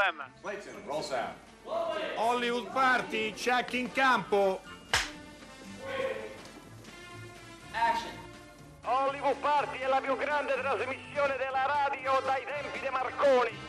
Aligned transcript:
problem. 0.00 0.26
Clayton, 0.40 0.82
roll 0.86 1.02
sound. 1.02 1.34
Hollywood 2.16 2.70
Party, 2.72 3.32
check 3.34 3.74
in 3.74 3.92
campo. 3.92 4.60
Hollywood 8.82 9.36
Party 9.36 9.78
è 9.78 9.86
la 9.86 10.00
più 10.00 10.16
grande 10.16 10.54
trasmissione 10.54 11.36
della 11.36 11.66
radio 11.66 12.20
dai 12.24 12.44
tempi 12.44 12.80
di 12.80 12.88
Marconi. 12.90 13.68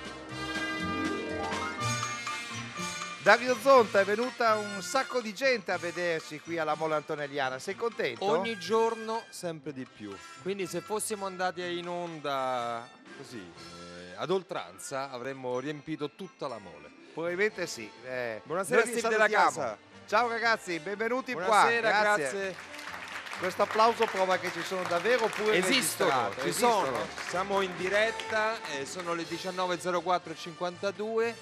Dario 3.22 3.56
Zonta 3.56 4.00
è 4.00 4.04
venuta 4.04 4.56
un 4.56 4.82
sacco 4.82 5.22
di 5.22 5.32
gente 5.32 5.72
a 5.72 5.78
vederci 5.78 6.40
qui 6.40 6.58
alla 6.58 6.74
Mola 6.74 6.96
Antonelliana. 6.96 7.60
Sei 7.60 7.76
contento? 7.76 8.26
Ogni 8.26 8.58
giorno 8.58 9.24
sempre 9.30 9.74
di 9.74 9.86
più. 9.86 10.16
Quindi 10.42 10.66
se 10.66 10.82
fossimo 10.82 11.28
andati 11.28 11.62
in 11.78 11.88
onda 11.88 12.88
così 13.18 13.81
ad 14.22 14.30
oltranza 14.30 15.10
avremmo 15.10 15.60
riempito 15.60 16.12
tutta 16.12 16.48
la 16.48 16.60
mole. 16.60 16.90
Probabilmente 17.12 17.66
sì. 17.66 17.90
Eh, 18.06 18.42
Buonasera 18.44 18.86
Steve 18.86 19.10
della 19.10 19.28
casa. 19.28 19.76
Ciao 20.06 20.28
ragazzi, 20.28 20.78
benvenuti 20.80 21.34
Buonasera, 21.34 21.90
qua. 21.90 22.00
grazie. 22.00 22.56
Questo 23.40 23.64
applauso 23.64 24.06
prova 24.06 24.38
che 24.38 24.52
ci 24.52 24.62
sono 24.62 24.84
davvero 24.84 25.26
pure 25.26 25.56
Esistono, 25.56 26.30
ci 26.40 26.50
Esistono. 26.50 26.86
sono. 26.86 26.98
Siamo 27.30 27.62
in 27.62 27.76
diretta, 27.78 28.54
eh, 28.78 28.86
sono 28.86 29.16
le 29.16 29.24
19.04.52 29.24 31.34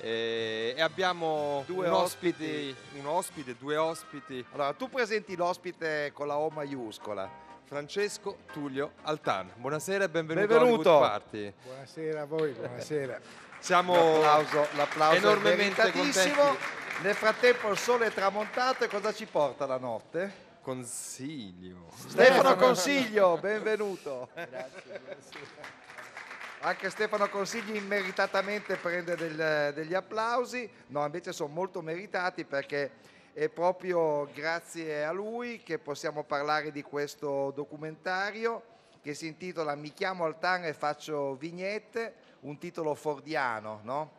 eh, 0.00 0.74
e 0.76 0.80
abbiamo 0.80 1.64
Due 1.66 1.88
un 1.88 1.92
ospite, 1.92 2.76
un 2.92 3.06
ospite, 3.06 3.56
due 3.58 3.76
ospiti, 3.76 4.44
Allora, 4.52 4.72
tu 4.74 4.88
presenti 4.88 5.34
l'ospite 5.34 6.12
con 6.14 6.28
la 6.28 6.36
O 6.36 6.50
maiuscola. 6.50 7.46
Francesco 7.72 8.38
Tullio 8.50 8.92
Altan. 9.02 9.52
Buonasera 9.56 10.04
e 10.04 10.08
benvenuto, 10.08 10.46
Benvenuto. 10.46 10.96
a 11.04 11.08
Party. 11.10 11.52
Buonasera 11.64 12.22
a 12.22 12.24
voi, 12.24 12.52
buonasera. 12.52 13.20
Siamo 13.58 13.92
L'applauso, 14.22 14.66
l'applauso 14.74 15.16
enormemente 15.18 15.92
contenti. 15.92 16.58
Nel 17.02 17.14
frattempo 17.14 17.68
il 17.70 17.76
sole 17.76 18.06
è 18.06 18.10
tramontato 18.10 18.84
e 18.84 18.88
cosa 18.88 19.12
ci 19.12 19.26
porta 19.26 19.66
la 19.66 19.76
notte? 19.76 20.46
Consiglio. 20.62 21.90
Stefano 21.94 22.56
Consiglio, 22.56 23.36
benvenuto. 23.36 24.30
Anche 26.60 26.88
Stefano 26.88 27.28
Consigli 27.28 27.76
immeritatamente 27.76 28.76
prende 28.76 29.14
del- 29.14 29.72
degli 29.74 29.92
applausi, 29.94 30.68
no 30.86 31.04
invece 31.04 31.34
sono 31.34 31.52
molto 31.52 31.82
meritati 31.82 32.46
perché 32.46 32.92
è 33.38 33.48
proprio 33.48 34.28
grazie 34.34 35.04
a 35.04 35.12
lui 35.12 35.62
che 35.62 35.78
possiamo 35.78 36.24
parlare 36.24 36.72
di 36.72 36.82
questo 36.82 37.52
documentario 37.54 38.60
che 39.00 39.14
si 39.14 39.28
intitola 39.28 39.76
Mi 39.76 39.92
chiamo 39.92 40.24
Altan 40.24 40.64
e 40.64 40.72
faccio 40.72 41.36
vignette, 41.36 42.14
un 42.40 42.58
titolo 42.58 42.96
fordiano, 42.96 43.78
no? 43.84 44.10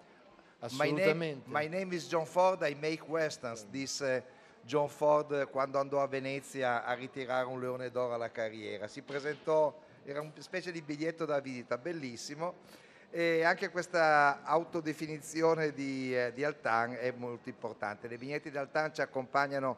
My 0.71 0.91
name, 0.91 1.01
Assolutamente. 1.01 1.49
my 1.49 1.67
name 1.67 1.93
is 1.93 2.07
John 2.07 2.25
Ford, 2.25 2.61
I 2.61 2.75
make 2.75 3.03
westerns, 3.07 3.65
disse 3.65 4.23
John 4.61 4.87
Ford 4.87 5.49
quando 5.49 5.79
andò 5.79 6.01
a 6.01 6.07
Venezia 6.07 6.85
a 6.85 6.93
ritirare 6.93 7.45
un 7.45 7.59
leone 7.59 7.91
d'oro 7.91 8.13
alla 8.13 8.31
carriera. 8.31 8.87
Si 8.87 9.01
presentò, 9.01 9.77
era 10.05 10.21
una 10.21 10.31
specie 10.37 10.71
di 10.71 10.81
biglietto 10.81 11.25
da 11.25 11.41
visita, 11.41 11.77
bellissimo. 11.77 12.87
E 13.11 13.43
anche 13.43 13.69
questa 13.69 14.43
autodefinizione 14.43 15.73
di, 15.73 16.15
eh, 16.15 16.31
di 16.33 16.43
Altan 16.43 16.95
è 16.99 17.11
molto 17.15 17.49
importante. 17.49 18.07
Le 18.07 18.17
vignette 18.17 18.51
di 18.51 18.57
Altan 18.57 18.93
ci 18.93 19.01
accompagnano 19.01 19.77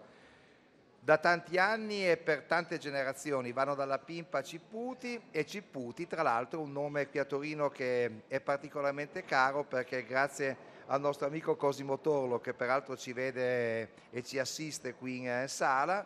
da 1.03 1.17
tanti 1.17 1.57
anni 1.57 2.07
e 2.07 2.17
per 2.17 2.43
tante 2.43 2.77
generazioni, 2.77 3.51
vanno 3.53 3.73
dalla 3.73 3.97
Pimpa 3.97 4.39
a 4.39 4.43
Cipputi 4.43 5.19
e 5.31 5.45
Cipputi 5.47 6.05
tra 6.05 6.21
l'altro 6.21 6.59
è 6.59 6.63
un 6.63 6.71
nome 6.71 7.09
qui 7.09 7.17
a 7.17 7.25
Torino 7.25 7.69
che 7.69 8.21
è 8.27 8.39
particolarmente 8.39 9.25
caro 9.25 9.63
perché 9.63 10.05
grazie 10.05 10.55
al 10.87 11.01
nostro 11.01 11.25
amico 11.25 11.55
Cosimo 11.55 11.99
Torlo 11.99 12.39
che 12.39 12.53
peraltro 12.53 12.95
ci 12.95 13.13
vede 13.13 13.89
e 14.11 14.23
ci 14.23 14.37
assiste 14.37 14.93
qui 14.93 15.17
in 15.17 15.29
eh, 15.29 15.47
sala, 15.47 16.05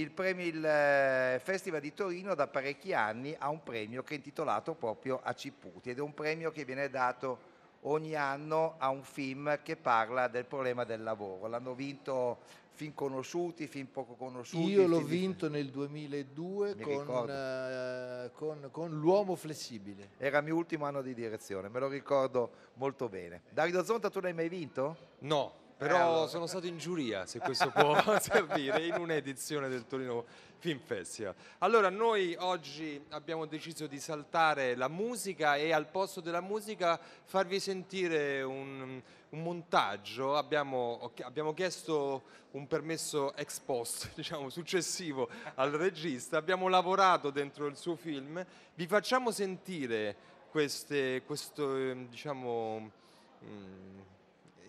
il, 0.00 0.10
premio, 0.10 0.44
il 0.46 0.64
eh, 0.64 1.40
Festival 1.42 1.80
di 1.80 1.92
Torino 1.94 2.34
da 2.34 2.46
parecchi 2.46 2.92
anni 2.92 3.34
ha 3.38 3.48
un 3.48 3.62
premio 3.62 4.02
che 4.02 4.14
è 4.14 4.16
intitolato 4.16 4.74
proprio 4.74 5.20
a 5.22 5.32
Cipputi 5.34 5.90
ed 5.90 5.98
è 5.98 6.00
un 6.00 6.14
premio 6.14 6.50
che 6.50 6.64
viene 6.64 6.88
dato 6.88 7.58
ogni 7.82 8.14
anno 8.14 8.74
a 8.78 8.90
un 8.90 9.02
film 9.02 9.60
che 9.62 9.76
parla 9.76 10.28
del 10.28 10.44
problema 10.44 10.84
del 10.84 11.02
lavoro. 11.02 11.46
L'hanno 11.46 11.74
vinto 11.74 12.38
film 12.72 12.94
conosciuti, 12.94 13.66
film 13.66 13.86
poco 13.86 14.14
conosciuti. 14.14 14.70
Io 14.70 14.86
l'ho 14.86 14.96
film 14.98 15.08
di- 15.08 15.16
vinto 15.16 15.48
nel 15.48 15.70
2002 15.70 16.74
Mi 16.76 16.82
con, 16.82 17.26
eh, 17.28 18.30
con- 18.32 18.68
con 18.70 18.90
L'uomo 18.98 19.34
flessibile. 19.36 20.10
Era 20.16 20.38
il 20.38 20.44
mio 20.44 20.56
ultimo 20.56 20.86
anno 20.86 21.02
di 21.02 21.12
direzione, 21.14 21.68
me 21.68 21.78
lo 21.78 21.88
ricordo 21.88 22.50
molto 22.74 23.08
bene. 23.08 23.42
Davido 23.50 23.84
Zonta, 23.84 24.08
tu 24.08 24.20
l'hai 24.20 24.32
mai 24.32 24.48
vinto? 24.48 24.96
No, 25.20 25.52
però 25.80 26.24
Eh, 26.24 26.28
sono 26.28 26.46
stato 26.46 26.66
in 26.66 26.76
giuria, 26.76 27.24
se 27.24 27.38
questo 27.38 27.70
può 27.70 27.96
servire, 28.20 28.84
in 28.84 28.96
un'edizione 28.98 29.70
del 29.70 29.86
Torino 29.86 30.26
Film 30.58 30.78
Festival. 30.78 31.34
Allora, 31.60 31.88
noi 31.88 32.36
oggi 32.38 33.02
abbiamo 33.08 33.46
deciso 33.46 33.86
di 33.86 33.98
saltare 33.98 34.74
la 34.76 34.88
musica 34.88 35.56
e 35.56 35.72
al 35.72 35.86
posto 35.86 36.20
della 36.20 36.42
musica 36.42 37.00
farvi 37.24 37.58
sentire 37.60 38.42
un, 38.42 39.00
un 39.30 39.42
montaggio. 39.42 40.36
Abbiamo, 40.36 41.12
abbiamo 41.22 41.54
chiesto 41.54 42.24
un 42.50 42.66
permesso 42.66 43.34
ex 43.34 43.58
post, 43.60 44.12
diciamo, 44.16 44.50
successivo 44.50 45.30
al 45.54 45.70
regista. 45.70 46.36
Abbiamo 46.36 46.68
lavorato 46.68 47.30
dentro 47.30 47.64
il 47.64 47.76
suo 47.76 47.96
film. 47.96 48.44
Vi 48.74 48.86
facciamo 48.86 49.30
sentire 49.30 50.14
queste, 50.50 51.22
questo, 51.24 51.74
eh, 51.74 52.06
diciamo... 52.10 52.90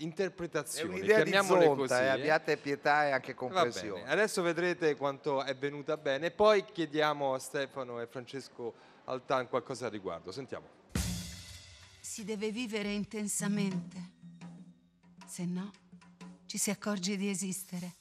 mm, 0.02 0.08
È 0.08 0.12
interpretazioni, 0.12 1.00
un'idea 1.00 1.24
di 1.24 1.32
chiamiamole 1.32 1.66
Zonta, 1.66 1.82
così. 1.82 1.94
eh, 1.94 2.06
eh. 2.06 2.10
abbiate 2.10 2.58
pietà 2.58 3.08
e 3.08 3.12
anche 3.12 3.34
comprensione. 3.34 4.10
adesso 4.10 4.42
vedrete 4.42 4.96
quanto 4.96 5.44
è 5.44 5.56
venuta 5.56 5.98
bene, 5.98 6.32
poi 6.32 6.66
chiediamo 6.66 7.34
a 7.34 7.40
Stefano 7.40 8.02
e 8.02 8.08
Francesco 8.08 8.74
Altan 9.06 9.48
qualcosa 9.48 9.86
al 9.86 9.92
riguardo. 9.92 10.32
Sentiamo. 10.32 10.68
Si 12.00 12.24
deve 12.24 12.52
vivere 12.52 12.92
intensamente, 12.92 13.98
se 15.26 15.46
no 15.46 15.72
ci 16.46 16.58
si 16.58 16.70
accorge 16.70 17.16
di 17.16 17.30
esistere. 17.30 17.96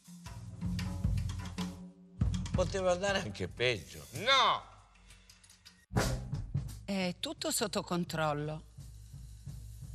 Poteva 2.50 2.92
andare 2.92 3.20
anche 3.20 3.48
peggio. 3.48 4.04
No! 4.12 4.64
È 6.84 7.14
tutto 7.20 7.50
sotto 7.52 7.82
controllo. 7.82 8.64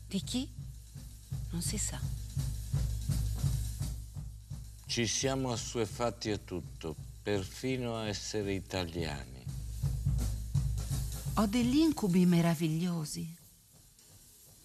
Di 0.07 0.21
chi? 0.21 0.54
Non 1.55 1.63
si 1.63 1.77
sa. 1.77 1.97
Ci 4.85 5.07
siamo 5.07 5.53
assuefatti 5.53 6.29
a 6.29 6.37
tutto, 6.37 6.93
perfino 7.23 7.95
a 7.95 8.09
essere 8.09 8.51
italiani. 8.51 9.41
Ho 11.35 11.45
degli 11.45 11.77
incubi 11.77 12.25
meravigliosi. 12.25 13.33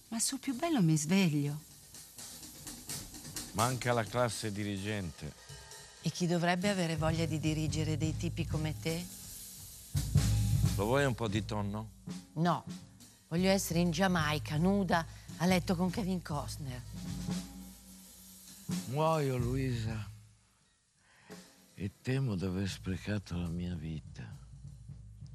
Ma 0.09 0.19
sul 0.19 0.41
più 0.41 0.57
bello 0.57 0.83
mi 0.83 0.97
sveglio. 0.97 1.61
Manca 3.53 3.93
la 3.93 4.03
classe 4.03 4.51
dirigente. 4.51 5.33
E 6.03 6.11
chi 6.11 6.27
dovrebbe 6.27 6.71
avere 6.71 6.97
voglia 6.97 7.25
di 7.25 7.39
dirigere 7.39 7.97
dei 7.97 8.17
tipi 8.17 8.49
come 8.49 8.75
te? 8.77 9.07
Lo 10.75 10.87
vuoi 10.87 11.05
un 11.05 11.15
po' 11.15 11.29
di 11.29 11.45
tonno? 11.45 11.91
No, 12.33 12.65
voglio 13.29 13.49
essere 13.49 13.79
in 13.79 13.93
Giamaica, 13.93 14.57
nuda, 14.57 15.07
a 15.43 15.47
letto 15.47 15.75
con 15.75 15.91
Kevin 15.91 16.21
Costner. 16.21 16.83
Muoio, 18.89 19.39
Luisa. 19.39 20.09
E 21.75 21.93
temo 22.03 22.37
di 22.37 22.45
aver 22.45 22.69
sprecato 22.69 23.39
la 23.39 23.49
mia 23.49 23.75
vita. 23.75 24.37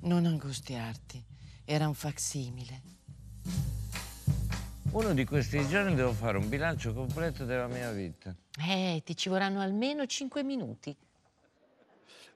Non 0.01 0.27
angustiarti, 0.27 1.23
era 1.65 1.87
un 1.87 1.95
facsimile. 1.95 2.81
Uno 4.91 5.13
di 5.15 5.25
questi 5.25 5.67
giorni 5.67 5.95
devo 5.95 6.13
fare 6.13 6.37
un 6.37 6.49
bilancio 6.49 6.93
completo 6.93 7.43
della 7.43 7.67
mia 7.67 7.91
vita. 7.91 8.35
Eh, 8.59 9.01
ti 9.03 9.17
ci 9.17 9.29
vorranno 9.29 9.59
almeno 9.59 10.05
cinque 10.05 10.43
minuti. 10.43 10.95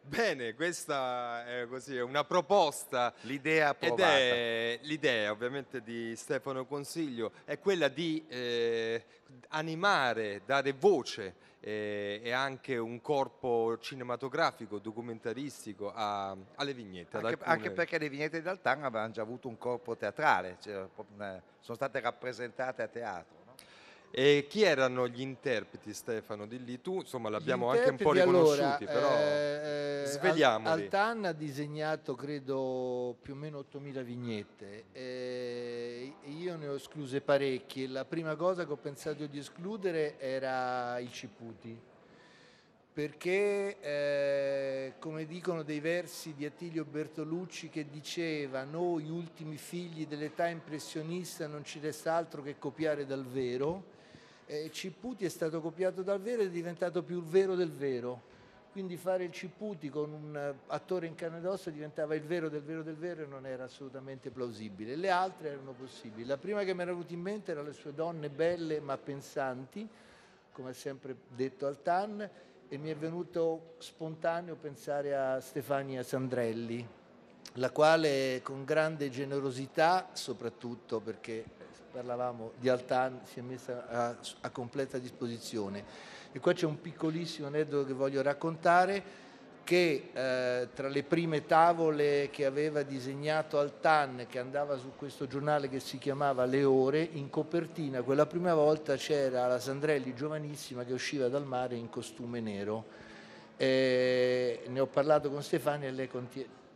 Bene, 0.10 0.56
questa 0.56 1.46
è 1.46 1.68
così, 1.68 1.96
è 1.96 2.02
una 2.02 2.24
proposta. 2.24 3.14
L'idea 3.22 3.70
Ed 3.78 3.92
approvata. 3.92 4.18
è 4.18 4.80
l'idea 4.82 5.30
ovviamente 5.30 5.84
di 5.84 6.16
Stefano 6.16 6.66
Consiglio, 6.66 7.32
è 7.46 7.60
quella 7.60 7.90
di 7.90 8.26
eh, 8.28 9.06
animare, 9.50 10.42
dare 10.46 10.72
voce 10.74 11.36
eh, 11.60 12.22
e 12.24 12.32
anche 12.32 12.76
un 12.78 13.00
corpo 13.02 13.78
cinematografico, 13.78 14.80
documentaristico 14.80 15.92
a- 15.94 16.36
alle 16.56 16.74
vignette. 16.74 17.18
Anche, 17.18 17.28
alcune- 17.30 17.50
anche 17.52 17.72
perché 17.72 18.00
le 18.00 18.10
vignette 18.10 18.42
di 18.42 18.48
Altan 18.48 18.84
avevano 18.84 19.12
già 19.12 19.22
avuto 19.22 19.48
un 19.48 19.60
corpo 19.60 19.96
teatrale, 19.96 20.58
cioè, 20.60 20.88
una- 21.16 21.40
sono 21.60 21.76
state 21.78 22.00
rappresentate 22.00 22.82
a 22.82 22.88
teatro. 22.88 23.38
E 24.12 24.48
chi 24.50 24.64
erano 24.64 25.08
gli 25.08 25.22
interpreti, 25.22 25.94
Stefano? 25.94 26.48
Di 26.48 26.64
lì 26.64 26.82
tu, 26.82 26.96
insomma, 26.96 27.30
l'abbiamo 27.30 27.70
anche 27.70 27.90
un 27.90 27.98
po' 27.98 28.12
riconosciuti, 28.12 28.86
allora, 28.86 28.94
però 28.94 29.18
eh, 29.18 30.02
eh, 30.02 30.06
svegliamoli. 30.08 30.72
Al- 30.72 30.80
Altan 30.82 31.26
ha 31.26 31.32
disegnato, 31.32 32.16
credo, 32.16 33.16
più 33.22 33.34
o 33.34 33.36
meno 33.36 33.60
8.000 33.72 34.02
vignette. 34.02 34.86
Eh, 34.94 36.14
io 36.26 36.58
ne 36.58 36.68
ho 36.68 36.74
escluse 36.74 37.22
parecchie. 37.22 37.88
La 37.88 38.04
prima 38.04 38.36
cosa 38.36 38.66
che 38.66 38.72
ho 38.72 38.78
pensato 38.78 39.28
di 39.28 39.38
escludere 39.38 40.20
era 40.20 40.98
il 40.98 41.12
Ciputi. 41.12 41.80
Perché, 42.92 43.80
eh, 43.80 44.94
come 44.98 45.26
dicono 45.26 45.62
dei 45.62 45.80
versi 45.80 46.34
di 46.34 46.46
Attilio 46.46 46.84
Bertolucci 46.84 47.70
che 47.70 47.86
diceva 47.88 48.64
noi 48.64 49.10
ultimi 49.10 49.56
figli 49.56 50.08
dell'età 50.08 50.48
impressionista 50.48 51.48
non 51.48 51.64
ci 51.64 51.80
resta 51.80 52.16
altro 52.16 52.42
che 52.42 52.58
copiare 52.58 53.06
dal 53.06 53.26
vero, 53.26 53.98
eh, 54.50 54.72
Ciputi 54.72 55.26
è 55.26 55.30
stato 55.30 55.62
copiato 55.62 56.02
dal 56.02 56.20
vero 56.20 56.42
ed 56.42 56.48
è 56.48 56.52
diventato 56.52 57.04
più 57.04 57.22
vero 57.22 57.54
del 57.54 57.72
vero. 57.72 58.38
Quindi 58.72 58.98
fare 58.98 59.24
il 59.26 59.32
Ciputi 59.32 59.90
con 59.90 60.12
un 60.12 60.36
eh, 60.36 60.60
attore 60.68 61.06
in 61.06 61.14
carne 61.14 61.38
ed 61.38 61.46
ossa 61.46 61.70
diventava 61.70 62.16
il 62.16 62.24
vero 62.24 62.50
del 62.50 62.64
vero 62.64 62.82
del 62.82 62.96
vero 62.96 63.22
e 63.22 63.26
non 63.28 63.46
era 63.46 63.66
assolutamente 63.66 64.32
plausibile. 64.32 64.96
Le 64.96 65.12
altre 65.12 65.50
erano 65.50 65.74
possibili. 65.74 66.26
La 66.26 66.38
prima 66.38 66.64
che 66.64 66.74
mi 66.74 66.82
era 66.82 66.92
venuta 66.92 67.14
in 67.14 67.22
mente 67.22 67.52
era 67.52 67.62
le 67.62 67.74
sue 67.74 67.94
donne 67.94 68.30
belle 68.30 68.80
ma 68.80 68.98
pensanti, 68.98 69.88
come 70.52 70.72
ha 70.72 70.74
sempre 70.74 71.16
detto 71.28 71.68
Altan, 71.68 72.30
e 72.68 72.78
mi 72.78 72.90
è 72.90 72.96
venuto 72.96 73.76
spontaneo 73.78 74.56
pensare 74.56 75.16
a 75.16 75.40
Stefania 75.42 76.02
Sandrelli, 76.02 76.88
la 77.54 77.70
quale 77.70 78.42
con 78.44 78.64
grande 78.64 79.10
generosità, 79.10 80.10
soprattutto 80.14 81.00
perché 81.00 81.58
parlavamo 82.00 82.54
di 82.58 82.70
Altan, 82.70 83.20
si 83.26 83.40
è 83.40 83.42
messa 83.42 83.86
a, 83.90 84.16
a 84.42 84.50
completa 84.52 84.98
disposizione. 84.98 85.84
E 86.32 86.40
qua 86.40 86.54
c'è 86.54 86.66
un 86.66 86.80
piccolissimo 86.80 87.48
aneddoto 87.48 87.88
che 87.88 87.94
voglio 87.94 88.22
raccontare 88.22 89.28
che 89.66 90.10
eh, 90.14 90.70
tra 90.74 90.88
le 90.88 91.04
prime 91.04 91.46
tavole 91.46 92.30
che 92.32 92.46
aveva 92.46 92.84
disegnato 92.84 93.60
Altan, 93.60 94.28
che 94.30 94.40
andava 94.40 94.78
su 94.78 94.94
questo 94.96 95.28
giornale 95.28 95.68
che 95.68 95.82
si 95.82 95.98
chiamava 95.98 96.46
Le 96.46 96.64
Ore, 96.64 97.02
in 97.02 97.30
copertina 97.30 98.02
quella 98.02 98.26
prima 98.26 98.54
volta 98.54 98.96
c'era 98.96 99.46
la 99.48 99.60
Sandrelli 99.60 100.16
giovanissima 100.16 100.86
che 100.86 100.94
usciva 100.94 101.28
dal 101.28 101.46
mare 101.46 101.76
in 101.76 101.90
costume 101.90 102.40
nero. 102.40 102.86
Eh, 103.58 104.64
ne 104.68 104.80
ho 104.80 104.88
parlato 104.88 105.30
con 105.30 105.44
Stefania 105.44 105.90
e 105.90 105.92
lei 105.92 106.10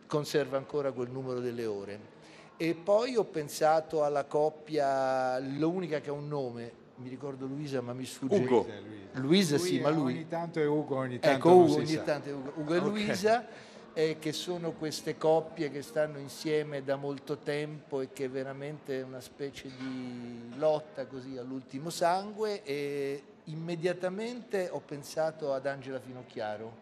conserva 0.05 0.57
ancora 0.57 0.91
quel 0.91 1.09
numero 1.09 1.39
delle 1.39 1.65
ore. 1.65 2.22
E 2.57 2.75
poi 2.75 3.15
ho 3.15 3.23
pensato 3.23 4.03
alla 4.03 4.25
coppia, 4.25 5.39
l'unica 5.39 5.99
che 5.99 6.09
ha 6.09 6.13
un 6.13 6.27
nome, 6.27 6.71
mi 6.97 7.09
ricordo 7.09 7.45
Luisa 7.45 7.81
ma 7.81 7.93
mi 7.93 8.05
sfugge. 8.05 8.35
Ugo. 8.35 8.67
Luisa 9.13 9.57
sì, 9.57 9.79
ma 9.79 9.89
lui... 9.89 10.13
Ogni 10.13 10.27
tanto 10.27 10.59
è 10.59 10.67
Ugo, 10.67 10.95
ogni 10.97 11.19
tanto 11.19 11.35
Ecco, 11.49 11.55
Ugo, 11.55 11.75
ogni 11.75 11.85
sa. 11.87 12.01
tanto 12.01 12.29
è 12.29 12.33
Ugo, 12.33 12.53
Ugo 12.55 12.73
e 12.73 12.77
Ok. 12.77 12.83
Luisa, 12.83 13.45
eh, 13.93 14.17
che 14.19 14.31
sono 14.31 14.71
queste 14.71 15.17
coppie 15.17 15.69
che 15.71 15.81
stanno 15.81 16.19
insieme 16.19 16.83
da 16.83 16.95
molto 16.95 17.37
tempo 17.37 18.01
e 18.01 18.09
che 18.13 18.27
veramente 18.27 18.99
è 18.99 19.03
una 19.03 19.21
specie 19.21 19.69
di 19.77 20.51
lotta 20.55 21.05
così 21.05 21.37
all'ultimo 21.37 21.89
sangue 21.89 22.63
e 22.63 23.23
immediatamente 23.45 24.69
ho 24.71 24.79
pensato 24.79 25.53
ad 25.53 25.65
Angela 25.65 25.99
Finocchiaro, 25.99 26.75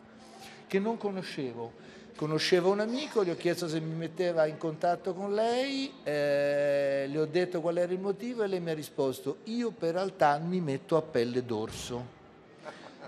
che 0.68 0.80
non 0.80 0.98
conoscevo. 0.98 1.72
Conoscevo 2.16 2.72
un 2.72 2.80
amico, 2.80 3.24
gli 3.24 3.30
ho 3.30 3.36
chiesto 3.36 3.68
se 3.68 3.80
mi 3.80 3.96
metteva 3.96 4.46
in 4.46 4.58
contatto 4.58 5.14
con 5.14 5.34
lei, 5.34 5.92
eh, 6.04 7.06
le 7.08 7.20
ho 7.20 7.26
detto 7.26 7.62
qual 7.62 7.78
era 7.78 7.92
il 7.92 8.00
motivo 8.00 8.44
e 8.44 8.48
lei 8.48 8.60
mi 8.60 8.70
ha 8.70 8.76
risposto 8.76 9.38
io 9.46 9.72
per 9.72 9.96
Altan 9.96 10.48
mi 10.48 10.62
metto 10.62 10.98
a 10.98 11.02
pelle 11.02 11.44
d'orso. 11.44 12.20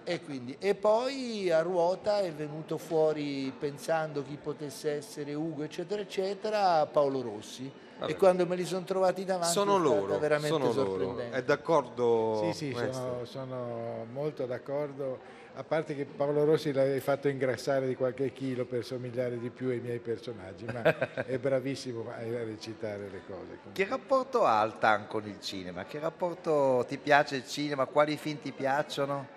E, 0.06 0.22
quindi, 0.22 0.56
e 0.60 0.76
poi 0.76 1.50
a 1.50 1.62
ruota 1.62 2.20
è 2.20 2.32
venuto 2.34 2.78
fuori, 2.78 3.54
pensando 3.58 4.22
chi 4.24 4.38
potesse 4.42 4.92
essere 4.92 5.34
Ugo, 5.34 5.64
eccetera, 5.64 6.02
eccetera, 6.02 6.86
Paolo 6.88 7.22
Rossi. 7.22 7.72
Vabbè. 8.00 8.12
E 8.12 8.18
quando 8.18 8.46
me 8.46 8.56
li 8.58 8.66
sono 8.66 8.84
trovati 8.84 9.24
davanti 9.24 9.54
sono 9.54 9.78
è 9.78 9.80
loro, 9.80 10.18
veramente 10.18 10.50
sono 10.50 10.74
loro. 10.74 10.90
sorprendente. 10.90 11.38
È 11.38 11.44
d'accordo? 11.44 12.52
Sì, 12.52 12.74
sì, 12.74 12.74
sono, 12.74 13.24
sono 13.24 14.06
molto 14.12 14.46
d'accordo. 14.46 15.42
A 15.56 15.64
parte 15.64 15.96
che 15.96 16.06
Paolo 16.06 16.46
Rossi 16.46 16.72
l'avevi 16.72 17.00
fatto 17.00 17.28
ingrassare 17.28 17.88
di 17.88 17.96
qualche 17.96 18.34
chilo 18.34 18.66
per 18.66 18.84
somigliare 18.84 19.38
di 19.38 19.52
più 19.52 19.70
ai 19.70 19.80
miei 19.80 20.00
personaggi, 20.00 20.66
ma 20.66 20.82
è 21.26 21.38
bravissimo 21.38 22.10
a 22.10 22.24
recitare 22.24 23.08
le 23.12 23.22
cose. 23.28 23.60
Che 23.72 23.86
rapporto 23.86 24.46
ha 24.46 24.60
Altan 24.60 25.06
con 25.06 25.28
il 25.28 25.40
cinema? 25.40 25.86
Che 25.86 26.00
rapporto 26.00 26.84
ti 26.88 26.98
piace 26.98 27.36
il 27.36 27.48
cinema? 27.48 27.86
Quali 27.86 28.18
film 28.18 28.40
ti 28.42 28.52
piacciono? 28.52 29.28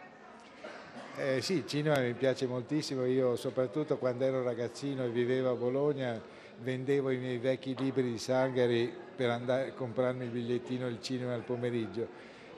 Eh, 1.18 1.42
sì, 1.42 1.54
il 1.54 1.66
cinema 1.66 1.98
mi 1.98 2.14
piace 2.14 2.46
moltissimo, 2.46 3.04
io 3.04 3.36
soprattutto 3.36 3.98
quando 3.98 4.24
ero 4.24 4.42
ragazzino 4.42 5.04
e 5.04 5.10
vivevo 5.10 5.50
a 5.50 5.54
Bologna 5.54 6.18
vendevo 6.58 7.10
i 7.10 7.18
miei 7.18 7.36
vecchi 7.36 7.74
libri 7.76 8.12
di 8.12 8.18
Sangari 8.18 8.90
per 9.14 9.28
andare 9.28 9.68
a 9.68 9.72
comprarmi 9.72 10.24
il 10.24 10.30
bigliettino 10.30 10.86
del 10.86 11.02
cinema 11.02 11.34
al 11.34 11.42
pomeriggio 11.42 12.08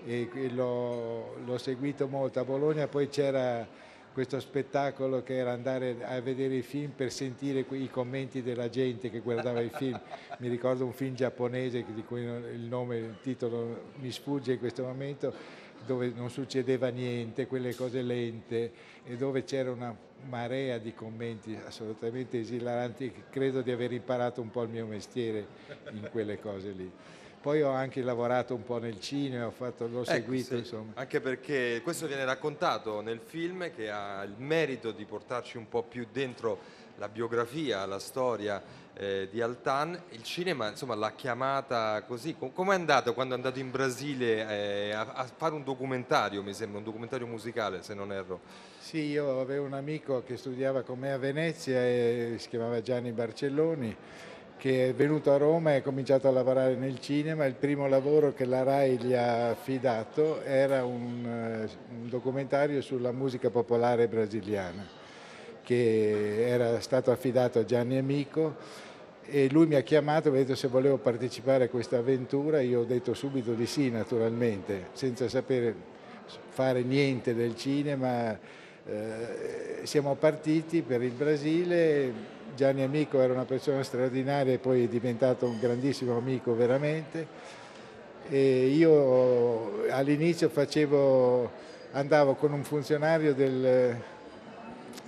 e 0.05 0.29
l'ho, 0.51 1.59
seguito 1.59 2.09
molto. 2.09 2.41
A 2.41 2.45
Bologna 2.45 2.87
poi 2.87 3.09
c'era 3.09 3.67
questo 4.13 4.41
spettacolo 4.41 5.23
che 5.23 5.37
era 5.37 5.53
andare 5.53 5.99
a 6.03 6.21
vedere 6.21 6.57
i 6.57 6.63
film 6.63 6.91
per 6.91 7.13
sentire 7.13 7.65
i 7.71 7.89
commenti 7.89 8.43
della 8.43 8.69
gente 8.69 9.11
che 9.11 9.21
guardava 9.21 9.61
i 9.61 9.71
film. 9.73 10.01
Mi 10.39 10.49
ricordo 10.49 10.85
un 10.85 10.93
film 10.93 11.15
giapponese 11.15 11.85
di 11.95 12.03
cui 12.03 12.23
il 12.23 12.67
nome, 12.69 12.97
il 12.97 13.17
titolo 13.23 13.91
mi 13.97 14.11
sfugge 14.11 14.53
in 14.55 14.59
questo 14.59 14.83
momento, 14.83 15.33
dove 15.87 16.13
non 16.15 16.31
succedeva 16.31 16.89
niente, 16.89 17.47
quelle 17.47 17.75
cose 17.75 18.03
lente 18.03 18.73
e 19.05 19.17
dove 19.17 19.45
c'era 19.45 19.71
una 19.71 19.97
marea 20.29 20.79
di 20.79 20.95
commenti 20.95 21.57
assolutamente 21.65 22.41
esilaranti 22.41 23.13
credo 23.31 23.63
di 23.63 23.71
aver 23.71 23.93
imparato 23.93 24.41
un 24.41 24.51
po' 24.51 24.63
il 24.63 24.69
mio 24.69 24.87
mestiere 24.87 25.47
in 25.93 26.09
quelle 26.11 26.41
cose 26.41 26.71
lì. 26.73 26.91
Poi 27.41 27.63
ho 27.63 27.71
anche 27.71 28.03
lavorato 28.03 28.55
un 28.55 28.65
po' 28.65 28.79
nel 28.79 28.99
cinema, 29.01 29.47
ho 29.47 29.51
fatto, 29.53 29.87
l'ho 29.87 30.01
Ecco, 30.01 30.11
seguito 30.11 30.49
sì, 30.55 30.57
insomma. 30.57 30.93
Anche 30.95 31.21
perché 31.21 31.81
questo 31.85 32.07
viene 32.07 32.25
raccontato 32.25 33.01
nel 33.01 33.21
film 33.25 33.71
che 33.75 33.91
ha 33.91 34.23
il 34.25 34.35
merito 34.37 34.91
di 34.91 35.05
portarci 35.05 35.57
un 35.57 35.69
po' 35.69 35.83
più 35.85 36.07
dentro 36.11 36.59
la 36.97 37.09
biografia, 37.09 37.87
la 37.87 38.01
storia 38.01 38.61
eh, 38.93 39.29
di 39.31 39.41
Altan. 39.41 40.03
Il 40.11 40.25
cinema, 40.25 40.71
insomma, 40.71 40.97
l'ha 40.97 41.13
chiamata 41.13 42.03
così. 42.03 42.35
Com- 42.35 42.53
Com'è 42.53 42.75
andato 42.75 43.15
quando 43.15 43.35
è 43.35 43.37
andato 43.37 43.61
in 43.61 43.71
Brasile 43.71 44.89
eh, 44.89 44.91
a, 44.91 45.13
a 45.13 45.25
fare 45.25 45.55
un 45.55 45.63
documentario, 45.63 46.43
mi 46.43 46.53
sembra, 46.53 46.79
un 46.79 46.85
documentario 46.85 47.29
musicale, 47.29 47.85
se 47.85 47.95
non 47.95 48.13
erro. 48.13 48.41
Sì, 48.81 49.03
io 49.11 49.41
avevo 49.41 49.65
un 49.65 49.75
amico 49.75 50.25
che 50.25 50.37
studiava 50.37 50.83
con 50.83 50.99
me 50.99 51.13
a 51.13 51.19
Venezia 51.19 51.79
e 51.79 52.35
si 52.39 52.49
chiamava 52.49 52.83
Gianni 52.83 53.13
Barcelloni 53.13 53.97
che 54.59 54.89
è 54.89 54.93
venuto 54.93 55.33
a 55.33 55.37
Roma 55.37 55.73
e 55.73 55.77
ha 55.77 55.83
cominciato 55.83 56.29
a 56.29 56.33
lavorare 56.33 56.75
nel 56.75 57.01
cinema. 57.01 57.47
Il 57.47 57.55
primo 57.55 57.87
lavoro 57.87 58.35
che 58.35 58.45
la 58.45 58.65
RAI 58.65 58.99
gli 58.99 59.15
ha 59.15 59.51
affidato 59.51 60.43
era 60.43 60.85
un, 60.85 61.25
eh, 61.25 61.69
un 61.91 62.09
documentario 62.09 62.83
sulla 62.83 63.13
musica 63.13 63.49
popolare 63.49 64.09
brasiliana 64.09 64.97
che 65.63 66.49
era 66.49 66.81
stato 66.81 67.11
affidato 67.11 67.59
a 67.59 67.65
Gianni 67.65 67.99
Amico 67.99 68.57
e 69.27 69.49
lui 69.51 69.67
mi 69.67 69.75
ha 69.75 69.83
chiamato 69.83 70.29
e 70.29 70.31
mi 70.31 70.39
ha 70.39 70.41
detto 70.41 70.55
se 70.55 70.67
volevo 70.67 70.97
partecipare 70.97 71.65
a 71.65 71.69
questa 71.69 71.99
avventura. 71.99 72.61
Io 72.61 72.81
ho 72.81 72.85
detto 72.85 73.13
subito 73.15 73.53
di 73.53 73.67
sì, 73.67 73.91
naturalmente, 73.91 74.89
senza 74.93 75.29
sapere 75.29 75.75
fare 76.49 76.83
niente 76.83 77.35
del 77.35 77.55
cinema. 77.55 78.33
Eh, 78.87 79.81
siamo 79.83 80.15
partiti 80.15 80.81
per 80.81 81.03
il 81.03 81.13
Brasile, 81.13 82.13
Gianni 82.59 82.83
Amico 82.83 83.21
era 83.21 83.33
una 83.33 83.45
persona 83.45 83.85
straordinaria 83.85 84.53
e 84.53 84.59
poi 84.59 84.83
è 84.83 84.89
diventato 84.89 85.47
un 85.47 85.61
grandissimo 85.61 86.17
amico 86.17 86.57
veramente. 86.57 87.25
E 88.29 88.67
io 88.67 89.89
all'inizio 89.89 90.49
facevo, 90.49 91.49
andavo 91.93 92.35
con 92.35 92.53
un 92.53 92.65
funzionario 92.65 93.33
del, 93.33 93.97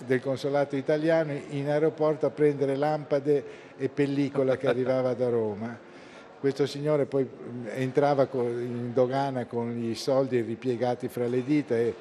del 0.06 0.20
consolato 0.20 0.76
italiano 0.76 1.32
in 1.48 1.68
aeroporto 1.68 2.24
a 2.24 2.30
prendere 2.30 2.76
lampade 2.76 3.44
e 3.76 3.88
pellicola 3.88 4.56
che 4.56 4.68
arrivava 4.68 5.12
da 5.14 5.28
Roma. 5.28 5.76
Questo 6.40 6.64
signore 6.64 7.04
poi 7.04 7.24
mh, 7.24 7.66
entrava 7.74 8.26
in 8.32 8.94
dogana 8.94 9.44
con 9.44 9.76
i 9.76 9.94
soldi 9.94 10.40
ripiegati 10.40 11.08
fra 11.08 11.26
le 11.26 11.44
dita 11.44 11.76
e 11.76 11.94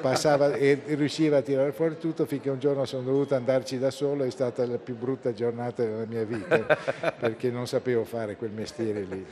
passava 0.00 0.54
e 0.54 0.80
riusciva 0.84 1.36
a 1.36 1.40
tirare 1.40 1.70
fuori 1.70 1.96
tutto 1.96 2.26
finché 2.26 2.50
un 2.50 2.58
giorno 2.58 2.84
sono 2.84 3.04
dovuto 3.04 3.36
andarci 3.36 3.78
da 3.78 3.92
solo, 3.92 4.24
è 4.24 4.30
stata 4.30 4.66
la 4.66 4.78
più 4.78 4.96
brutta 4.96 5.32
giornata 5.32 5.84
della 5.84 6.06
mia 6.06 6.24
vita 6.24 6.58
perché 7.16 7.50
non 7.50 7.68
sapevo 7.68 8.02
fare 8.02 8.34
quel 8.34 8.50
mestiere 8.50 9.02
lì. 9.02 9.24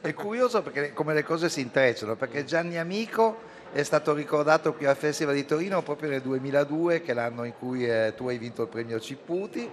È 0.00 0.12
curioso 0.14 0.60
perché 0.60 0.92
come 0.92 1.14
le 1.14 1.22
cose 1.22 1.48
si 1.48 1.60
intrecciano, 1.60 2.16
perché 2.16 2.44
Gianni 2.44 2.76
Amico 2.76 3.36
è 3.70 3.84
stato 3.84 4.14
ricordato 4.14 4.74
qui 4.74 4.86
al 4.86 4.96
Festival 4.96 5.34
di 5.34 5.44
Torino 5.44 5.80
proprio 5.82 6.10
nel 6.10 6.22
2002, 6.22 7.02
che 7.02 7.12
è 7.12 7.14
l'anno 7.14 7.44
in 7.44 7.52
cui 7.56 7.88
eh, 7.88 8.14
tu 8.16 8.26
hai 8.26 8.38
vinto 8.38 8.62
il 8.62 8.68
premio 8.68 8.98
Ciputi, 8.98 9.70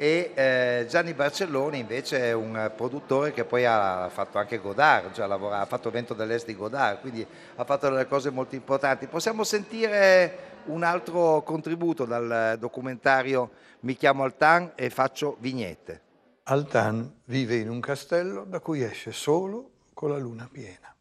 e 0.00 0.32
eh, 0.34 0.86
Gianni 0.88 1.12
Barcelloni 1.12 1.78
invece 1.78 2.20
è 2.20 2.32
un 2.32 2.72
produttore 2.74 3.34
che 3.34 3.44
poi 3.44 3.66
ha 3.66 4.08
fatto 4.08 4.38
anche 4.38 4.58
Godard, 4.58 5.12
cioè 5.12 5.26
ha, 5.26 5.28
lavorato, 5.28 5.62
ha 5.62 5.66
fatto 5.66 5.90
Vento 5.90 6.14
dell'Est 6.14 6.46
di 6.46 6.56
Godard, 6.56 7.00
quindi 7.00 7.26
ha 7.56 7.64
fatto 7.64 7.90
delle 7.90 8.06
cose 8.06 8.30
molto 8.30 8.54
importanti. 8.54 9.08
Possiamo 9.08 9.44
sentire 9.44 10.62
un 10.68 10.84
altro 10.84 11.42
contributo 11.42 12.06
dal 12.06 12.56
documentario 12.58 13.50
Mi 13.80 13.94
chiamo 13.94 14.24
Altan 14.24 14.72
e 14.74 14.88
faccio 14.88 15.36
vignette. 15.38 16.00
Altan 16.44 17.20
vive 17.26 17.56
in 17.56 17.68
un 17.68 17.80
castello 17.80 18.44
da 18.44 18.60
cui 18.60 18.82
esce 18.82 19.12
solo 19.12 19.70
con 19.92 20.12
la 20.12 20.16
luna 20.16 20.48
piena. 20.50 20.94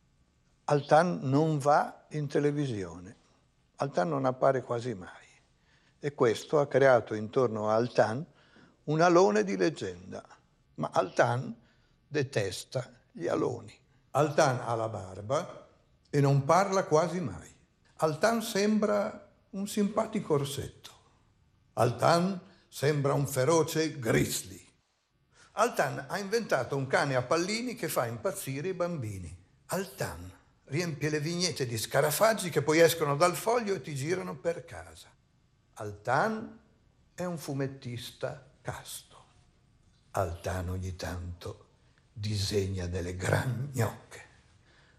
Altan 0.65 1.20
non 1.22 1.58
va 1.58 2.03
in 2.10 2.27
televisione, 2.27 3.15
Altan 3.77 4.10
non 4.10 4.25
appare 4.25 4.62
quasi 4.62 4.94
mai 4.94 5.08
e 6.01 6.13
questo 6.13 6.60
ha 6.60 6.68
creato 6.68 7.13
intorno 7.13 7.70
a 7.70 7.75
Altan 7.75 8.25
un 8.89 9.01
alone 9.01 9.43
di 9.43 9.55
leggenda. 9.55 10.24
Ma 10.75 10.89
Altan 10.91 11.55
detesta 12.08 12.91
gli 13.12 13.27
aloni. 13.27 13.77
Altan 14.12 14.62
ha 14.65 14.75
la 14.75 14.89
barba 14.89 15.67
e 16.10 16.19
non 16.19 16.43
parla 16.43 16.86
quasi 16.86 17.19
mai. 17.19 17.53
Altan 17.98 18.41
sembra 18.41 19.27
un 19.51 19.67
simpatico 19.67 20.34
orsetto. 20.36 20.91
Altan 21.74 22.39
sembra 22.67 23.13
un 23.13 23.27
feroce 23.27 24.00
grizzly. 24.00 24.67
Altan 25.53 26.05
ha 26.08 26.17
inventato 26.17 26.75
un 26.75 26.88
cane 26.88 27.15
a 27.15 27.22
pallini 27.22 27.75
che 27.75 27.89
fa 27.89 28.05
impazzire 28.05 28.69
i 28.69 28.74
bambini. 28.74 29.36
Altan 29.67 30.31
riempie 30.65 31.10
le 31.10 31.19
vignette 31.19 31.67
di 31.67 31.77
scarafaggi 31.77 32.50
che 32.50 32.62
poi 32.62 32.79
escono 32.79 33.15
dal 33.15 33.36
foglio 33.36 33.75
e 33.75 33.81
ti 33.81 33.93
girano 33.93 34.36
per 34.36 34.65
casa. 34.65 35.10
Altan 35.74 36.60
è 37.13 37.25
un 37.25 37.38
fumettista 37.38 38.49
casto. 38.69 39.25
Altan 40.11 40.69
ogni 40.69 40.95
tanto 40.95 41.69
disegna 42.13 42.85
delle 42.85 43.15
gran 43.15 43.71
gnocche. 43.73 44.27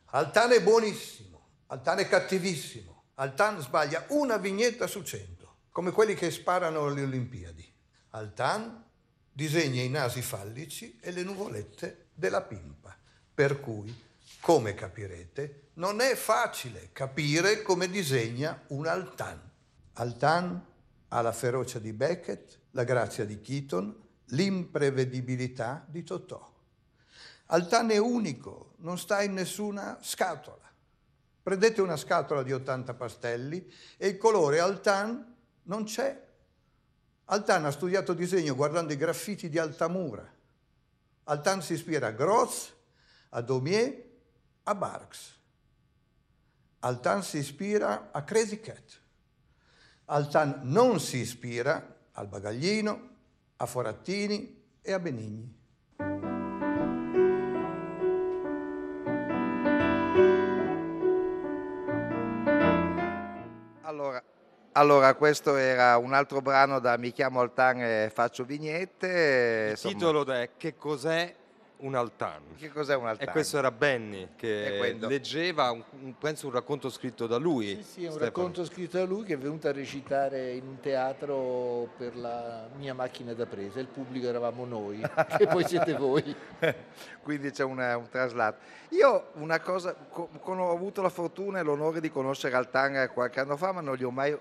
Altan 0.06 0.50
è 0.50 0.60
buonissimo, 0.60 1.40
Altan 1.68 2.00
è 2.00 2.08
cattivissimo, 2.08 3.04
Altan 3.14 3.60
sbaglia 3.60 4.06
una 4.08 4.38
vignetta 4.38 4.88
su 4.88 5.02
cento, 5.02 5.58
come 5.70 5.92
quelli 5.92 6.14
che 6.14 6.32
sparano 6.32 6.86
alle 6.86 7.02
Olimpiadi. 7.02 7.72
Altan 8.10 8.84
disegna 9.30 9.82
i 9.82 9.88
nasi 9.88 10.20
fallici 10.20 10.98
e 11.00 11.12
le 11.12 11.22
nuvolette 11.22 12.08
della 12.12 12.42
pimpa, 12.42 12.96
per 13.32 13.60
cui, 13.60 13.96
come 14.40 14.74
capirete, 14.74 15.68
non 15.74 16.00
è 16.00 16.16
facile 16.16 16.88
capire 16.92 17.62
come 17.62 17.88
disegna 17.88 18.64
un 18.68 18.88
Altan. 18.88 19.40
Altan 19.92 20.66
ha 21.12 21.20
la 21.22 21.32
ferocia 21.32 21.78
di 21.78 21.92
Beckett, 21.92 22.58
la 22.72 22.84
grazia 22.84 23.24
di 23.24 23.40
Keaton, 23.40 23.94
l'imprevedibilità 24.26 25.84
di 25.88 26.04
Totò. 26.04 26.48
Altan 27.46 27.90
è 27.90 27.98
unico, 27.98 28.74
non 28.78 28.96
sta 28.96 29.22
in 29.22 29.32
nessuna 29.32 29.98
scatola. 30.00 30.68
Prendete 31.42 31.80
una 31.80 31.96
scatola 31.96 32.42
di 32.42 32.52
80 32.52 32.94
pastelli 32.94 33.72
e 33.96 34.08
il 34.08 34.18
colore 34.18 34.60
Altan 34.60 35.36
non 35.64 35.84
c'è. 35.84 36.28
Altan 37.24 37.64
ha 37.64 37.70
studiato 37.72 38.12
disegno 38.12 38.54
guardando 38.54 38.92
i 38.92 38.96
graffiti 38.96 39.48
di 39.48 39.58
Altamura. 39.58 40.28
Altan 41.24 41.62
si 41.62 41.72
ispira 41.72 42.08
a 42.08 42.12
Groz, 42.12 42.72
a 43.30 43.40
Daumier, 43.40 44.04
a 44.64 44.74
Barks. 44.74 45.38
Altan 46.80 47.22
si 47.24 47.38
ispira 47.38 48.10
a 48.12 48.22
Crazy 48.22 48.60
Cat. 48.60 49.00
Altan 50.12 50.62
non 50.64 50.98
si 50.98 51.18
ispira 51.18 51.98
al 52.14 52.26
Bagaglino, 52.26 53.10
a 53.58 53.66
Forattini 53.66 54.60
e 54.82 54.92
a 54.92 54.98
Benigni. 54.98 55.56
Allora, 63.82 64.20
allora, 64.72 65.14
questo 65.14 65.54
era 65.54 65.96
un 65.96 66.12
altro 66.12 66.40
brano 66.40 66.80
da 66.80 66.96
Mi 66.96 67.12
chiamo 67.12 67.38
Altan 67.38 67.80
e 67.80 68.10
faccio 68.12 68.44
vignette. 68.44 69.66
Il 69.66 69.70
insomma. 69.70 69.94
titolo 69.94 70.32
è 70.32 70.50
Che 70.56 70.74
cos'è 70.74 71.36
un 71.80 71.94
Altan? 71.94 72.42
Che 72.56 72.68
cos'è 72.70 72.94
un 72.96 73.06
Altan? 73.06 73.28
E 73.28 73.30
questo 73.30 73.58
era 73.58 73.70
Benny 73.70 74.22
E 74.22 74.28
che 74.36 74.96
leggeva, 75.00 75.70
un- 75.70 75.82
un- 76.02 76.16
penso, 76.18 76.46
un 76.46 76.52
racconto 76.52 76.90
scritto 76.90 77.26
da 77.26 77.36
lui. 77.36 77.76
Sì, 77.76 77.82
sì, 77.82 78.00
è 78.02 78.06
un 78.06 78.12
Stefano. 78.12 78.24
racconto 78.24 78.64
scritto 78.64 78.98
da 78.98 79.04
lui 79.04 79.24
che 79.24 79.34
è 79.34 79.38
venuto 79.38 79.68
a 79.68 79.72
recitare 79.72 80.52
in 80.52 80.66
un 80.66 80.80
teatro 80.80 81.88
per 81.96 82.16
la 82.16 82.68
mia 82.76 82.94
macchina 82.94 83.32
da 83.34 83.46
presa. 83.46 83.80
Il 83.80 83.86
pubblico 83.86 84.26
eravamo 84.28 84.64
noi, 84.64 85.00
che 85.38 85.46
poi 85.46 85.64
siete 85.66 85.94
voi. 85.94 86.34
Quindi 87.22 87.50
c'è 87.50 87.64
una- 87.64 87.96
un 87.96 88.08
traslato. 88.08 88.58
Io 88.90 89.28
una 89.34 89.60
cosa, 89.60 89.94
co- 89.94 90.28
con- 90.40 90.58
ho 90.58 90.70
avuto 90.72 91.02
la 91.02 91.08
fortuna 91.10 91.60
e 91.60 91.62
l'onore 91.62 92.00
di 92.00 92.10
conoscere 92.10 92.56
Altan 92.56 93.10
qualche 93.12 93.40
anno 93.40 93.56
fa, 93.56 93.72
ma 93.72 93.80
non 93.80 93.96
gli 93.96 94.04
ho 94.04 94.10
mai 94.10 94.36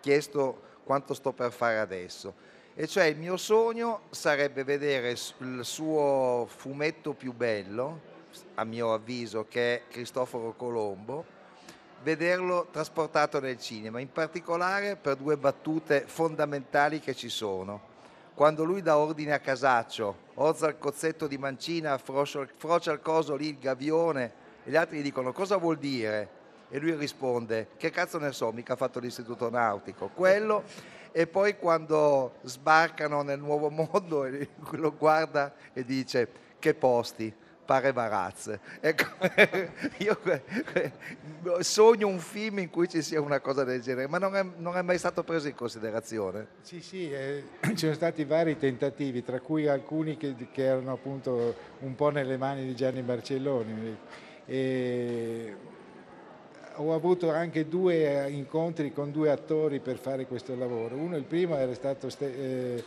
chiesto 0.00 0.70
quanto 0.84 1.14
sto 1.14 1.32
per 1.32 1.52
fare 1.52 1.78
adesso. 1.78 2.50
E 2.74 2.86
cioè 2.86 3.04
il 3.04 3.18
mio 3.18 3.36
sogno 3.36 4.02
sarebbe 4.08 4.64
vedere 4.64 5.10
il 5.10 5.60
suo 5.62 6.48
fumetto 6.48 7.12
più 7.12 7.34
bello, 7.34 8.00
a 8.54 8.64
mio 8.64 8.94
avviso, 8.94 9.44
che 9.46 9.74
è 9.74 9.82
Cristoforo 9.90 10.54
Colombo, 10.54 11.22
vederlo 12.02 12.68
trasportato 12.70 13.40
nel 13.40 13.58
cinema, 13.58 14.00
in 14.00 14.10
particolare 14.10 14.96
per 14.96 15.16
due 15.16 15.36
battute 15.36 16.04
fondamentali 16.06 16.98
che 16.98 17.14
ci 17.14 17.28
sono. 17.28 17.90
Quando 18.34 18.64
lui 18.64 18.80
dà 18.80 18.96
ordine 18.96 19.34
a 19.34 19.38
Casaccio, 19.38 20.16
ozza 20.34 20.68
il 20.68 20.78
cozzetto 20.78 21.26
di 21.26 21.36
mancina, 21.36 21.98
frocia 21.98 22.40
il 22.92 23.00
coso 23.02 23.36
lì, 23.36 23.48
il 23.48 23.58
gavione, 23.58 24.32
e 24.64 24.70
gli 24.70 24.76
altri 24.76 25.00
gli 25.00 25.02
dicono 25.02 25.34
cosa 25.34 25.58
vuol 25.58 25.76
dire? 25.76 26.40
E 26.70 26.78
lui 26.78 26.94
risponde, 26.94 27.68
che 27.76 27.90
cazzo 27.90 28.18
ne 28.18 28.32
so, 28.32 28.50
mica 28.50 28.72
ha 28.72 28.76
fatto 28.76 28.98
l'istituto 28.98 29.50
nautico. 29.50 30.08
Quello, 30.14 30.64
e 31.12 31.26
poi 31.26 31.56
quando 31.56 32.36
sbarcano 32.42 33.22
nel 33.22 33.38
nuovo 33.38 33.68
mondo, 33.70 34.26
lo 34.70 34.94
guarda 34.96 35.54
e 35.72 35.84
dice, 35.84 36.28
che 36.58 36.74
posti, 36.74 37.32
pare 37.64 37.92
barazze. 37.92 38.60
Ecco, 38.80 39.04
io 39.98 40.18
sogno 41.60 42.08
un 42.08 42.18
film 42.18 42.58
in 42.58 42.70
cui 42.70 42.88
ci 42.88 43.02
sia 43.02 43.20
una 43.20 43.40
cosa 43.40 43.64
del 43.64 43.80
genere, 43.80 44.08
ma 44.08 44.18
non 44.18 44.34
è, 44.36 44.44
non 44.56 44.76
è 44.76 44.82
mai 44.82 44.98
stato 44.98 45.22
preso 45.22 45.48
in 45.48 45.54
considerazione. 45.54 46.46
Sì, 46.62 46.80
sì, 46.80 47.12
eh, 47.12 47.44
ci 47.62 47.76
sono 47.76 47.94
stati 47.94 48.24
vari 48.24 48.56
tentativi, 48.58 49.22
tra 49.22 49.40
cui 49.40 49.68
alcuni 49.68 50.16
che, 50.16 50.34
che 50.50 50.64
erano 50.64 50.92
appunto 50.92 51.54
un 51.80 51.94
po' 51.94 52.10
nelle 52.10 52.36
mani 52.36 52.64
di 52.64 52.74
Gianni 52.74 53.02
Barcelloni. 53.02 53.96
E 54.44 55.56
ho 56.76 56.94
avuto 56.94 57.30
anche 57.30 57.68
due 57.68 58.28
incontri 58.30 58.92
con 58.92 59.10
due 59.10 59.30
attori 59.30 59.80
per 59.80 59.98
fare 59.98 60.26
questo 60.26 60.56
lavoro. 60.56 60.96
Uno, 60.96 61.16
il 61.16 61.24
primo, 61.24 61.56
era 61.56 61.74
stato 61.74 62.08
eh, 62.18 62.82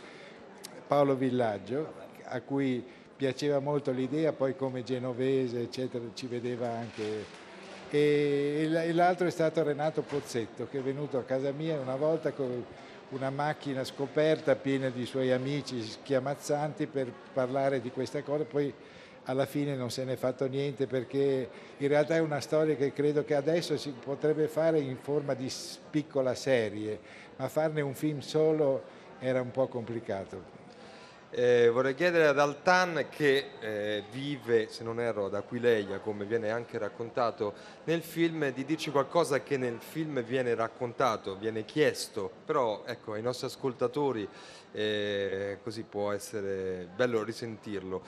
Paolo 0.86 1.14
Villaggio, 1.14 1.92
a 2.24 2.40
cui 2.40 2.84
piaceva 3.16 3.60
molto 3.60 3.90
l'idea, 3.92 4.32
poi 4.32 4.56
come 4.56 4.82
genovese, 4.82 5.62
eccetera, 5.62 6.04
ci 6.14 6.26
vedeva 6.26 6.68
anche. 6.68 7.44
E 7.90 8.68
e 8.68 8.92
l'altro 8.92 9.26
è 9.26 9.30
stato 9.30 9.62
Renato 9.62 10.02
Pozzetto, 10.02 10.66
che 10.68 10.78
è 10.78 10.82
venuto 10.82 11.18
a 11.18 11.22
casa 11.22 11.52
mia 11.52 11.78
una 11.78 11.96
volta 11.96 12.32
con 12.32 12.64
una 13.10 13.30
macchina 13.30 13.84
scoperta 13.84 14.56
piena 14.56 14.88
di 14.88 15.06
suoi 15.06 15.30
amici 15.30 15.80
schiamazzanti 15.80 16.86
per 16.86 17.12
parlare 17.32 17.80
di 17.80 17.90
questa 17.90 18.22
cosa, 18.22 18.44
poi 18.44 18.72
alla 19.26 19.46
fine 19.46 19.74
non 19.74 19.90
se 19.90 20.04
n'è 20.04 20.16
fatto 20.16 20.46
niente 20.46 20.86
perché 20.86 21.48
in 21.76 21.88
realtà 21.88 22.14
è 22.14 22.20
una 22.20 22.40
storia 22.40 22.76
che 22.76 22.92
credo 22.92 23.24
che 23.24 23.34
adesso 23.34 23.76
si 23.76 23.90
potrebbe 23.90 24.48
fare 24.48 24.78
in 24.78 24.96
forma 24.96 25.34
di 25.34 25.52
piccola 25.90 26.34
serie, 26.34 26.98
ma 27.36 27.48
farne 27.48 27.80
un 27.80 27.94
film 27.94 28.20
solo 28.20 28.82
era 29.18 29.40
un 29.40 29.50
po' 29.50 29.66
complicato. 29.66 30.54
Eh, 31.28 31.68
vorrei 31.68 31.94
chiedere 31.94 32.28
ad 32.28 32.38
Altan 32.38 33.06
che 33.10 33.50
eh, 33.60 34.04
vive, 34.10 34.68
se 34.68 34.84
non 34.84 35.00
erro, 35.00 35.26
ad 35.26 35.34
Aquileia, 35.34 35.98
come 35.98 36.24
viene 36.24 36.50
anche 36.50 36.78
raccontato 36.78 37.52
nel 37.84 38.02
film, 38.02 38.52
di 38.52 38.64
dirci 38.64 38.90
qualcosa 38.90 39.42
che 39.42 39.56
nel 39.56 39.78
film 39.80 40.22
viene 40.22 40.54
raccontato, 40.54 41.36
viene 41.36 41.64
chiesto, 41.64 42.30
però 42.44 42.84
ecco, 42.86 43.14
ai 43.14 43.22
nostri 43.22 43.48
ascoltatori 43.48 44.26
eh, 44.72 45.58
così 45.62 45.82
può 45.82 46.12
essere 46.12 46.88
bello 46.94 47.22
risentirlo. 47.24 48.02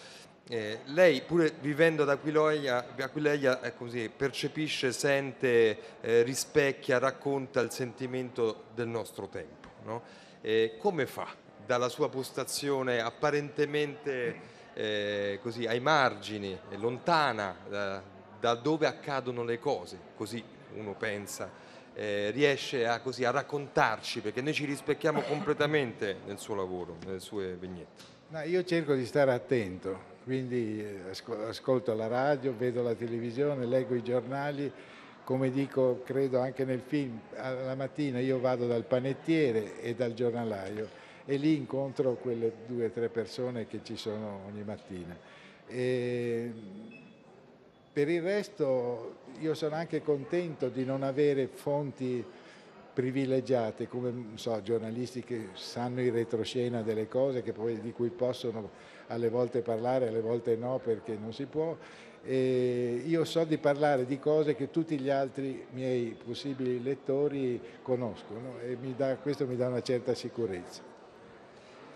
Eh, 0.50 0.80
lei, 0.86 1.20
pure 1.20 1.52
vivendo 1.60 2.04
ad 2.04 2.08
Aquileia, 2.08 2.94
Aquileia 2.96 3.58
così, 3.72 4.08
percepisce, 4.08 4.92
sente, 4.92 5.78
eh, 6.00 6.22
rispecchia, 6.22 6.98
racconta 6.98 7.60
il 7.60 7.70
sentimento 7.70 8.64
del 8.74 8.88
nostro 8.88 9.28
tempo. 9.28 9.68
no? 9.84 10.02
Eh, 10.40 10.76
come 10.78 11.06
fa 11.06 11.28
dalla 11.66 11.90
sua 11.90 12.08
postazione 12.08 13.00
apparentemente 13.00 14.40
eh, 14.72 15.38
così 15.42 15.66
ai 15.66 15.80
margini, 15.80 16.58
lontana 16.76 17.54
da, 17.68 18.02
da 18.40 18.54
dove 18.54 18.86
accadono 18.86 19.44
le 19.44 19.58
cose, 19.58 19.98
così 20.16 20.42
uno 20.76 20.94
pensa, 20.94 21.50
eh, 21.92 22.30
riesce 22.30 22.86
a, 22.86 23.00
così, 23.00 23.24
a 23.24 23.30
raccontarci, 23.30 24.20
perché 24.20 24.40
noi 24.40 24.54
ci 24.54 24.64
rispecchiamo 24.64 25.20
completamente 25.22 26.20
nel 26.24 26.38
suo 26.38 26.54
lavoro, 26.54 26.96
nelle 27.04 27.20
sue 27.20 27.54
vignette. 27.56 28.16
No, 28.28 28.40
io 28.42 28.64
cerco 28.64 28.94
di 28.94 29.04
stare 29.04 29.32
attento, 29.32 30.16
quindi 30.28 30.78
eh, 30.78 31.08
asco- 31.08 31.46
ascolto 31.46 31.94
la 31.94 32.06
radio, 32.06 32.54
vedo 32.54 32.82
la 32.82 32.94
televisione, 32.94 33.64
leggo 33.64 33.94
i 33.94 34.02
giornali, 34.02 34.70
come 35.24 35.50
dico 35.50 36.02
credo 36.04 36.38
anche 36.38 36.66
nel 36.66 36.82
film, 36.84 37.18
alla 37.34 37.74
mattina 37.74 38.18
io 38.18 38.38
vado 38.38 38.66
dal 38.66 38.84
panettiere 38.84 39.80
e 39.80 39.94
dal 39.94 40.12
giornalaio 40.12 40.86
e 41.24 41.36
lì 41.36 41.56
incontro 41.56 42.16
quelle 42.16 42.52
due 42.66 42.86
o 42.86 42.90
tre 42.90 43.08
persone 43.08 43.66
che 43.66 43.80
ci 43.82 43.96
sono 43.96 44.40
ogni 44.46 44.62
mattina. 44.64 45.16
E 45.66 46.52
per 47.90 48.10
il 48.10 48.20
resto 48.20 49.14
io 49.38 49.54
sono 49.54 49.76
anche 49.76 50.02
contento 50.02 50.68
di 50.68 50.84
non 50.84 51.04
avere 51.04 51.46
fonti 51.46 52.22
privilegiate 52.92 53.88
come 53.88 54.32
so, 54.34 54.60
giornalisti 54.60 55.22
che 55.22 55.48
sanno 55.54 56.02
in 56.02 56.12
retroscena 56.12 56.82
delle 56.82 57.08
cose 57.08 57.40
poi, 57.40 57.80
di 57.80 57.92
cui 57.92 58.10
possono 58.10 58.96
alle 59.08 59.28
volte 59.28 59.60
parlare, 59.60 60.08
alle 60.08 60.20
volte 60.20 60.56
no 60.56 60.80
perché 60.82 61.16
non 61.20 61.32
si 61.32 61.44
può. 61.46 61.76
E 62.24 63.02
io 63.06 63.24
so 63.24 63.44
di 63.44 63.58
parlare 63.58 64.04
di 64.04 64.18
cose 64.18 64.54
che 64.54 64.70
tutti 64.70 64.98
gli 64.98 65.08
altri 65.10 65.66
miei 65.70 66.16
possibili 66.22 66.82
lettori 66.82 67.60
conoscono 67.82 68.58
e 68.60 68.76
mi 68.80 68.94
dà, 68.96 69.16
questo 69.16 69.46
mi 69.46 69.56
dà 69.56 69.68
una 69.68 69.82
certa 69.82 70.14
sicurezza. 70.14 70.97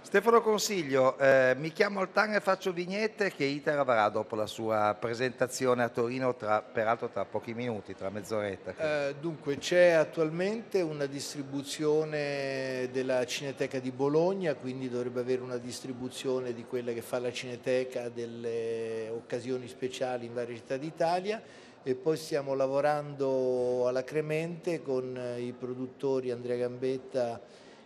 Stefano 0.02 0.42
Consiglio, 0.42 1.16
eh, 1.16 1.54
mi 1.56 1.72
chiamo 1.72 2.00
Altan 2.00 2.34
e 2.34 2.40
faccio 2.40 2.72
vignette 2.72 3.32
che 3.32 3.44
Iter 3.44 3.78
avrà 3.78 4.08
dopo 4.08 4.34
la 4.34 4.46
sua 4.46 4.94
presentazione 4.98 5.84
a 5.84 5.88
Torino, 5.88 6.34
tra, 6.34 6.60
peraltro 6.60 7.08
tra 7.08 7.24
pochi 7.24 7.54
minuti, 7.54 7.94
tra 7.94 8.10
mezz'oretta. 8.10 8.74
Eh, 8.76 9.14
dunque 9.18 9.56
c'è 9.56 9.92
attualmente 9.92 10.82
una 10.82 11.06
distribuzione 11.06 12.90
della 12.92 13.24
Cineteca 13.24 13.78
di 13.78 13.90
Bologna, 13.90 14.54
quindi 14.54 14.90
dovrebbe 14.90 15.20
avere 15.20 15.40
una 15.40 15.56
distribuzione 15.56 16.52
di 16.52 16.64
quella 16.64 16.92
che 16.92 17.00
fa 17.00 17.18
la 17.18 17.32
Cineteca 17.32 18.08
delle 18.08 19.08
occasioni 19.08 19.66
speciali 19.68 20.26
in 20.26 20.34
varie 20.34 20.56
città 20.56 20.76
d'Italia 20.76 21.40
e 21.82 21.94
poi 21.94 22.16
stiamo 22.16 22.54
lavorando 22.54 23.86
alla 23.88 24.04
Cremente 24.04 24.82
con 24.82 25.18
i 25.38 25.52
produttori 25.52 26.30
Andrea 26.30 26.56
Gambetta 26.56 27.40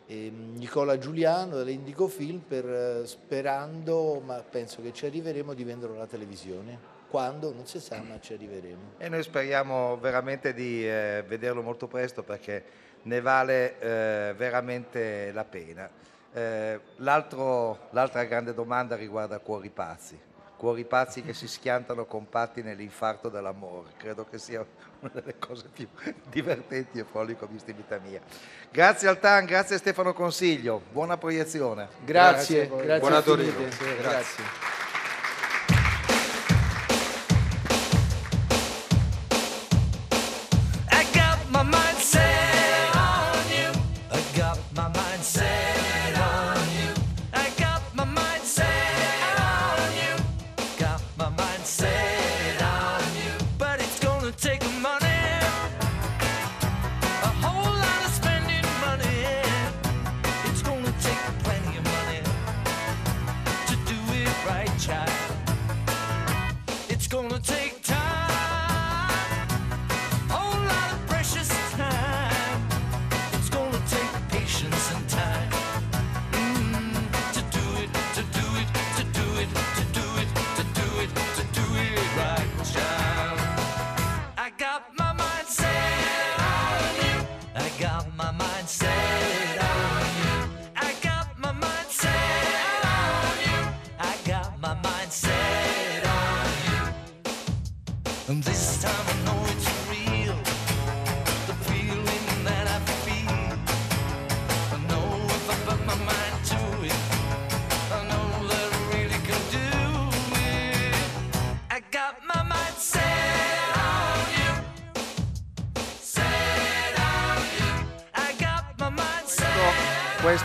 Nicola 0.08 0.98
Giuliano 0.98 1.56
dell'Indico 1.56 2.06
Film 2.06 2.38
per, 2.38 2.64
eh, 2.64 3.06
sperando, 3.06 4.20
ma 4.24 4.36
penso 4.48 4.80
che 4.80 4.92
ci 4.92 5.06
arriveremo, 5.06 5.52
di 5.52 5.64
venderlo 5.64 5.96
alla 5.96 6.06
televisione. 6.06 6.94
Quando 7.08 7.52
non 7.52 7.66
si 7.66 7.80
sa, 7.80 8.00
ma 8.02 8.18
ci 8.20 8.34
arriveremo. 8.34 8.94
E 8.98 9.08
noi 9.08 9.22
speriamo 9.22 9.96
veramente 9.98 10.52
di 10.52 10.86
eh, 10.86 11.24
vederlo 11.26 11.62
molto 11.62 11.86
presto 11.86 12.22
perché 12.22 12.64
ne 13.02 13.20
vale 13.20 13.78
eh, 13.78 14.34
veramente 14.36 15.32
la 15.32 15.44
pena. 15.44 15.88
Eh, 16.32 16.80
l'altra 16.96 18.24
grande 18.24 18.52
domanda 18.54 18.96
riguarda 18.96 19.38
Cuori 19.38 19.70
Pazzi. 19.70 20.18
Cuori 20.56 20.84
pazzi 20.84 21.22
che 21.22 21.34
si 21.34 21.46
schiantano 21.46 22.06
compatti 22.06 22.62
nell'infarto 22.62 23.28
dell'amore. 23.28 23.90
Credo 23.96 24.24
che 24.24 24.38
sia 24.38 24.64
una 25.00 25.10
delle 25.12 25.38
cose 25.38 25.68
più 25.72 25.86
divertenti 26.30 26.98
e 26.98 27.04
folli 27.04 27.36
che 27.36 27.44
ho 27.44 27.48
visto 27.48 27.70
in 27.70 27.76
vita 27.76 27.98
mia. 27.98 28.20
Grazie 28.70 29.08
Altan, 29.08 29.44
grazie 29.44 29.78
Stefano 29.78 30.12
Consiglio, 30.12 30.80
buona 30.90 31.16
proiezione. 31.18 31.88
Grazie, 32.04 32.68
grazie, 32.68 32.84
grazie 32.84 33.00
Buona 33.00 33.22
Torino. 33.22 33.58
grazie. 33.58 33.96
Grazie. 33.96 34.75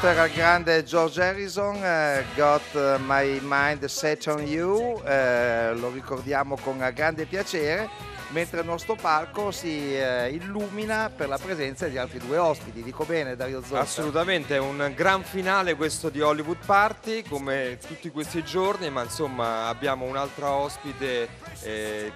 Questo 0.01 0.19
era 0.19 0.27
il 0.27 0.33
grande 0.33 0.83
George 0.83 1.21
Harrison, 1.21 1.75
eh, 1.75 2.25
Got 2.33 2.97
My 3.05 3.39
Mind 3.43 3.85
Set 3.85 4.25
on 4.25 4.41
You, 4.41 4.99
eh, 5.05 5.75
lo 5.75 5.91
ricordiamo 5.91 6.57
con 6.57 6.79
grande 6.91 7.25
piacere, 7.25 7.87
mentre 8.29 8.61
il 8.61 8.65
nostro 8.65 8.95
palco 8.95 9.51
si 9.51 9.95
eh, 9.95 10.29
illumina 10.29 11.11
per 11.15 11.27
la 11.27 11.37
presenza 11.37 11.85
di 11.85 11.99
altri 11.99 12.17
due 12.17 12.39
ospiti. 12.39 12.81
Dico 12.81 13.03
bene 13.03 13.35
Dario 13.35 13.61
Zotta? 13.61 13.81
Assolutamente, 13.81 14.55
è 14.55 14.59
un 14.59 14.91
gran 14.95 15.21
finale 15.23 15.75
questo 15.75 16.09
di 16.09 16.19
Hollywood 16.19 16.65
Party, 16.65 17.21
come 17.21 17.77
tutti 17.85 18.09
questi 18.09 18.43
giorni, 18.43 18.89
ma 18.89 19.03
insomma 19.03 19.67
abbiamo 19.67 20.05
un'altra 20.05 20.49
ospite 20.49 21.29
eh, 21.61 22.11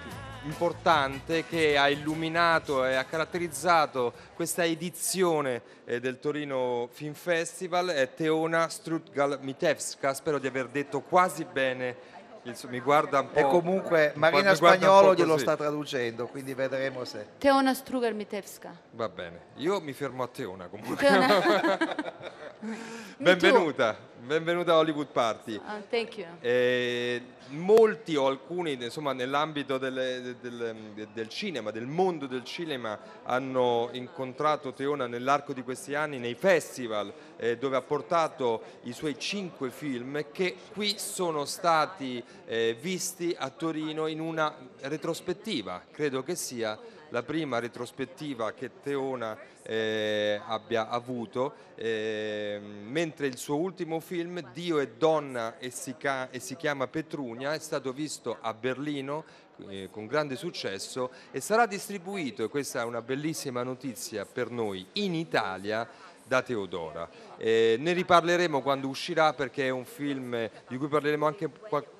importante 0.46 1.44
che 1.44 1.76
ha 1.76 1.88
illuminato 1.88 2.84
e 2.84 2.94
ha 2.94 3.04
caratterizzato 3.04 4.12
questa 4.34 4.64
edizione 4.64 5.60
eh, 5.84 6.00
del 6.00 6.18
Torino 6.18 6.88
Film 6.92 7.14
Festival, 7.14 7.88
è 7.88 8.14
Teona 8.14 8.68
Strutgal 8.68 9.38
Mitevska, 9.42 10.14
spero 10.14 10.38
di 10.38 10.46
aver 10.46 10.68
detto 10.68 11.00
quasi 11.00 11.44
bene, 11.44 12.14
il 12.44 12.56
suo- 12.56 12.68
mi 12.68 12.80
guarda 12.80 13.20
un 13.20 13.30
po'... 13.30 13.38
E 13.38 13.42
comunque 13.42 14.12
Marina 14.14 14.54
Spagnolo 14.54 15.14
glielo 15.14 15.36
sta 15.36 15.56
traducendo, 15.56 16.26
quindi 16.28 16.54
vedremo 16.54 17.04
se... 17.04 17.26
Teona 17.38 17.74
Strugar 17.74 18.14
Mitevska. 18.14 18.74
Va 18.92 19.08
bene, 19.08 19.40
io 19.56 19.80
mi 19.80 19.92
fermo 19.92 20.22
a 20.22 20.28
Teona 20.28 20.68
comunque. 20.68 20.96
Teona. 20.96 22.14
benvenuta, 23.18 23.96
benvenuta 24.20 24.72
a 24.72 24.76
Hollywood 24.78 25.08
Party. 25.08 25.60
Ah, 25.64 25.80
thank 25.88 26.18
you. 26.18 26.26
Eh, 26.40 27.22
molti 27.50 28.16
o 28.16 28.26
alcuni, 28.26 28.72
insomma, 28.72 29.12
nell'ambito 29.12 29.78
del, 29.78 30.36
del- 30.40 31.06
del 31.12 31.28
cinema, 31.28 31.70
del 31.70 31.86
mondo 31.86 32.26
del 32.26 32.42
cinema, 32.44 32.98
hanno 33.22 33.88
incontrato 33.92 34.72
Teona 34.72 35.06
nell'arco 35.06 35.52
di 35.52 35.62
questi 35.62 35.94
anni 35.94 36.18
nei 36.18 36.34
festival 36.34 37.12
eh, 37.36 37.56
dove 37.56 37.76
ha 37.76 37.82
portato 37.82 38.62
i 38.82 38.92
suoi 38.92 39.16
cinque 39.18 39.70
film 39.70 40.24
che 40.32 40.56
qui 40.72 40.98
sono 40.98 41.44
stati 41.44 42.22
eh, 42.46 42.76
visti 42.80 43.34
a 43.38 43.48
Torino 43.50 44.06
in 44.08 44.20
una 44.20 44.52
retrospettiva. 44.80 45.82
Credo 45.90 46.22
che 46.24 46.34
sia 46.34 46.76
la 47.10 47.22
prima 47.22 47.58
retrospettiva 47.58 48.52
che 48.52 48.80
Teona 48.82 49.38
eh, 49.62 50.40
abbia 50.44 50.88
avuto, 50.88 51.54
eh, 51.74 52.60
mentre 52.60 53.26
il 53.26 53.36
suo 53.36 53.56
ultimo 53.56 54.00
film, 54.00 54.52
Dio 54.52 54.78
è 54.78 54.88
donna 54.88 55.58
e 55.58 55.70
si, 55.70 55.94
e 56.30 56.40
si 56.40 56.56
chiama 56.56 56.86
Petrunia, 56.86 57.54
è 57.54 57.58
stato 57.58 57.92
visto 57.92 58.38
a 58.40 58.54
Berlino 58.54 59.24
eh, 59.68 59.88
con 59.90 60.06
grande 60.06 60.36
successo 60.36 61.10
e 61.30 61.40
sarà 61.40 61.66
distribuito, 61.66 62.44
e 62.44 62.48
questa 62.48 62.80
è 62.80 62.84
una 62.84 63.02
bellissima 63.02 63.62
notizia 63.62 64.24
per 64.24 64.50
noi, 64.50 64.86
in 64.94 65.14
Italia 65.14 65.88
da 66.26 66.42
Teodora. 66.42 67.08
Eh, 67.36 67.76
ne 67.78 67.92
riparleremo 67.92 68.60
quando 68.60 68.88
uscirà 68.88 69.32
perché 69.32 69.66
è 69.66 69.70
un 69.70 69.84
film 69.84 70.50
di 70.66 70.76
cui 70.76 70.88
parleremo 70.88 71.26
anche 71.26 71.50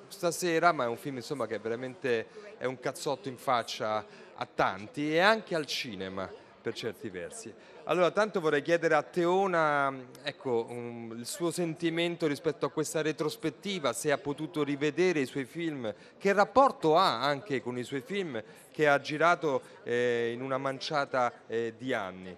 stasera, 0.09 0.71
ma 0.71 0.83
è 0.83 0.87
un 0.87 0.97
film 0.97 1.17
insomma, 1.17 1.47
che 1.47 1.59
veramente 1.59 2.27
è 2.57 2.65
un 2.65 2.79
cazzotto 2.79 3.29
in 3.29 3.37
faccia 3.37 4.05
a 4.37 4.47
tanti 4.53 5.13
e 5.13 5.19
anche 5.19 5.55
al 5.55 5.65
cinema 5.65 6.29
per 6.61 6.73
certi 6.73 7.09
versi. 7.09 7.53
Allora, 7.85 8.11
tanto 8.11 8.41
vorrei 8.41 8.61
chiedere 8.61 8.95
a 8.95 9.01
Teona 9.01 9.93
ecco, 10.21 10.65
um, 10.67 11.15
il 11.17 11.25
suo 11.25 11.51
sentimento 11.51 12.27
rispetto 12.27 12.65
a 12.65 12.69
questa 12.69 13.01
retrospettiva, 13.01 13.93
se 13.93 14.11
ha 14.11 14.17
potuto 14.17 14.63
rivedere 14.63 15.21
i 15.21 15.25
suoi 15.25 15.45
film, 15.45 15.93
che 16.17 16.33
rapporto 16.33 16.97
ha 16.97 17.21
anche 17.21 17.61
con 17.61 17.77
i 17.77 17.83
suoi 17.83 18.01
film 18.01 18.43
che 18.71 18.89
ha 18.89 18.99
girato 18.99 19.61
eh, 19.83 20.31
in 20.33 20.41
una 20.41 20.57
manciata 20.57 21.31
eh, 21.47 21.75
di 21.77 21.93
anni. 21.93 22.35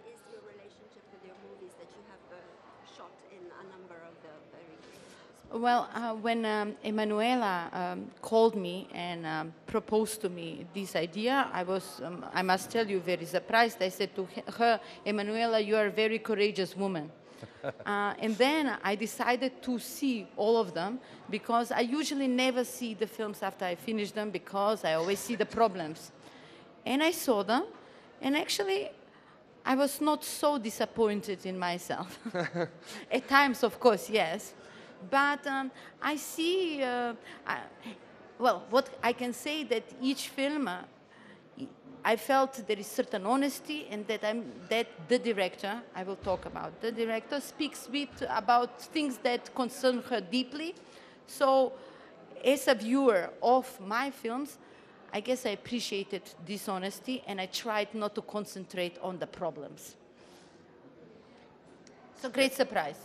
Well, 5.51 5.89
uh, 5.95 6.13
when 6.13 6.45
um, 6.45 6.75
Emanuela 6.85 7.69
um, 7.73 8.11
called 8.21 8.55
me 8.55 8.87
and 8.93 9.25
um, 9.25 9.53
proposed 9.65 10.21
to 10.21 10.29
me 10.29 10.67
this 10.75 10.95
idea, 10.95 11.49
I 11.51 11.63
was, 11.63 12.01
um, 12.03 12.23
I 12.31 12.43
must 12.43 12.69
tell 12.69 12.87
you, 12.87 12.99
very 12.99 13.25
surprised. 13.25 13.81
I 13.81 13.89
said 13.89 14.15
to 14.15 14.27
her, 14.57 14.79
Emanuela, 15.03 15.59
you 15.59 15.75
are 15.75 15.87
a 15.87 15.91
very 15.91 16.19
courageous 16.19 16.75
woman. 16.75 17.11
Uh, 17.85 18.13
and 18.19 18.37
then 18.37 18.77
I 18.83 18.95
decided 18.95 19.61
to 19.63 19.79
see 19.79 20.27
all 20.35 20.57
of 20.57 20.73
them 20.73 20.99
because 21.29 21.71
I 21.71 21.79
usually 21.79 22.27
never 22.27 22.63
see 22.65 22.93
the 22.93 23.07
films 23.07 23.41
after 23.41 23.63
I 23.65 23.75
finish 23.75 24.11
them 24.11 24.29
because 24.29 24.83
I 24.83 24.93
always 24.93 25.19
see 25.19 25.35
the 25.35 25.45
problems. 25.45 26.11
And 26.85 27.01
I 27.01 27.11
saw 27.11 27.43
them, 27.43 27.63
and 28.21 28.35
actually, 28.35 28.91
I 29.65 29.75
was 29.75 30.01
not 30.01 30.23
so 30.23 30.57
disappointed 30.57 31.45
in 31.45 31.57
myself. 31.57 32.19
At 33.11 33.27
times, 33.27 33.63
of 33.63 33.79
course, 33.79 34.09
yes. 34.09 34.53
But 35.09 35.45
um, 35.47 35.71
I 36.01 36.15
see, 36.15 36.83
uh, 36.83 37.13
well, 38.37 38.63
what 38.69 38.89
I 39.03 39.13
can 39.13 39.33
say 39.33 39.63
that 39.65 39.83
each 40.01 40.29
film, 40.29 40.67
uh, 40.67 40.81
I 42.03 42.15
felt 42.15 42.65
there 42.67 42.79
is 42.79 42.87
certain 42.87 43.25
honesty, 43.25 43.87
and 43.89 44.07
that 44.07 44.23
I'm 44.23 44.45
that 44.69 44.87
the 45.09 45.19
director, 45.19 45.81
I 45.93 46.03
will 46.03 46.15
talk 46.15 46.45
about 46.45 46.79
the 46.81 46.91
director, 46.91 47.41
speaks 47.41 47.89
with 47.91 48.09
about 48.29 48.81
things 48.81 49.17
that 49.17 49.53
concern 49.53 50.01
her 50.09 50.21
deeply. 50.21 50.75
So, 51.27 51.73
as 52.43 52.67
a 52.67 52.75
viewer 52.75 53.29
of 53.43 53.79
my 53.81 54.11
films, 54.11 54.57
I 55.11 55.19
guess 55.19 55.45
I 55.45 55.49
appreciated 55.49 56.21
this 56.45 56.69
honesty, 56.69 57.21
and 57.27 57.41
I 57.41 57.47
tried 57.47 57.93
not 57.93 58.15
to 58.15 58.21
concentrate 58.21 58.97
on 59.01 59.19
the 59.19 59.27
problems. 59.27 59.95
So, 62.21 62.29
great 62.29 62.53
surprise. 62.53 62.97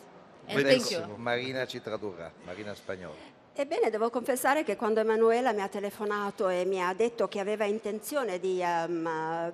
Benissimo, 0.46 1.16
Marina 1.16 1.66
ci 1.66 1.80
tradurrà, 1.80 2.30
Marina 2.44 2.74
Spagnolo. 2.74 3.32
Ebbene, 3.54 3.88
devo 3.88 4.10
confessare 4.10 4.64
che 4.64 4.76
quando 4.76 5.00
Emanuela 5.00 5.52
mi 5.52 5.62
ha 5.62 5.68
telefonato 5.68 6.48
e 6.48 6.64
mi 6.64 6.82
ha 6.82 6.92
detto 6.92 7.28
che 7.28 7.38
aveva 7.38 7.64
intenzione 7.64 8.40
di 8.40 8.60
eh, 8.60 9.52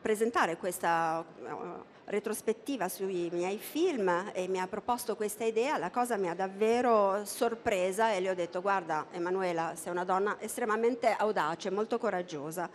presentare 0.00 0.56
questa 0.56 1.24
eh, 1.42 1.92
retrospettiva 2.04 2.88
sui 2.88 3.30
miei 3.32 3.58
film 3.58 4.30
e 4.32 4.46
mi 4.46 4.60
ha 4.60 4.66
proposto 4.66 5.16
questa 5.16 5.44
idea, 5.44 5.78
la 5.78 5.90
cosa 5.90 6.16
mi 6.16 6.28
ha 6.28 6.34
davvero 6.34 7.24
sorpresa 7.24 8.12
e 8.12 8.20
le 8.20 8.30
ho 8.30 8.34
detto 8.34 8.60
guarda 8.60 9.06
Emanuela, 9.10 9.72
sei 9.74 9.90
una 9.90 10.04
donna 10.04 10.36
estremamente 10.40 11.08
audace, 11.08 11.70
molto 11.70 11.98
coraggiosa. 11.98 12.70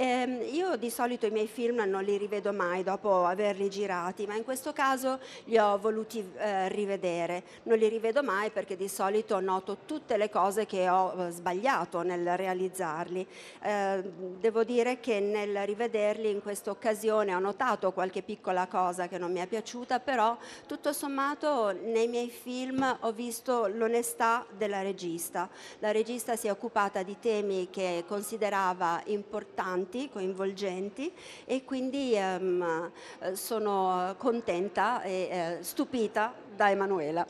Ehm, 0.00 0.42
io 0.52 0.76
di 0.76 0.90
solito 0.90 1.26
i 1.26 1.30
miei 1.32 1.48
film 1.48 1.82
non 1.84 2.04
li 2.04 2.16
rivedo 2.16 2.52
mai 2.52 2.84
dopo 2.84 3.24
averli 3.24 3.68
girati, 3.68 4.26
ma 4.26 4.36
in 4.36 4.44
questo 4.44 4.72
caso 4.72 5.18
li 5.46 5.58
ho 5.58 5.76
voluti 5.76 6.24
eh, 6.36 6.68
rivedere. 6.68 7.42
Non 7.64 7.78
li 7.78 7.88
rivedo 7.88 8.22
mai 8.22 8.50
perché 8.50 8.76
di 8.76 8.86
solito 8.86 9.40
noto 9.40 9.78
tutte 9.86 10.16
le 10.16 10.30
cose 10.30 10.66
che 10.66 10.88
ho 10.88 11.26
eh, 11.26 11.30
sbagliato 11.30 12.02
nel 12.02 12.36
realizzarli. 12.36 13.26
Eh, 13.60 14.02
devo 14.38 14.62
dire 14.62 15.00
che 15.00 15.18
nel 15.18 15.66
rivederli 15.66 16.30
in 16.30 16.42
questa 16.42 16.70
occasione 16.70 17.34
ho 17.34 17.40
notato 17.40 17.90
qualche 17.90 18.22
piccola 18.22 18.68
cosa 18.68 19.08
che 19.08 19.18
non 19.18 19.32
mi 19.32 19.40
è 19.40 19.48
piaciuta, 19.48 19.98
però 19.98 20.36
tutto 20.68 20.92
sommato 20.92 21.72
nei 21.72 22.06
miei 22.06 22.30
film 22.30 22.98
ho 23.00 23.10
visto 23.10 23.66
l'onestà 23.66 24.46
della 24.56 24.80
regista. 24.80 25.48
La 25.80 25.90
regista 25.90 26.36
si 26.36 26.46
è 26.46 26.52
occupata 26.52 27.02
di 27.02 27.16
temi 27.18 27.66
che 27.68 28.04
considerava 28.06 29.02
importanti, 29.06 29.86
coinvolgenti 30.12 31.12
e 31.44 31.64
quindi 31.64 32.14
eh, 32.14 32.90
sono 33.32 34.14
contenta 34.18 35.02
e 35.02 35.12
eh, 35.12 35.58
stupita 35.62 36.34
da 36.54 36.70
Emanuela. 36.70 37.26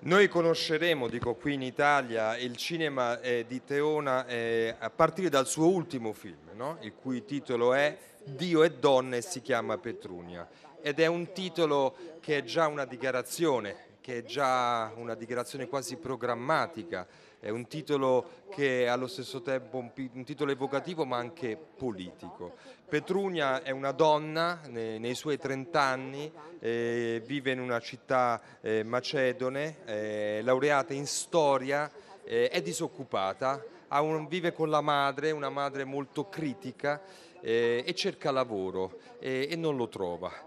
Noi 0.00 0.28
conosceremo, 0.28 1.08
dico 1.08 1.34
qui 1.34 1.54
in 1.54 1.62
Italia, 1.62 2.36
il 2.36 2.54
cinema 2.56 3.18
eh, 3.20 3.44
di 3.48 3.64
Teona 3.64 4.26
eh, 4.26 4.76
a 4.78 4.90
partire 4.90 5.28
dal 5.28 5.46
suo 5.46 5.68
ultimo 5.68 6.12
film, 6.12 6.50
no? 6.54 6.76
il 6.82 6.92
cui 6.94 7.24
titolo 7.24 7.72
è 7.72 7.96
Dio 8.22 8.62
e 8.62 8.72
donne 8.72 9.16
e 9.16 9.22
si 9.22 9.40
chiama 9.40 9.78
Petrunia. 9.78 10.48
Ed 10.80 11.00
è 11.00 11.06
un 11.06 11.32
titolo 11.32 11.96
che 12.20 12.38
è 12.38 12.44
già 12.44 12.66
una 12.66 12.84
dichiarazione, 12.84 13.94
che 14.00 14.18
è 14.18 14.22
già 14.22 14.92
una 14.94 15.14
dichiarazione 15.14 15.66
quasi 15.66 15.96
programmatica, 15.96 17.06
è 17.40 17.50
un 17.50 17.66
titolo 17.66 18.44
che 18.50 18.84
è 18.84 18.86
allo 18.86 19.06
stesso 19.06 19.42
tempo 19.42 19.78
un, 19.78 19.90
un 20.12 20.24
titolo 20.24 20.50
evocativo 20.50 21.04
ma 21.04 21.16
anche 21.16 21.56
politico. 21.76 22.54
Petrunia 22.88 23.62
è 23.62 23.70
una 23.70 23.92
donna 23.92 24.60
ne- 24.68 24.98
nei 24.98 25.14
suoi 25.14 25.38
30 25.38 25.80
anni, 25.80 26.32
eh, 26.60 27.22
vive 27.26 27.52
in 27.52 27.60
una 27.60 27.80
città 27.80 28.40
eh, 28.60 28.82
macedone, 28.82 29.84
è 29.84 30.40
laureata 30.42 30.94
in 30.94 31.06
storia, 31.06 31.90
è 32.24 32.60
disoccupata, 32.62 33.62
un- 33.88 34.26
vive 34.26 34.52
con 34.52 34.68
la 34.68 34.80
madre, 34.80 35.30
una 35.30 35.50
madre 35.50 35.84
molto 35.84 36.28
critica 36.28 37.00
eh, 37.40 37.84
e 37.86 37.94
cerca 37.94 38.30
lavoro 38.30 38.98
eh, 39.20 39.46
e 39.50 39.56
non 39.56 39.76
lo 39.76 39.88
trova. 39.88 40.45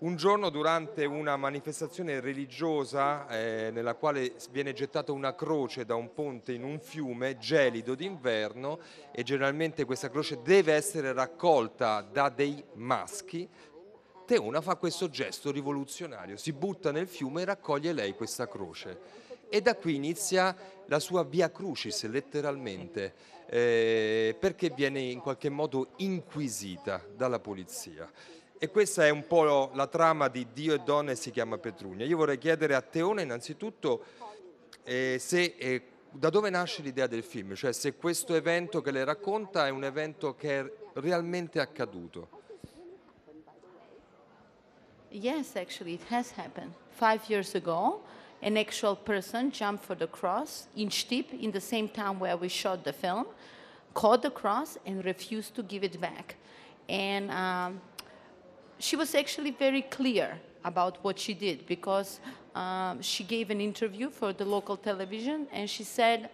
Un 0.00 0.16
giorno 0.16 0.48
durante 0.48 1.04
una 1.04 1.36
manifestazione 1.36 2.20
religiosa 2.20 3.28
eh, 3.28 3.70
nella 3.70 3.92
quale 3.92 4.32
viene 4.50 4.72
gettata 4.72 5.12
una 5.12 5.34
croce 5.34 5.84
da 5.84 5.94
un 5.94 6.14
ponte 6.14 6.54
in 6.54 6.64
un 6.64 6.80
fiume 6.80 7.36
gelido 7.36 7.94
d'inverno 7.94 8.78
e 9.12 9.22
generalmente 9.22 9.84
questa 9.84 10.08
croce 10.08 10.40
deve 10.40 10.72
essere 10.72 11.12
raccolta 11.12 12.00
da 12.00 12.30
dei 12.30 12.64
maschi, 12.76 13.46
Teona 14.24 14.62
fa 14.62 14.76
questo 14.76 15.10
gesto 15.10 15.50
rivoluzionario, 15.50 16.38
si 16.38 16.54
butta 16.54 16.90
nel 16.92 17.06
fiume 17.06 17.42
e 17.42 17.44
raccoglie 17.44 17.92
lei 17.92 18.14
questa 18.14 18.48
croce. 18.48 18.98
E 19.50 19.60
da 19.60 19.76
qui 19.76 19.96
inizia 19.96 20.56
la 20.86 20.98
sua 20.98 21.24
via 21.24 21.50
crucis, 21.50 22.06
letteralmente, 22.06 23.12
eh, 23.50 24.34
perché 24.38 24.70
viene 24.70 25.00
in 25.00 25.20
qualche 25.20 25.50
modo 25.50 25.88
inquisita 25.96 27.04
dalla 27.14 27.40
polizia. 27.40 28.10
E 28.62 28.68
questa 28.68 29.06
è 29.06 29.08
un 29.08 29.26
po' 29.26 29.70
la 29.72 29.86
trama 29.86 30.28
di 30.28 30.46
Dio 30.52 30.74
e 30.74 30.80
Donne 30.80 31.14
si 31.14 31.30
chiama 31.30 31.56
Petrunia. 31.56 32.04
Io 32.04 32.18
vorrei 32.18 32.36
chiedere 32.36 32.74
a 32.74 32.82
Teona 32.82 33.22
innanzitutto 33.22 34.04
eh, 34.84 35.16
se, 35.18 35.54
eh, 35.56 35.82
da 36.10 36.28
dove 36.28 36.50
nasce 36.50 36.82
l'idea 36.82 37.06
del 37.06 37.22
film, 37.22 37.54
cioè 37.54 37.72
se 37.72 37.94
questo 37.94 38.34
evento 38.34 38.82
che 38.82 38.90
lei 38.90 39.04
racconta 39.04 39.66
è 39.66 39.70
un 39.70 39.82
evento 39.82 40.34
che 40.34 40.60
è 40.60 40.72
realmente 40.96 41.58
accaduto. 41.58 42.28
Yes, 45.08 45.56
actually, 45.56 45.94
it 45.94 46.04
has 46.10 46.32
happened. 46.36 46.74
Five 46.90 47.30
years 47.30 47.54
ago, 47.54 48.02
an 48.42 48.58
actual 48.58 48.94
person 48.94 49.50
jumped 49.50 49.86
for 49.86 49.96
the 49.96 50.06
cross 50.06 50.66
in 50.74 50.90
Stip, 50.90 51.32
in 51.32 51.50
the 51.50 51.60
same 51.60 51.88
town 51.88 52.18
where 52.18 52.36
we 52.36 52.48
shot 52.50 52.84
the 52.84 52.92
film, 52.92 53.24
caught 53.94 54.20
the 54.20 54.30
cross 54.30 54.76
and 54.84 55.02
refused 55.02 55.54
to 55.54 55.62
give 55.62 55.82
it 55.82 55.98
back. 55.98 56.36
And 56.90 57.30
um, 57.30 57.80
she 58.80 58.96
was 58.96 59.14
actually 59.14 59.50
very 59.50 59.82
clear 59.82 60.38
about 60.64 60.98
what 61.04 61.18
she 61.18 61.34
did 61.34 61.66
because 61.66 62.18
um, 62.54 63.00
she 63.02 63.22
gave 63.24 63.50
an 63.50 63.60
interview 63.60 64.10
for 64.10 64.32
the 64.32 64.44
local 64.44 64.76
television 64.76 65.46
and 65.52 65.68
she 65.68 65.84
said, 65.84 66.30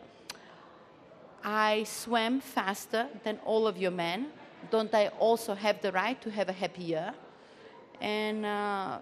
I 1.45 1.85
swam 1.85 2.41
faster 2.41 3.09
than 3.25 3.39
all 3.45 3.67
of 3.67 3.77
your 3.77 3.91
men. 3.91 4.29
Don't 4.71 4.93
I 4.95 5.09
also 5.19 5.55
have 5.55 5.81
the 5.83 5.93
right 5.93 6.21
to 6.23 6.31
have 6.31 6.49
a 6.49 6.53
happy 6.53 6.83
year? 6.85 7.15
And 8.01 8.45
uh, 8.47 8.99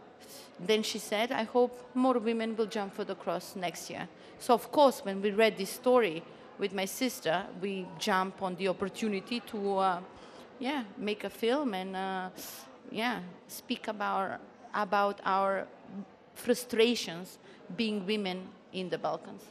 then 0.61 0.83
she 0.83 0.99
said, 0.99 1.33
I 1.33 1.45
hope 1.45 1.91
more 1.95 2.19
women 2.19 2.57
will 2.57 2.67
jump 2.67 2.95
for 2.95 3.05
the 3.05 3.15
cross 3.15 3.57
next 3.57 3.91
year. 3.91 4.09
So, 4.39 4.55
of 4.55 4.71
course, 4.71 5.01
when 5.05 5.23
we 5.23 5.31
read 5.31 5.57
this 5.57 5.71
story 5.71 6.23
with 6.59 6.73
my 6.73 6.85
sister, 6.85 7.45
we 7.61 7.87
jump 7.99 8.43
on 8.43 8.57
the 8.57 8.69
opportunity 8.69 9.41
to, 9.41 9.79
uh, 9.79 10.01
yeah, 10.59 10.85
make 10.99 11.25
a 11.25 11.31
film 11.31 11.75
and, 11.75 11.97
uh, 11.97 12.29
yeah, 12.95 13.19
speak 13.49 13.89
about, 13.89 14.41
about 14.73 15.21
our 15.25 15.67
frustrations 16.35 17.39
being 17.77 18.07
women 18.07 18.49
in 18.73 18.89
the 18.89 18.99
Balkans. 18.99 19.43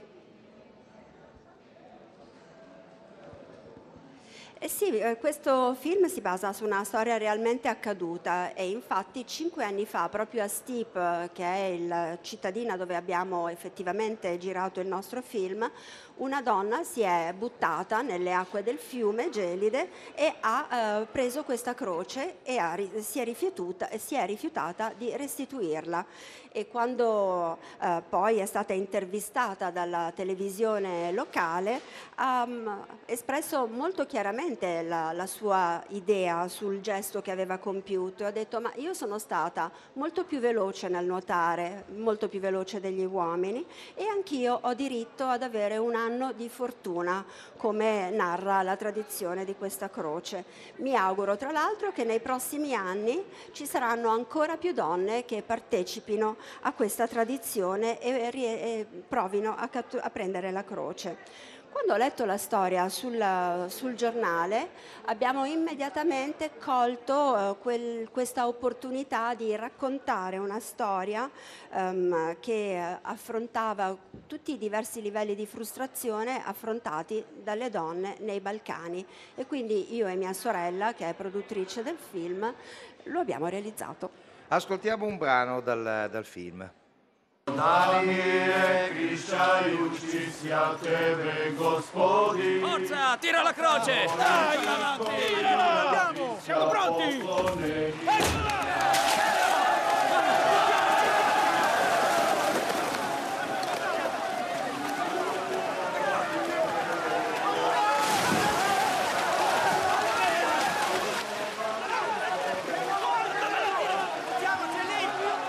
Eh 4.63 4.69
sì, 4.69 4.97
eh, 4.97 5.17
questo 5.17 5.75
film 5.77 6.07
si 6.07 6.21
basa 6.21 6.53
su 6.53 6.63
una 6.63 6.85
storia 6.85 7.17
realmente 7.17 7.67
accaduta 7.67 8.53
e 8.53 8.69
infatti 8.69 9.27
cinque 9.27 9.65
anni 9.65 9.85
fa, 9.85 10.07
proprio 10.07 10.41
a 10.41 10.47
Stip, 10.47 10.95
eh, 10.95 11.29
che 11.33 11.43
è 11.43 11.77
la 11.79 12.17
cittadina 12.21 12.77
dove 12.77 12.95
abbiamo 12.95 13.49
effettivamente 13.49 14.37
girato 14.37 14.79
il 14.79 14.87
nostro 14.87 15.21
film, 15.21 15.69
una 16.17 16.41
donna 16.41 16.83
si 16.83 17.01
è 17.01 17.33
buttata 17.35 18.01
nelle 18.01 18.33
acque 18.33 18.61
del 18.61 18.77
fiume 18.77 19.29
gelide 19.29 19.89
e 20.13 20.33
ha 20.41 20.67
eh, 21.01 21.05
preso 21.05 21.43
questa 21.43 21.73
croce 21.73 22.37
e 22.43 22.57
ha 22.57 22.77
si, 22.99 23.19
è 23.19 23.97
si 23.97 24.15
è 24.15 24.25
rifiutata 24.25 24.93
di 24.95 25.15
restituirla. 25.15 26.05
E 26.55 26.67
quando 26.67 27.57
eh, 27.81 28.03
poi 28.07 28.37
è 28.37 28.45
stata 28.45 28.73
intervistata 28.73 29.71
dalla 29.71 30.11
televisione 30.13 31.11
locale 31.11 31.81
ha 32.15 32.45
mm, 32.45 32.67
espresso 33.05 33.65
molto 33.65 34.05
chiaramente 34.05 34.83
la, 34.83 35.13
la 35.13 35.25
sua 35.25 35.83
idea 35.89 36.47
sul 36.47 36.79
gesto 36.79 37.23
che 37.23 37.31
aveva 37.31 37.57
compiuto. 37.57 38.23
Ha 38.23 38.31
detto 38.31 38.61
ma 38.61 38.71
io 38.75 38.93
sono 38.93 39.17
stata 39.17 39.71
molto 39.93 40.25
più 40.25 40.39
veloce 40.39 40.89
nel 40.89 41.05
nuotare, 41.05 41.85
molto 41.95 42.29
più 42.29 42.39
veloce 42.39 42.79
degli 42.79 43.03
uomini 43.03 43.65
e 43.95 44.05
anch'io 44.05 44.59
ho 44.61 44.73
diritto 44.75 45.25
ad 45.25 45.41
avere 45.41 45.77
un 45.77 45.95
anno 46.03 46.33
di 46.33 46.49
fortuna, 46.49 47.25
come 47.57 48.09
narra 48.09 48.61
la 48.61 48.75
tradizione 48.75 49.45
di 49.45 49.55
questa 49.55 49.89
croce. 49.89 50.45
Mi 50.77 50.95
auguro 50.95 51.37
tra 51.37 51.51
l'altro 51.51 51.91
che 51.91 52.03
nei 52.03 52.19
prossimi 52.19 52.73
anni 52.73 53.23
ci 53.51 53.65
saranno 53.65 54.09
ancora 54.09 54.57
più 54.57 54.73
donne 54.73 55.25
che 55.25 55.41
partecipino 55.41 56.35
a 56.61 56.73
questa 56.73 57.07
tradizione 57.07 57.99
e, 57.99 58.29
rie- 58.29 58.61
e 58.61 58.87
provino 59.07 59.55
a, 59.55 59.69
a 59.71 60.09
prendere 60.09 60.51
la 60.51 60.63
croce. 60.63 61.17
Quando 61.73 61.93
ho 61.93 61.97
letto 61.97 62.23
la 62.25 62.37
storia 62.37 62.87
sul, 62.87 63.65
sul 63.67 63.95
giornale 63.95 64.69
abbiamo 65.05 65.43
immediatamente 65.43 66.51
colto 66.59 67.35
eh, 67.35 67.57
quel- 67.57 68.09
questa 68.11 68.45
opportunità 68.45 69.33
di 69.33 69.55
raccontare 69.55 70.37
una 70.37 70.59
storia 70.59 71.27
ehm, 71.71 72.37
che 72.39 72.77
eh, 72.77 72.99
affrontava 73.01 73.97
tutti 74.27 74.53
i 74.53 74.59
diversi 74.59 75.01
livelli 75.01 75.33
di 75.33 75.47
frustrazione 75.47 76.45
affrontati 76.45 77.25
dalle 77.41 77.71
donne 77.71 78.17
nei 78.19 78.39
Balcani 78.39 79.03
e 79.33 79.47
quindi 79.47 79.95
io 79.95 80.05
e 80.05 80.15
mia 80.15 80.33
sorella, 80.33 80.93
che 80.93 81.09
è 81.09 81.15
produttrice 81.15 81.81
del 81.81 81.97
film, 81.97 82.53
lo 83.05 83.19
abbiamo 83.19 83.47
realizzato. 83.47 84.11
Ascoltiamo 84.49 85.07
un 85.07 85.17
brano 85.17 85.59
dal, 85.59 86.07
dal 86.11 86.25
film. 86.25 86.71
Danie 87.47 88.89
krzyżajuci 88.93 90.31
sia 90.31 90.75
Tebe, 90.83 91.51
Gospodi. 91.57 92.61
Forza, 92.61 93.17
tira 93.21 93.43
la 93.43 93.53
croce! 93.53 94.05
Dai, 94.17 94.67
avanti! 94.67 95.45
Andiamo! 95.45 96.37
Siamo 96.41 96.67
pronti! 96.69 97.23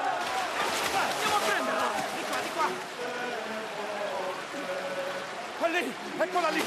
Andiamo 0.04 1.37
a 1.37 1.40
prenderla! 1.46 1.88
Di 2.16 2.22
qua, 2.28 2.38
di 2.40 2.48
qua! 2.54 2.66
Quella 5.59 5.78
lì! 5.78 5.92
Eccola 6.18 6.48
lì! 6.50 6.61
Che 6.61 6.66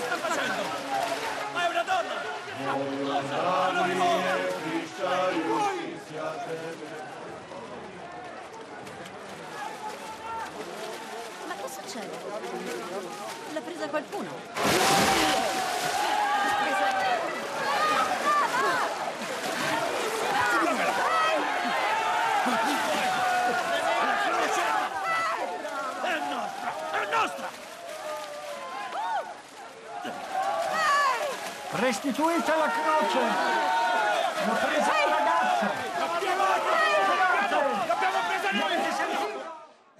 sta 0.00 0.16
facendo? 0.16 0.62
Ma 1.52 1.60
è 1.64 1.68
una 1.70 1.82
donna! 1.82 2.14
Ma 11.46 11.54
che 11.54 11.68
succede? 11.68 12.10
Presa 13.80 13.92
qualcuno? 13.92 14.28
È! 15.22 15.70
Restituite 31.70 32.52
la 32.54 32.68
croce! 32.68 33.18
L'ho 34.46 34.54
presa 34.60 34.92
la 34.92 35.16
ragazza! 35.16 35.90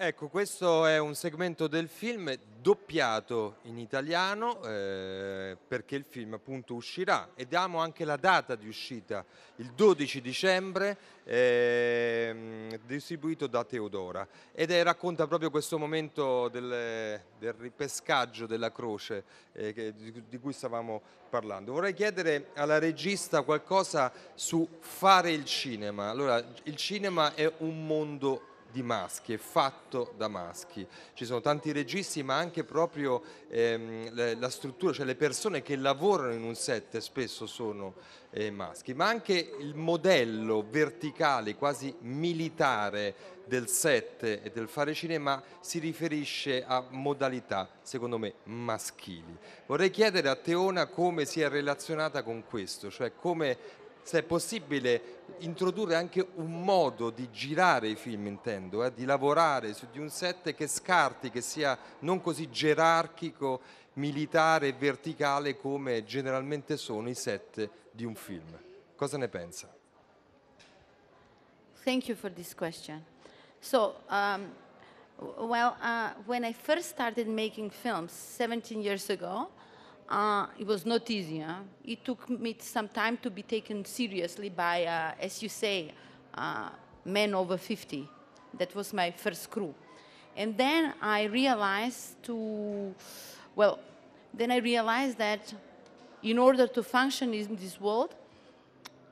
Ecco, 0.03 0.29
questo 0.29 0.87
è 0.87 0.97
un 0.97 1.15
segmento 1.15 1.67
del 1.67 1.87
film 1.87 2.35
doppiato 2.63 3.57
in 3.65 3.77
italiano 3.77 4.65
eh, 4.65 5.59
perché 5.69 5.95
il 5.95 6.07
film 6.09 6.33
appunto 6.33 6.73
uscirà 6.73 7.33
e 7.35 7.47
diamo 7.47 7.81
anche 7.81 8.07
la 8.07 8.17
data 8.17 8.55
di 8.55 8.67
uscita, 8.67 9.23
il 9.57 9.73
12 9.75 10.23
dicembre, 10.23 10.97
ehm, 11.25 12.79
distribuito 12.87 13.47
da 13.47 13.63
Teodora 13.63 14.27
ed 14.53 14.71
è, 14.71 14.83
racconta 14.83 15.27
proprio 15.27 15.51
questo 15.51 15.79
momento 15.79 16.49
del, 16.49 17.21
del 17.39 17.53
ripescaggio 17.53 18.47
della 18.47 18.73
croce 18.73 19.23
eh, 19.53 19.93
di, 19.95 20.25
di 20.27 20.39
cui 20.39 20.55
stavamo 20.55 21.03
parlando. 21.29 21.73
Vorrei 21.73 21.93
chiedere 21.93 22.53
alla 22.55 22.79
regista 22.79 23.43
qualcosa 23.43 24.11
su 24.33 24.67
fare 24.81 25.31
il 25.31 25.45
cinema. 25.45 26.09
Allora, 26.09 26.43
il 26.63 26.77
cinema 26.77 27.35
è 27.35 27.53
un 27.59 27.87
mondo 27.87 28.49
di 28.70 28.83
maschi, 28.83 29.33
è 29.33 29.37
fatto 29.37 30.12
da 30.16 30.28
maschi. 30.28 30.87
Ci 31.14 31.24
sono 31.24 31.40
tanti 31.40 31.72
registi, 31.72 32.22
ma 32.22 32.37
anche 32.37 32.64
proprio 32.64 33.22
ehm, 33.48 34.38
la 34.38 34.50
struttura, 34.50 34.92
cioè 34.92 35.06
le 35.06 35.14
persone 35.14 35.62
che 35.62 35.76
lavorano 35.76 36.33
in 36.33 36.42
un 36.42 36.54
set 36.54 36.98
spesso 36.98 37.46
sono 37.46 37.94
eh, 38.30 38.50
maschi, 38.50 38.94
ma 38.94 39.09
anche 39.09 39.54
il 39.59 39.74
modello 39.74 40.64
verticale, 40.68 41.56
quasi 41.56 41.94
militare 42.00 43.38
del 43.50 43.66
set 43.66 44.22
e 44.22 44.50
del 44.54 44.68
fare 44.68 44.94
cinema 44.94 45.42
si 45.59 45.80
riferisce 45.80 46.64
a 46.64 46.85
modalità, 46.90 47.68
secondo 47.83 48.16
me, 48.16 48.35
maschili. 48.44 49.37
Vorrei 49.66 49.90
chiedere 49.90 50.28
a 50.28 50.37
Teona 50.37 50.87
come 50.87 51.24
si 51.24 51.40
è 51.40 51.48
relazionata 51.48 52.22
con 52.22 52.44
questo, 52.44 52.90
cioè 52.90 53.12
come 53.14 53.59
se 54.11 54.18
è 54.18 54.23
possibile 54.25 55.18
introdurre 55.38 55.94
anche 55.94 56.27
un 56.35 56.64
modo 56.64 57.11
di 57.11 57.31
girare 57.31 57.87
i 57.87 57.94
film, 57.94 58.27
intendo, 58.27 58.85
eh, 58.85 58.92
di 58.92 59.05
lavorare 59.05 59.73
su 59.73 59.87
di 59.88 60.01
un 60.01 60.11
set 60.11 60.53
che 60.53 60.66
scarti, 60.66 61.31
che 61.31 61.40
sia 61.40 61.79
non 62.01 62.20
così 62.20 62.51
gerarchico, 62.51 63.61
militare 63.92 64.66
e 64.66 64.73
verticale 64.73 65.57
come 65.57 66.03
generalmente 66.03 66.77
sono 66.77 67.09
i 67.09 67.14
set 67.14 67.70
di 67.92 68.05
un 68.05 68.16
film. 68.16 68.59
Cosa 68.96 69.16
ne 69.16 69.29
pensa? 69.29 69.73
Thank 71.85 72.09
you 72.09 72.16
for 72.16 72.33
this 72.33 72.53
question. 72.53 73.05
So, 73.61 73.94
um, 74.09 74.51
well, 75.38 75.77
uh, 75.81 76.14
when 76.27 76.42
I 76.42 76.53
first 76.53 76.88
started 76.88 77.29
making 77.29 77.70
films 77.70 78.11
17 78.11 78.83
years 78.83 79.09
ago, 79.09 79.51
uh, 80.11 80.46
it 80.59 80.66
was 80.66 80.85
not 80.85 81.09
easy. 81.11 81.38
huh? 81.38 81.61
It 81.85 82.05
took 82.05 82.29
me 82.29 82.57
some 82.59 82.88
time 82.88 83.16
to 83.18 83.31
be 83.31 83.42
taken 83.42 83.85
seriously 83.85 84.49
by, 84.49 84.85
uh, 84.85 85.12
as 85.20 85.42
you 85.42 85.49
say, 85.49 85.92
uh, 86.35 86.70
men 87.05 87.35
over 87.35 87.57
50. 87.57 88.09
That 88.59 88.75
was 88.75 88.92
my 88.92 89.12
first 89.12 89.49
crew. 89.51 89.75
And 90.37 90.57
then 90.57 90.94
I 91.01 91.25
realized 91.25 92.23
to, 92.25 92.94
well, 93.55 93.79
then 94.35 94.51
I 94.51 94.57
realized 94.57 95.18
that 95.18 95.53
in 96.23 96.38
order 96.38 96.66
to 96.66 96.83
function 96.83 97.33
in 97.33 97.57
this 97.57 97.81
world, 97.81 98.14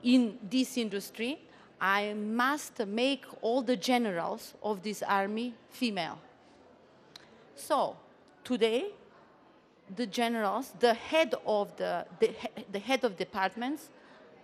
in 0.03 0.37
this 0.49 0.77
industry, 0.77 1.39
I 1.79 2.13
must 2.13 2.85
make 2.85 3.25
all 3.41 3.61
the 3.61 3.77
generals 3.77 4.53
of 4.61 4.83
this 4.83 5.01
army 5.01 5.53
female. 5.69 6.19
So 7.55 7.95
today, 8.43 8.91
the 9.95 10.05
generals, 10.05 10.73
the 10.79 10.93
head 10.93 11.35
of 11.45 11.75
the, 11.77 12.05
the, 12.19 12.27
he- 12.27 12.65
the 12.71 12.79
head 12.79 13.03
of 13.03 13.17
departments 13.17 13.89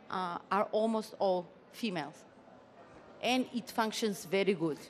uh, 0.10 0.38
are 0.52 0.68
almost 0.72 1.16
all 1.20 1.46
females. 1.72 2.24
And 3.22 3.46
it 3.54 3.70
functions 3.72 4.26
very 4.26 4.54
good. 4.54 4.78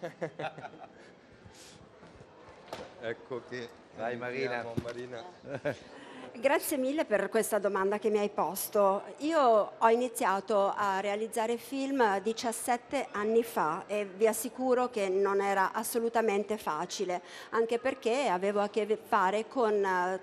Ecco 3.01 3.43
che 3.47 3.69
Vai, 3.97 4.17
Marina. 4.17 4.65
Marina. 4.83 5.23
Grazie 6.37 6.75
mille 6.75 7.05
per 7.05 7.29
questa 7.29 7.59
domanda 7.59 7.97
che 7.97 8.09
mi 8.09 8.17
hai 8.17 8.27
posto. 8.27 9.03
Io 9.19 9.71
ho 9.77 9.89
iniziato 9.89 10.73
a 10.75 10.99
realizzare 10.99 11.55
film 11.55 12.19
17 12.19 13.07
anni 13.11 13.41
fa 13.41 13.85
e 13.87 14.03
vi 14.03 14.27
assicuro 14.27 14.89
che 14.89 15.07
non 15.07 15.39
era 15.39 15.71
assolutamente 15.71 16.57
facile, 16.57 17.21
anche 17.51 17.79
perché 17.79 18.27
avevo 18.27 18.59
a 18.59 18.67
che 18.67 18.99
fare 19.01 19.47
con 19.47 19.73
eh, 19.73 20.19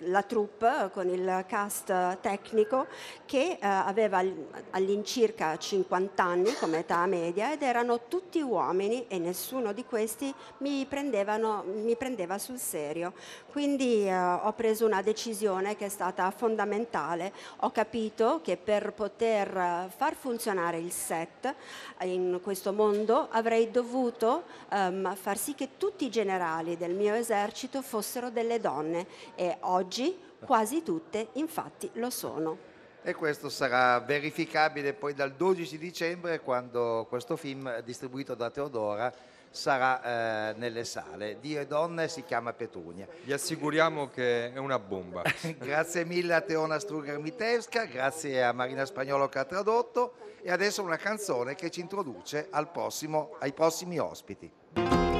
la 0.00 0.22
troupe 0.22 0.90
con 0.92 1.08
il 1.08 1.44
cast 1.46 2.20
tecnico 2.20 2.86
che 3.26 3.58
eh, 3.60 3.66
aveva 3.66 4.18
all- 4.18 4.46
all'incirca 4.70 5.56
50 5.56 6.22
anni 6.22 6.54
come 6.54 6.78
età 6.78 7.04
media 7.06 7.52
ed 7.52 7.62
erano 7.62 8.02
tutti 8.08 8.40
uomini 8.40 9.06
e 9.08 9.18
nessuno 9.18 9.72
di 9.72 9.84
questi 9.84 10.32
mi, 10.58 10.86
mi 10.86 11.96
prendeva 11.96 12.38
sul 12.38 12.58
serio. 12.58 13.12
Quindi 13.50 14.06
eh, 14.06 14.16
ho 14.16 14.52
preso 14.52 14.86
una 14.86 15.02
decisione 15.02 15.76
che 15.76 15.86
è 15.86 15.88
stata 15.88 16.30
fondamentale. 16.30 17.32
Ho 17.60 17.70
capito 17.70 18.40
che 18.42 18.56
per 18.56 18.92
poter 18.92 19.56
eh, 19.56 19.90
far 19.94 20.14
funzionare 20.14 20.78
il 20.78 20.92
set 20.92 21.54
in 22.02 22.40
questo 22.42 22.72
mondo 22.72 23.28
avrei 23.30 23.70
dovuto 23.70 24.44
ehm, 24.70 25.14
far 25.14 25.38
sì 25.38 25.54
che 25.54 25.70
tutti 25.76 26.04
i 26.04 26.10
generali 26.10 26.76
del 26.76 26.94
mio 26.94 27.14
esercito 27.14 27.82
fossero 27.82 28.30
delle 28.30 28.60
donne 28.60 29.06
e 29.34 29.56
oggi 29.72 30.18
quasi 30.44 30.82
tutte 30.82 31.28
infatti 31.34 31.90
lo 31.94 32.10
sono. 32.10 32.70
E 33.02 33.14
questo 33.14 33.48
sarà 33.48 33.98
verificabile 34.00 34.92
poi 34.92 35.12
dal 35.12 35.32
12 35.32 35.76
dicembre 35.76 36.40
quando 36.40 37.06
questo 37.08 37.36
film 37.36 37.80
distribuito 37.80 38.34
da 38.34 38.48
Teodora 38.50 39.12
sarà 39.50 40.50
eh, 40.50 40.54
nelle 40.56 40.84
sale. 40.84 41.38
Dio 41.40 41.60
e 41.60 41.66
donne 41.66 42.08
si 42.08 42.24
chiama 42.24 42.52
Petunia. 42.52 43.08
Vi 43.24 43.32
assicuriamo 43.32 44.08
che 44.08 44.52
è 44.52 44.58
una 44.58 44.78
bomba. 44.78 45.22
grazie 45.58 46.04
mille 46.04 46.34
a 46.34 46.40
Teona 46.42 46.78
Struger 46.78 47.18
Mitevska, 47.18 47.86
grazie 47.86 48.44
a 48.44 48.52
Marina 48.52 48.84
Spagnolo 48.84 49.28
che 49.28 49.40
ha 49.40 49.44
tradotto 49.44 50.14
e 50.40 50.50
adesso 50.52 50.82
una 50.82 50.96
canzone 50.96 51.54
che 51.56 51.70
ci 51.70 51.80
introduce 51.80 52.48
al 52.50 52.70
prossimo- 52.70 53.36
ai 53.40 53.52
prossimi 53.52 53.98
ospiti. 53.98 55.11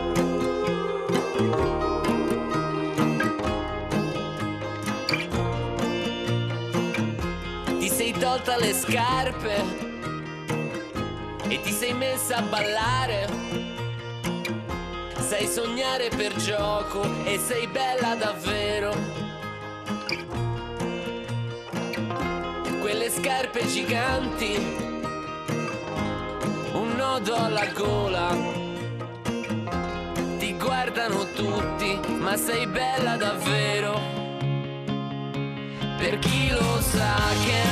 Tolta 8.42 8.56
le 8.58 8.72
scarpe 8.72 9.64
e 11.48 11.60
ti 11.60 11.70
sei 11.70 11.94
messa 11.94 12.38
a 12.38 12.42
ballare. 12.42 13.28
Sai 15.16 15.46
sognare 15.46 16.08
per 16.08 16.34
gioco 16.34 17.02
e 17.24 17.38
sei 17.38 17.68
bella 17.68 18.16
davvero. 18.16 18.94
Quelle 22.80 23.10
scarpe 23.10 23.64
giganti, 23.68 24.56
un 26.72 26.94
nodo 26.96 27.34
alla 27.36 27.66
gola. 27.66 28.36
Ti 30.38 30.56
guardano 30.56 31.26
tutti, 31.32 32.00
ma 32.18 32.36
sei 32.36 32.66
bella 32.66 33.16
davvero. 33.16 34.21
Per 36.02 36.18
chi 36.18 36.48
lo 36.48 36.80
sa 36.80 37.14
che 37.44 37.62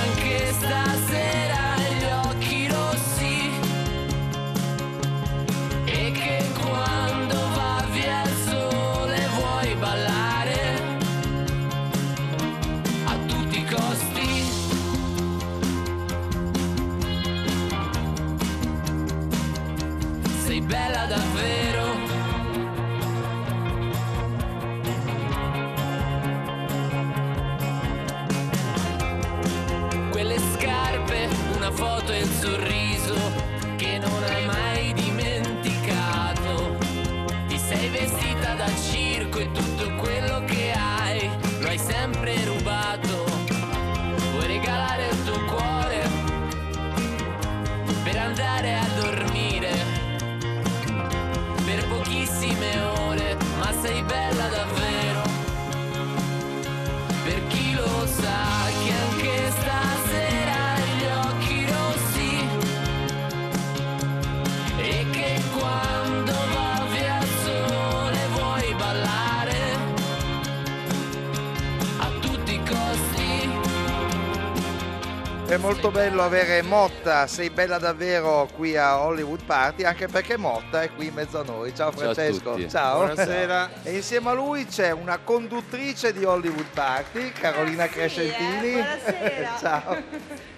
molto 75.83 75.99
bello 75.99 76.23
avere 76.23 76.61
Motta, 76.61 77.27
sei 77.27 77.49
bella 77.49 77.79
davvero 77.79 78.47
qui 78.55 78.77
a 78.77 79.01
Hollywood 79.03 79.43
Party, 79.45 79.85
anche 79.85 80.09
perché 80.09 80.37
Motta 80.37 80.83
è 80.83 80.93
qui 80.93 81.07
in 81.07 81.15
mezzo 81.15 81.41
a 81.41 81.43
noi. 81.43 81.75
Ciao 81.75 81.91
Ciao 81.91 82.01
Francesco. 82.01 82.53
tutti. 82.53 82.69
Ciao. 82.69 82.99
Buonasera. 82.99 83.71
E 83.85 83.95
insieme 83.95 84.29
a 84.29 84.33
lui 84.35 84.67
c'è 84.67 84.91
una 84.91 85.17
conduttrice 85.25 86.13
di 86.13 86.23
Hollywood 86.23 86.67
Party, 86.75 87.33
Carolina 87.33 87.89
Crescentini. 87.89 88.73
buonasera. 88.73 89.57
Ciao. 89.59 90.03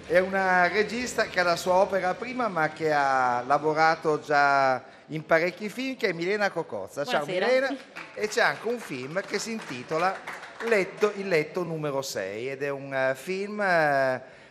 È 0.05 0.19
una 0.19 0.67
regista 0.67 1.23
che 1.27 1.39
ha 1.39 1.43
la 1.43 1.55
sua 1.55 1.75
opera 1.75 2.13
prima, 2.15 2.49
ma 2.49 2.67
che 2.71 2.91
ha 2.91 3.43
lavorato 3.47 4.19
già 4.19 4.83
in 5.07 5.25
parecchi 5.25 5.69
film, 5.69 5.95
che 5.95 6.09
è 6.09 6.11
Milena 6.11 6.49
Cocozza. 6.49 7.05
Ciao 7.05 7.23
Buonasera. 7.23 7.45
Milena. 7.45 7.75
E 8.13 8.27
c'è 8.27 8.41
anche 8.41 8.67
un 8.67 8.79
film 8.79 9.21
che 9.25 9.39
si 9.39 9.51
intitola 9.51 10.41
Letto, 10.65 11.11
Il 11.15 11.29
letto 11.29 11.63
numero 11.63 12.01
6 12.01 12.49
ed 12.49 12.61
è 12.61 12.69
un 12.69 12.93
eh, 12.93 13.15
film 13.15 13.61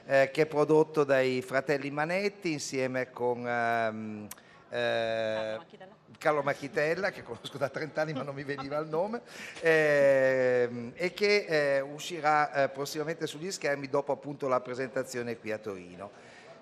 eh, 0.06 0.30
che 0.32 0.42
è 0.42 0.46
prodotto 0.46 1.04
dai 1.04 1.42
fratelli 1.42 1.90
Manetti 1.90 2.52
insieme 2.52 3.10
con 3.10 3.46
ehm, 3.46 4.28
eh, 4.70 5.58
Carlo 6.18 6.42
Macchitella, 6.42 7.10
che 7.10 7.22
conosco 7.22 7.58
da 7.58 7.68
30 7.68 8.00
anni 8.00 8.12
ma 8.12 8.22
non 8.22 8.34
mi 8.34 8.44
veniva 8.44 8.78
il 8.78 8.88
nome, 8.88 9.22
ehm, 9.60 10.92
e 10.94 11.12
che 11.12 11.44
eh, 11.48 11.80
uscirà 11.80 12.52
eh, 12.52 12.68
prossimamente 12.68 13.26
sugli 13.26 13.50
schermi 13.50 13.88
dopo 13.88 14.12
appunto 14.12 14.48
la 14.48 14.60
presentazione 14.60 15.38
qui 15.38 15.52
a 15.52 15.58
Torino. 15.58 16.10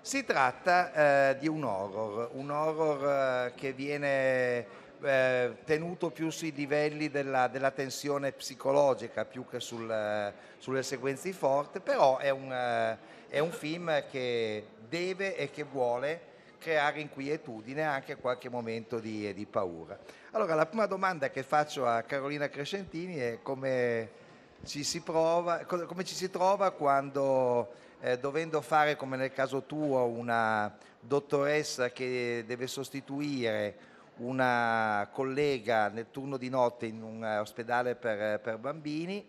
Si 0.01 0.25
tratta 0.25 1.29
eh, 1.29 1.37
di 1.37 1.47
un 1.47 1.63
horror, 1.63 2.31
un 2.33 2.49
horror 2.49 3.47
eh, 3.47 3.53
che 3.55 3.71
viene 3.71 4.65
eh, 5.03 5.57
tenuto 5.63 6.09
più 6.09 6.31
sui 6.31 6.51
livelli 6.51 7.09
della, 7.09 7.47
della 7.47 7.71
tensione 7.71 8.31
psicologica 8.31 9.25
più 9.25 9.45
che 9.47 9.59
sul, 9.59 10.33
sulle 10.57 10.83
sequenze 10.83 11.31
forti, 11.33 11.79
però 11.79 12.17
è 12.17 12.29
un, 12.29 12.51
è 13.31 13.39
un 13.39 13.51
film 13.51 14.03
che 14.11 14.65
deve 14.89 15.37
e 15.37 15.49
che 15.49 15.63
vuole 15.63 16.19
creare 16.59 16.99
inquietudine 16.99 17.79
e 17.79 17.85
anche 17.85 18.17
qualche 18.17 18.49
momento 18.49 18.99
di, 18.99 19.33
di 19.33 19.45
paura. 19.45 19.97
Allora 20.31 20.53
la 20.53 20.65
prima 20.65 20.85
domanda 20.85 21.29
che 21.29 21.41
faccio 21.41 21.87
a 21.87 22.01
Carolina 22.01 22.49
Crescentini 22.49 23.15
è 23.15 23.39
come 23.41 24.09
ci 24.65 24.83
si, 24.83 24.99
prova, 24.99 25.63
co- 25.63 25.85
come 25.85 26.03
ci 26.03 26.13
si 26.13 26.29
trova 26.29 26.71
quando 26.71 27.71
eh, 28.01 28.19
dovendo 28.19 28.59
fare 28.59 28.97
come 28.97 29.15
nel 29.15 29.31
caso 29.31 29.63
tuo 29.63 30.03
una 30.03 30.75
dottoressa 30.99 31.89
che 31.89 32.43
deve 32.45 32.67
sostituire 32.67 33.75
una 34.17 35.07
collega 35.09 35.87
nel 35.87 36.07
turno 36.11 36.35
di 36.35 36.49
notte 36.49 36.85
in 36.85 37.01
un 37.01 37.23
eh, 37.23 37.37
ospedale 37.37 37.95
per, 37.95 38.41
per 38.41 38.57
bambini, 38.57 39.25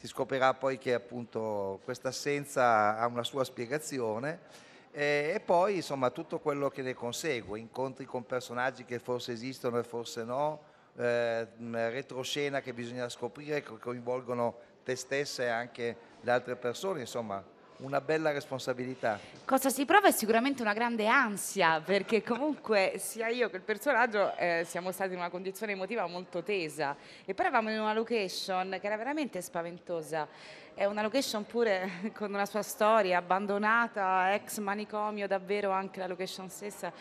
si 0.00 0.06
scoprirà 0.06 0.54
poi 0.54 0.78
che 0.78 0.94
appunto 0.94 1.78
questa 1.84 2.08
assenza 2.08 2.96
ha 2.96 3.06
una 3.06 3.22
sua 3.22 3.44
spiegazione. 3.44 4.68
E 4.92 5.40
poi 5.44 5.76
insomma 5.76 6.08
tutto 6.08 6.38
quello 6.40 6.70
che 6.70 6.80
ne 6.80 6.94
consegue, 6.94 7.58
incontri 7.58 8.06
con 8.06 8.24
personaggi 8.24 8.84
che 8.84 8.98
forse 8.98 9.32
esistono 9.32 9.78
e 9.78 9.84
forse 9.84 10.24
no, 10.24 10.62
eh, 10.96 11.46
retroscena 11.58 12.60
che 12.60 12.72
bisogna 12.72 13.08
scoprire 13.10 13.62
che 13.62 13.78
coinvolgono 13.78 14.56
te 14.82 14.96
stessa 14.96 15.42
e 15.42 15.48
anche 15.48 15.96
le 16.22 16.30
altre 16.30 16.56
persone, 16.56 17.00
insomma 17.00 17.44
una 17.82 18.00
bella 18.00 18.30
responsabilità. 18.32 19.18
Cosa 19.44 19.70
si 19.70 19.84
prova 19.84 20.08
è 20.08 20.12
sicuramente 20.12 20.62
una 20.62 20.72
grande 20.72 21.06
ansia, 21.06 21.80
perché 21.80 22.22
comunque 22.22 22.94
sia 22.98 23.28
io 23.28 23.48
che 23.50 23.56
il 23.56 23.62
personaggio 23.62 24.36
eh, 24.36 24.64
siamo 24.66 24.92
stati 24.92 25.12
in 25.12 25.18
una 25.18 25.30
condizione 25.30 25.72
emotiva 25.72 26.06
molto 26.06 26.42
tesa 26.42 26.96
e 27.24 27.34
poi 27.34 27.46
eravamo 27.46 27.70
in 27.70 27.80
una 27.80 27.94
location 27.94 28.76
che 28.80 28.86
era 28.86 28.96
veramente 28.96 29.40
spaventosa. 29.40 30.28
è 30.74 30.84
una 30.84 31.02
location 31.02 31.44
pure 31.44 32.12
con 32.14 32.32
una 32.32 32.46
sua 32.46 32.62
storia, 32.62 33.18
abbandonata, 33.18 34.34
ex 34.34 34.58
manicomio, 34.58 35.26
davvero 35.26 35.70
anche 35.70 36.00
la 36.00 36.06
location 36.06 36.48
stessa. 36.48 36.92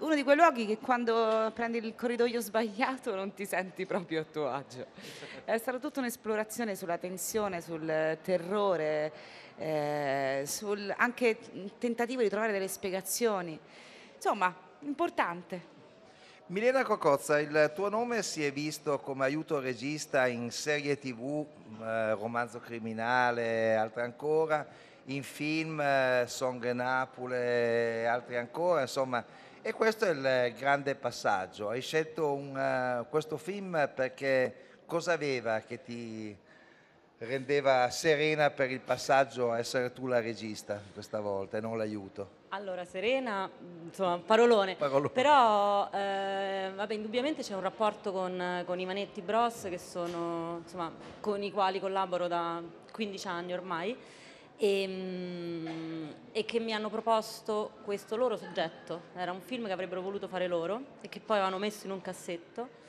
Uno 0.00 0.14
di 0.14 0.22
quei 0.22 0.36
luoghi 0.36 0.66
che 0.66 0.78
quando 0.78 1.50
prendi 1.54 1.78
il 1.78 1.94
corridoio 1.94 2.40
sbagliato 2.40 3.14
non 3.14 3.32
ti 3.32 3.46
senti 3.46 3.86
proprio 3.86 4.22
a 4.22 4.24
tuo 4.24 4.50
agio. 4.50 4.86
È 5.44 5.56
stata 5.56 5.78
tutta 5.78 6.00
un'esplorazione 6.00 6.74
sulla 6.74 6.98
tensione, 6.98 7.60
sul 7.60 8.18
terrore, 8.22 9.12
eh, 9.56 10.42
sul 10.46 10.92
anche 10.96 11.38
tentativo 11.78 12.22
di 12.22 12.28
trovare 12.28 12.52
delle 12.52 12.68
spiegazioni. 12.68 13.58
Insomma, 14.14 14.54
importante. 14.80 15.72
Milena 16.46 16.84
Cocozza, 16.84 17.40
il 17.40 17.72
tuo 17.74 17.88
nome 17.88 18.22
si 18.22 18.44
è 18.44 18.52
visto 18.52 18.98
come 18.98 19.24
aiuto 19.24 19.60
regista 19.60 20.26
in 20.26 20.50
serie 20.50 20.98
tv, 20.98 21.46
eh, 21.80 22.12
romanzo 22.12 22.60
criminale, 22.60 23.74
altre 23.74 24.02
ancora, 24.02 24.66
in 25.06 25.22
film, 25.22 25.80
eh, 25.80 26.24
Song 26.26 26.62
Napole, 26.72 28.06
altri 28.06 28.36
ancora, 28.36 28.82
insomma, 28.82 29.24
e 29.62 29.72
questo 29.72 30.04
è 30.04 30.10
il 30.10 30.54
grande 30.58 30.94
passaggio. 30.94 31.70
Hai 31.70 31.80
scelto 31.80 32.34
un, 32.34 32.54
eh, 32.54 33.06
questo 33.08 33.38
film 33.38 33.90
perché 33.94 34.82
cosa 34.84 35.12
aveva 35.12 35.60
che 35.60 35.82
ti 35.82 36.36
rendeva 37.24 37.90
serena 37.90 38.50
per 38.50 38.70
il 38.70 38.80
passaggio 38.80 39.50
a 39.50 39.58
essere 39.58 39.92
tu 39.92 40.06
la 40.06 40.20
regista 40.20 40.80
questa 40.92 41.20
volta 41.20 41.58
e 41.58 41.60
non 41.60 41.76
l'aiuto? 41.76 42.42
Allora, 42.50 42.84
Serena, 42.84 43.50
insomma, 43.84 44.18
parolone. 44.18 44.76
Parolone. 44.76 45.10
Però, 45.10 45.90
eh, 45.92 46.70
vabbè, 46.72 46.94
indubbiamente 46.94 47.42
c'è 47.42 47.54
un 47.54 47.62
rapporto 47.62 48.12
con, 48.12 48.62
con 48.64 48.78
i 48.78 48.86
Manetti 48.86 49.22
Bros, 49.22 49.66
che 49.68 49.78
sono, 49.78 50.60
insomma, 50.62 50.92
con 51.18 51.42
i 51.42 51.50
quali 51.50 51.80
collaboro 51.80 52.28
da 52.28 52.62
15 52.92 53.26
anni 53.26 53.52
ormai, 53.52 53.96
e, 54.56 54.86
mm, 54.86 56.08
e 56.30 56.44
che 56.44 56.60
mi 56.60 56.72
hanno 56.72 56.88
proposto 56.90 57.72
questo 57.82 58.14
loro 58.14 58.36
soggetto. 58.36 59.02
Era 59.16 59.32
un 59.32 59.40
film 59.40 59.66
che 59.66 59.72
avrebbero 59.72 60.00
voluto 60.00 60.28
fare 60.28 60.46
loro 60.46 60.80
e 61.00 61.08
che 61.08 61.18
poi 61.18 61.38
avevano 61.38 61.58
messo 61.58 61.86
in 61.86 61.92
un 61.92 62.00
cassetto 62.00 62.82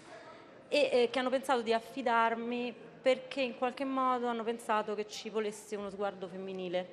e 0.67 0.89
eh, 0.91 1.09
che 1.11 1.19
hanno 1.19 1.29
pensato 1.29 1.61
di 1.61 1.73
affidarmi 1.73 2.75
perché 3.05 3.41
in 3.41 3.55
qualche 3.55 3.85
modo 3.85 4.25
hanno 4.25 4.43
pensato 4.43 4.95
che 4.95 5.05
ci 5.05 5.29
volesse 5.29 5.75
uno 5.75 5.91
sguardo 5.91 6.27
femminile. 6.27 6.87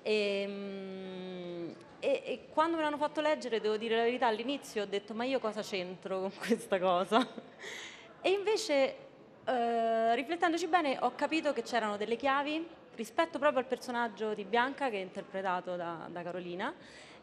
E, 0.00 0.44
mm, 0.48 1.70
e- 2.00 2.22
e 2.24 2.46
quando 2.48 2.78
me 2.78 2.82
l'hanno 2.82 2.96
fatto 2.96 3.20
leggere, 3.20 3.60
devo 3.60 3.76
dire 3.76 3.94
la 3.94 4.04
verità, 4.04 4.26
all'inizio 4.26 4.84
ho 4.84 4.86
detto 4.86 5.12
ma 5.12 5.24
io 5.24 5.38
cosa 5.38 5.60
c'entro 5.60 6.20
con 6.20 6.32
questa 6.34 6.78
cosa? 6.78 7.18
E 8.22 8.30
invece, 8.30 8.96
eh, 9.44 10.14
riflettendoci 10.14 10.66
bene, 10.66 10.96
ho 10.98 11.14
capito 11.14 11.52
che 11.52 11.60
c'erano 11.60 11.98
delle 11.98 12.16
chiavi 12.16 12.66
rispetto 12.94 13.38
proprio 13.38 13.60
al 13.60 13.66
personaggio 13.66 14.32
di 14.32 14.44
Bianca, 14.44 14.88
che 14.88 14.96
è 14.96 15.02
interpretato 15.02 15.76
da, 15.76 16.08
da 16.10 16.22
Carolina, 16.22 16.74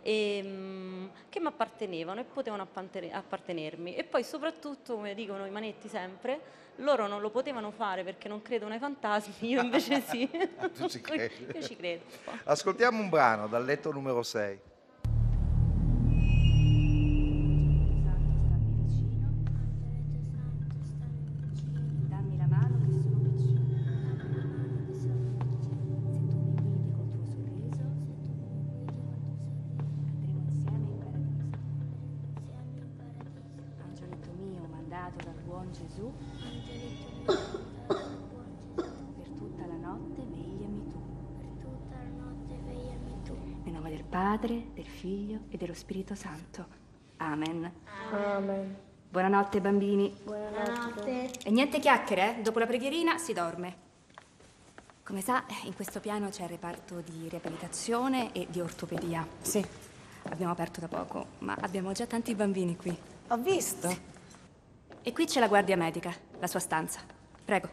e, 0.07 0.39
mm, 0.43 1.05
che 1.29 1.39
mi 1.39 1.47
appartenevano 1.47 2.19
e 2.19 2.25
potevano 2.25 2.67
appartenermi. 2.71 3.95
E 3.95 4.03
poi 4.03 4.23
soprattutto, 4.23 4.93
come 4.93 5.15
dicono 5.15 5.47
i 5.47 5.49
manetti 5.49 5.87
sempre, 5.87 6.39
loro 6.77 7.07
non 7.07 7.21
lo 7.21 7.31
potevano 7.31 7.71
fare 7.71 8.03
perché 8.03 8.27
non 8.27 8.43
credono 8.43 8.73
ai 8.75 8.79
fantasmi, 8.79 9.49
io 9.49 9.63
invece 9.63 10.01
sì. 10.01 10.29
Tu 10.77 10.87
ci 10.89 11.01
credi? 11.01 11.47
io 11.51 11.61
ci 11.63 11.75
credo. 11.75 12.03
Ascoltiamo 12.43 13.01
un 13.01 13.09
brano 13.09 13.47
dal 13.47 13.65
letto 13.65 13.91
numero 13.91 14.21
6. 14.21 14.59
E 45.55 45.57
dello 45.57 45.73
Spirito 45.73 46.15
Santo. 46.15 46.65
Amen. 47.17 47.71
Amen. 48.11 48.75
Buonanotte 49.09 49.61
bambini. 49.61 50.13
Buonanotte. 50.23 51.31
E 51.43 51.49
niente 51.49 51.79
chiacchiere, 51.79 52.37
eh? 52.37 52.41
Dopo 52.41 52.59
la 52.59 52.65
preghierina 52.65 53.17
si 53.17 53.33
dorme. 53.33 53.83
Come 55.03 55.21
sa, 55.21 55.45
in 55.63 55.73
questo 55.73 55.99
piano 55.99 56.29
c'è 56.29 56.43
il 56.43 56.49
reparto 56.49 56.99
di 56.99 57.29
riabilitazione 57.29 58.33
e 58.33 58.47
di 58.49 58.59
ortopedia. 58.59 59.25
Sì. 59.41 59.65
Abbiamo 60.23 60.51
aperto 60.51 60.81
da 60.81 60.87
poco, 60.87 61.25
ma 61.39 61.55
abbiamo 61.61 61.91
già 61.93 62.05
tanti 62.05 62.35
bambini 62.35 62.75
qui. 62.75 62.95
Ho 63.27 63.37
visto. 63.37 64.13
E 65.01 65.13
qui 65.13 65.25
c'è 65.25 65.39
la 65.39 65.47
guardia 65.47 65.77
medica, 65.77 66.13
la 66.39 66.47
sua 66.47 66.59
stanza. 66.59 66.99
Prego. 67.45 67.69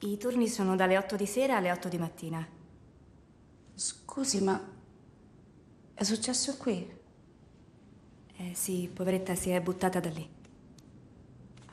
I 0.00 0.16
turni 0.16 0.48
sono 0.48 0.76
dalle 0.76 0.96
8 0.96 1.16
di 1.16 1.26
sera 1.26 1.56
alle 1.56 1.72
8 1.72 1.88
di 1.88 1.98
mattina. 1.98 2.46
Scusi, 3.74 4.42
ma 4.42 4.74
è 5.96 6.04
successo 6.04 6.58
qui? 6.58 6.94
Eh 8.36 8.54
sì, 8.54 8.90
poveretta, 8.92 9.34
si 9.34 9.48
è 9.48 9.60
buttata 9.62 9.98
da 9.98 10.10
lì. 10.10 10.28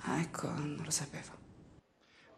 Ah, 0.05 0.21
ecco, 0.21 0.47
non 0.47 0.81
lo 0.81 0.91
sapevo. 0.91 1.31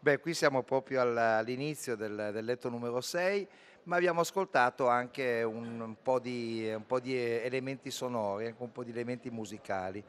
Beh, 0.00 0.18
qui 0.18 0.34
siamo 0.34 0.64
proprio 0.64 1.00
all- 1.02 1.16
all'inizio 1.16 1.94
del, 1.94 2.30
del 2.32 2.44
letto 2.44 2.68
numero 2.68 3.00
6, 3.00 3.46
ma 3.84 3.94
abbiamo 3.94 4.22
ascoltato 4.22 4.88
anche 4.88 5.44
un, 5.44 5.80
un 5.80 5.96
po 6.02 6.18
di, 6.18 6.72
un 6.74 6.84
po' 6.84 6.98
di 6.98 7.16
elementi 7.16 7.92
sonori, 7.92 8.46
anche 8.46 8.62
un 8.62 8.72
po' 8.72 8.82
di 8.82 8.90
elementi 8.90 9.30
musicali. 9.30 10.02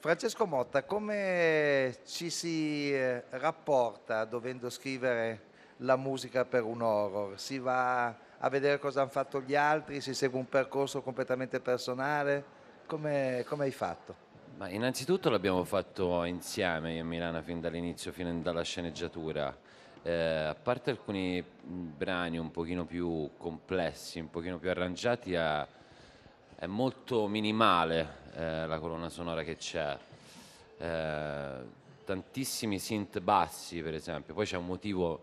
Francesco 0.00 0.46
Motta, 0.46 0.82
come 0.82 1.98
ci 2.06 2.28
si 2.28 2.92
eh, 2.92 3.22
rapporta 3.30 4.24
dovendo 4.24 4.68
scrivere 4.68 5.52
la 5.78 5.94
musica 5.94 6.44
per 6.44 6.64
un 6.64 6.82
horror? 6.82 7.38
Si 7.38 7.58
va 7.60 8.23
a 8.44 8.50
vedere 8.50 8.78
cosa 8.78 9.00
hanno 9.00 9.10
fatto 9.10 9.40
gli 9.40 9.54
altri? 9.54 10.02
Si 10.02 10.12
segue 10.12 10.38
un 10.38 10.46
percorso 10.46 11.00
completamente 11.00 11.60
personale? 11.60 12.44
Come, 12.84 13.42
come 13.48 13.64
hai 13.64 13.70
fatto? 13.70 14.14
Ma 14.58 14.68
innanzitutto 14.68 15.30
l'abbiamo 15.30 15.64
fatto 15.64 16.24
insieme 16.24 16.92
io 16.92 17.00
e 17.00 17.04
Milana 17.04 17.40
fin 17.40 17.58
dall'inizio, 17.58 18.12
fin 18.12 18.42
dalla 18.42 18.62
sceneggiatura. 18.62 19.56
Eh, 20.02 20.12
a 20.12 20.54
parte 20.54 20.90
alcuni 20.90 21.42
brani 21.42 22.36
un 22.36 22.50
pochino 22.50 22.84
più 22.84 23.30
complessi, 23.38 24.20
un 24.20 24.28
pochino 24.28 24.58
più 24.58 24.68
arrangiati, 24.68 25.32
è, 25.32 25.66
è 26.56 26.66
molto 26.66 27.26
minimale 27.26 28.16
eh, 28.34 28.66
la 28.66 28.78
colonna 28.78 29.08
sonora 29.08 29.42
che 29.42 29.56
c'è. 29.56 29.96
Eh, 30.76 31.82
tantissimi 32.04 32.78
synth 32.78 33.20
bassi, 33.20 33.80
per 33.80 33.94
esempio. 33.94 34.34
Poi 34.34 34.44
c'è 34.44 34.58
un 34.58 34.66
motivo 34.66 35.22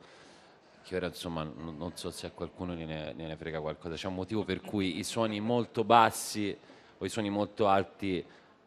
che 0.83 0.95
ora 0.95 1.07
insomma 1.07 1.43
non, 1.43 1.77
non 1.77 1.91
so 1.95 2.11
se 2.11 2.27
a 2.27 2.31
qualcuno 2.31 2.73
gliene, 2.73 3.13
gliene 3.15 3.35
frega 3.35 3.59
qualcosa. 3.59 3.95
C'è 3.95 4.07
un 4.07 4.15
motivo 4.15 4.43
per 4.43 4.61
cui 4.61 4.97
i 4.97 5.03
suoni 5.03 5.39
molto 5.39 5.83
bassi 5.83 6.55
o 6.97 7.05
i 7.05 7.09
suoni 7.09 7.29
molto 7.29 7.67
alti, 7.67 8.23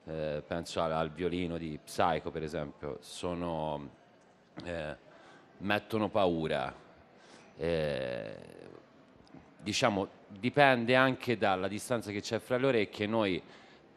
eh, 0.07 0.43
penso 0.47 0.83
al, 0.83 0.93
al 0.93 1.11
violino 1.11 1.57
di 1.57 1.79
Psycho 1.83 2.31
per 2.31 2.43
esempio, 2.43 2.99
sono, 3.01 3.89
eh, 4.65 4.97
mettono 5.59 6.09
paura. 6.09 6.75
Eh, 7.57 8.37
diciamo, 9.61 10.09
dipende 10.29 10.95
anche 10.95 11.39
dalla 11.39 11.69
distanza 11.69 12.11
che 12.11 12.21
c'è 12.21 12.39
fra 12.39 12.57
le 12.57 12.67
orecchie. 12.67 13.07
Noi 13.07 13.43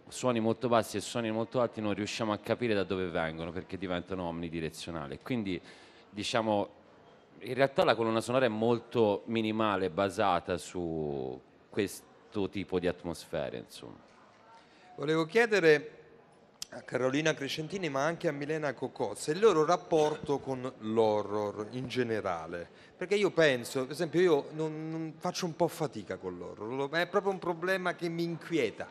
suoni 0.07 0.39
molto 0.39 0.70
bassi 0.70 0.97
e 0.97 1.01
suoni 1.01 1.32
molto 1.32 1.59
alti 1.59 1.82
non 1.82 1.93
riusciamo 1.93 2.32
a 2.32 2.38
capire 2.38 2.74
da 2.74 2.84
dove 2.84 3.07
vengono 3.07 3.51
perché 3.51 3.78
diventano 3.78 4.24
omnidirezionali. 4.24 5.20
Quindi, 5.22 5.59
diciamo, 6.09 6.70
in 7.41 7.53
realtà 7.53 7.83
la 7.83 7.95
colonna 7.95 8.21
sonora 8.21 8.45
è 8.45 8.49
molto 8.49 9.23
minimale, 9.25 9.89
basata 9.89 10.57
su 10.57 11.39
questo 11.69 12.49
tipo 12.49 12.79
di 12.79 12.88
atmosfere, 12.88 13.57
insomma. 13.57 14.05
Volevo 14.95 15.25
chiedere 15.25 15.91
a 16.71 16.81
Carolina 16.81 17.33
Crescentini, 17.33 17.89
ma 17.89 18.03
anche 18.03 18.27
a 18.27 18.31
Milena 18.31 18.73
Cocozza, 18.73 19.31
il 19.31 19.39
loro 19.39 19.63
rapporto 19.63 20.39
con 20.39 20.71
l'horror 20.79 21.67
in 21.71 21.88
generale. 21.88 22.67
Perché 22.97 23.15
io 23.15 23.31
penso, 23.31 23.83
per 23.83 23.91
esempio, 23.91 24.19
io 24.19 24.45
non, 24.51 24.89
non 24.89 25.13
faccio 25.17 25.45
un 25.45 25.55
po' 25.55 25.67
fatica 25.67 26.17
con 26.17 26.38
l'horror, 26.38 26.89
è 26.91 27.07
proprio 27.07 27.31
un 27.31 27.39
problema 27.39 27.95
che 27.95 28.09
mi 28.09 28.23
inquieta. 28.23 28.88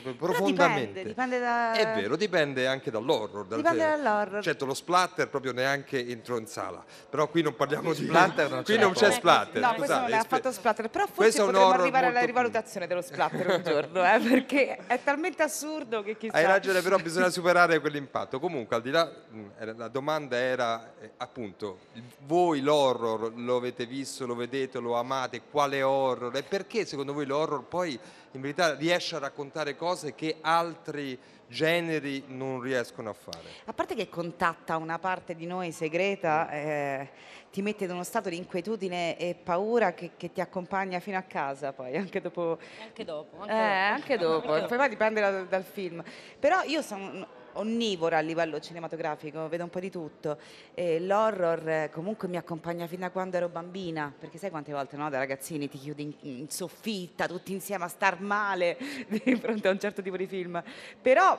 Proprio 0.00 0.14
Però 0.14 0.32
profondamente. 0.32 0.86
dipende, 1.04 1.08
dipende 1.08 1.38
da... 1.38 1.72
È 1.72 1.94
vero, 2.00 2.16
dipende 2.16 2.66
anche 2.66 2.90
dall'horror. 2.90 3.46
dal- 3.46 3.58
Dipende 3.58 3.84
dall'horror. 3.84 4.42
Certo, 4.42 4.64
lo 4.64 4.74
splatter 4.74 5.28
proprio 5.28 5.52
neanche 5.52 6.06
entrò 6.06 6.36
in 6.38 6.46
sala. 6.46 6.84
Però 7.10 7.28
qui 7.28 7.42
non 7.42 7.54
parliamo 7.54 7.92
di 7.92 8.04
Splatter 8.04 8.50
non 8.50 8.62
Qui 8.64 8.74
c'è. 8.74 8.80
non 8.80 8.92
c'è 8.92 9.10
splatter. 9.10 9.60
No, 9.60 9.74
questo 9.74 9.94
non 9.94 10.04
è 10.04 10.08
spe- 10.08 10.16
affatto 10.16 10.52
splatter, 10.52 10.88
però 10.90 11.04
Questo 11.06 11.22
forse 11.22 11.40
un 11.42 11.46
potremmo 11.52 11.82
arrivare 11.82 12.06
alla 12.06 12.24
rivalutazione 12.24 12.86
dello 12.86 13.02
splatter 13.02 13.48
un 13.48 13.62
giorno, 13.62 14.04
eh, 14.04 14.18
perché 14.20 14.78
è 14.86 15.00
talmente 15.02 15.42
assurdo 15.42 16.02
che 16.02 16.16
chissà... 16.16 16.36
Hai 16.36 16.44
ragione, 16.46 16.80
però 16.82 16.96
bisogna 16.96 17.30
superare 17.30 17.80
quell'impatto. 17.80 18.38
Comunque, 18.40 18.76
al 18.76 18.82
di 18.82 18.90
là, 18.90 19.10
era- 19.58 19.74
la 19.76 19.88
domanda 19.88 20.36
era 20.36 20.92
eh, 21.00 21.10
appunto: 21.18 21.78
voi 22.26 22.60
l'horror 22.60 23.32
lo 23.36 23.56
avete 23.56 23.86
visto, 23.86 24.26
lo 24.26 24.34
vedete, 24.34 24.78
lo 24.78 24.96
amate? 24.96 25.42
Quale 25.50 25.82
horror? 25.82 26.34
E 26.36 26.42
perché 26.42 26.84
secondo 26.84 27.12
voi 27.12 27.26
l'horror 27.26 27.64
poi 27.64 27.98
in 28.32 28.40
verità 28.40 28.74
riesce 28.74 29.16
a 29.16 29.18
raccontare 29.18 29.76
cose 29.76 30.14
che 30.14 30.36
altri 30.40 31.18
generi 31.48 32.24
non 32.28 32.60
riescono 32.60 33.10
a 33.10 33.12
fare? 33.12 33.48
A 33.66 33.72
parte 33.72 33.94
che 33.94 34.08
contatta 34.08 34.76
una 34.76 34.98
parte 34.98 35.34
di 35.34 35.46
noi 35.46 35.70
segreta, 35.70 36.50
eh, 36.50 37.08
ti 37.50 37.60
mette 37.60 37.84
in 37.84 37.90
uno 37.90 38.04
stato 38.04 38.30
di 38.30 38.36
inquietudine 38.36 39.18
e 39.18 39.34
paura 39.34 39.92
che, 39.92 40.12
che 40.16 40.32
ti 40.32 40.40
accompagna 40.40 40.98
fino 41.00 41.18
a 41.18 41.22
casa 41.22 41.72
poi, 41.72 41.96
anche 41.96 42.20
dopo. 42.20 42.58
Anche 42.82 43.04
dopo. 43.04 43.44
Eh, 43.46 43.52
anche 43.52 44.16
dopo, 44.16 44.46
poi, 44.48 44.64
poi 44.66 44.88
dipende 44.88 45.20
da- 45.20 45.42
dal 45.42 45.64
film. 45.64 46.02
Però 46.38 46.62
io 46.62 46.80
sono 46.80 47.40
onnivora 47.54 48.18
a 48.18 48.20
livello 48.20 48.60
cinematografico, 48.60 49.48
vedo 49.48 49.64
un 49.64 49.70
po' 49.70 49.80
di 49.80 49.90
tutto. 49.90 50.38
E 50.74 51.00
l'horror 51.00 51.68
eh, 51.68 51.90
comunque 51.92 52.28
mi 52.28 52.36
accompagna 52.36 52.86
fin 52.86 53.00
da 53.00 53.10
quando 53.10 53.36
ero 53.36 53.48
bambina, 53.48 54.12
perché 54.16 54.38
sai 54.38 54.50
quante 54.50 54.72
volte 54.72 54.96
no, 54.96 55.08
da 55.10 55.18
ragazzini 55.18 55.68
ti 55.68 55.78
chiudi 55.78 56.02
in, 56.02 56.38
in 56.40 56.50
soffitta 56.50 57.26
tutti 57.26 57.52
insieme 57.52 57.84
a 57.84 57.88
star 57.88 58.20
male 58.20 58.76
di 59.08 59.36
fronte 59.36 59.68
a 59.68 59.70
un 59.70 59.78
certo 59.78 60.02
tipo 60.02 60.16
di 60.16 60.26
film. 60.26 60.62
Però 61.00 61.38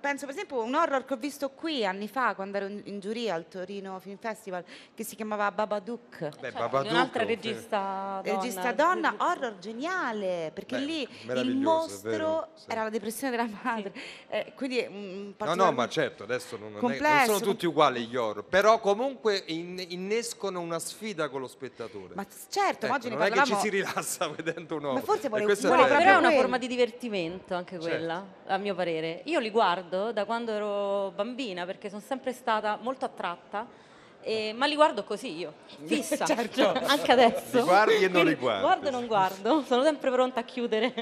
penso 0.00 0.26
per 0.26 0.34
esempio 0.34 0.60
a 0.60 0.64
un 0.64 0.74
horror 0.74 1.04
che 1.04 1.14
ho 1.14 1.16
visto 1.16 1.50
qui 1.50 1.84
anni 1.84 2.08
fa 2.08 2.34
quando 2.34 2.56
ero 2.56 2.66
in, 2.66 2.82
in 2.84 3.00
giuria 3.00 3.34
al 3.34 3.48
Torino 3.48 3.98
Film 3.98 4.16
Festival 4.18 4.64
che 4.94 5.04
si 5.04 5.16
chiamava 5.16 5.50
Babadook. 5.50 6.38
Beh, 6.40 6.52
Di 6.52 6.88
un'altra 6.88 7.24
regista 7.24 8.20
donna. 8.22 8.40
Regista 8.40 8.72
donna, 8.72 9.14
horror 9.18 9.58
geniale, 9.58 10.50
perché 10.54 10.78
Beh, 10.78 10.84
lì 10.84 11.08
il 11.34 11.56
mostro 11.56 12.10
vero, 12.10 12.48
sì. 12.54 12.70
era 12.70 12.84
la 12.84 12.90
depressione 12.90 13.36
della 13.36 13.48
madre. 13.62 13.92
Eh, 14.28 14.52
quindi 14.54 14.84
un 14.88 15.32
No, 15.54 15.64
no, 15.64 15.72
ma 15.72 15.88
certo, 15.88 16.22
adesso 16.24 16.56
non, 16.56 16.72
non 16.80 16.92
è- 16.92 16.98
non 17.00 17.24
sono 17.26 17.40
tutti 17.40 17.66
uguali 17.66 18.06
gli 18.06 18.16
horror, 18.16 18.44
però 18.44 18.78
comunque 18.80 19.42
in- 19.46 19.84
innescono 19.88 20.60
una 20.60 20.78
sfida 20.78 21.28
con 21.28 21.40
lo 21.40 21.46
spettatore. 21.48 22.14
Ma 22.14 22.26
certo, 22.48 22.86
ma 22.86 22.96
Ecco, 22.96 23.06
oggi 23.06 23.08
ne 23.08 23.14
non 23.14 23.22
è 23.24 23.26
che 23.26 23.32
ci 23.32 23.38
parlavamo- 23.40 23.60
si 23.62 23.68
rilassa 23.70 24.28
vedendo 24.36 24.76
un 24.76 24.84
horror. 24.84 25.02
forse 25.02 25.26
E 25.26 25.28
vuole- 25.28 25.44
vuole 25.44 25.60
bello. 25.60 25.86
Però 25.86 25.98
è 25.98 26.10
una 26.16 26.20
quello. 26.20 26.34
forma 26.40 26.58
di 26.58 26.66
divertimento 26.66 27.54
anche 27.54 27.72
Certo. 27.80 27.88
quella, 27.88 28.24
a 28.46 28.56
mio 28.58 28.74
parere. 28.74 29.22
Io 29.24 29.38
li 29.40 29.50
guardo 29.50 30.12
da 30.12 30.24
quando 30.24 30.52
ero 30.52 31.10
bambina 31.14 31.64
perché 31.66 31.88
sono 31.88 32.02
sempre 32.06 32.32
stata 32.32 32.78
molto 32.80 33.04
attratta. 33.04 33.86
e- 34.20 34.52
ma 34.54 34.66
li 34.66 34.74
guardo 34.74 35.04
così 35.04 35.38
io, 35.38 35.54
fissa, 35.86 36.26
Certo. 36.26 36.70
anche 36.86 37.12
adesso. 37.12 37.56
Li 37.58 37.62
guardi 37.62 37.94
e 38.04 38.08
non 38.08 38.26
li 38.26 38.34
guardi. 38.34 38.62
Guardo 38.62 38.88
e 38.88 38.90
non 38.90 39.06
guardo, 39.06 39.62
sono 39.64 39.82
sempre 39.84 40.10
pronta 40.10 40.40
a 40.40 40.42
chiudere 40.42 40.92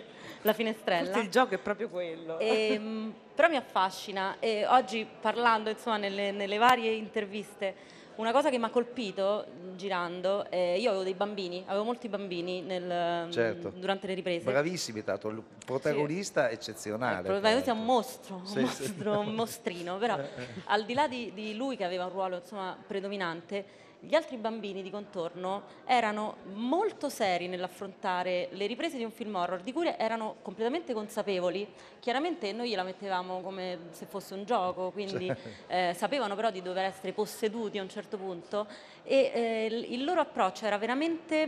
la 0.43 0.53
finestrella. 0.53 1.07
Forse 1.07 1.21
il 1.21 1.31
gioco 1.31 1.55
è 1.55 1.59
proprio 1.59 1.89
quello. 1.89 2.39
Ehm, 2.39 3.15
però 3.35 3.49
mi 3.49 3.57
affascina 3.57 4.37
e 4.39 4.67
oggi 4.67 5.07
parlando 5.21 5.71
insomma 5.71 5.97
nelle, 5.97 6.31
nelle 6.33 6.57
varie 6.59 6.93
interviste 6.93 7.95
una 8.17 8.33
cosa 8.33 8.49
che 8.49 8.57
mi 8.59 8.65
ha 8.65 8.71
colpito 8.71 9.45
mh, 9.47 9.77
girando 9.77 10.51
eh, 10.51 10.79
io 10.79 10.89
avevo 10.89 11.05
dei 11.05 11.13
bambini 11.13 11.63
avevo 11.67 11.85
molti 11.85 12.09
bambini 12.09 12.63
nel- 12.63 13.31
Certo. 13.31 13.73
durante 13.77 14.07
le 14.07 14.15
riprese 14.15 14.43
Bravissimi, 14.51 15.05
tanto 15.05 15.29
il 15.29 15.43
protagonista 15.67 16.49
eccezionale. 16.49 17.29
probabilmente 17.29 17.69
è 17.69 17.75
un 17.75 17.85
mostro, 17.85 18.37
un, 18.37 18.47
Sì, 18.47 18.67
sì. 18.67 18.83
mostro, 18.95 19.19
un 19.19 19.35
mostrino, 19.35 19.99
però 19.99 20.19
al 20.65 20.85
di 20.87 20.95
là 20.95 21.07
di, 21.09 21.31
di 21.35 21.55
lui 21.55 21.77
che 21.77 21.85
aveva 21.85 22.05
un 22.05 22.11
ruolo 22.11 22.37
insomma, 22.37 22.75
predominante, 22.87 23.65
gli 24.07 24.15
altri 24.15 24.37
bambini 24.37 24.83
di 24.83 24.91
contorno 24.91 25.63
erano 25.85 26.37
molto 26.53 27.09
seri 27.09 27.49
nell'affrontare 27.49 28.49
le 28.53 28.67
riprese 28.67 28.97
di 28.97 29.05
un 29.05 29.11
film 29.11 29.35
horror, 29.35 29.61
di 29.61 29.73
cui 29.73 29.93
erano 29.99 30.37
completamente 30.43 30.93
consapevoli. 30.93 31.67
Chiaramente 31.99 32.53
noi 32.53 32.69
gliela 32.69 32.85
mettevamo 32.85 33.41
come 33.41 33.79
se 33.91 34.07
fosse 34.07 34.35
un 34.35 34.45
gioco, 34.45 34.91
quindi 34.91 35.27
Certo. 35.27 35.49
eh, 35.67 35.93
sapevano 35.95 36.35
però 36.37 36.51
di 36.51 36.63
dover 36.63 36.85
essere 36.85 37.13
posseduti 37.13 37.79
a 37.79 37.83
un 37.83 37.89
certo 37.89 38.17
punto 38.17 38.67
e 39.03 39.31
eh, 39.35 39.67
il 39.67 39.95
il 39.97 40.05
loro 40.05 40.21
approccio 40.21 40.67
era 40.67 40.79
veramente 40.79 41.43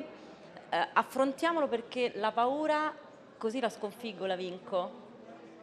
eh, 0.70 0.88
affrontiamolo 0.92 1.68
perché 1.68 2.12
la 2.16 2.32
paura 2.32 2.94
così 3.36 3.60
la 3.60 3.68
sconfiggo, 3.68 4.26
la 4.26 4.36
vinco. 4.36 5.06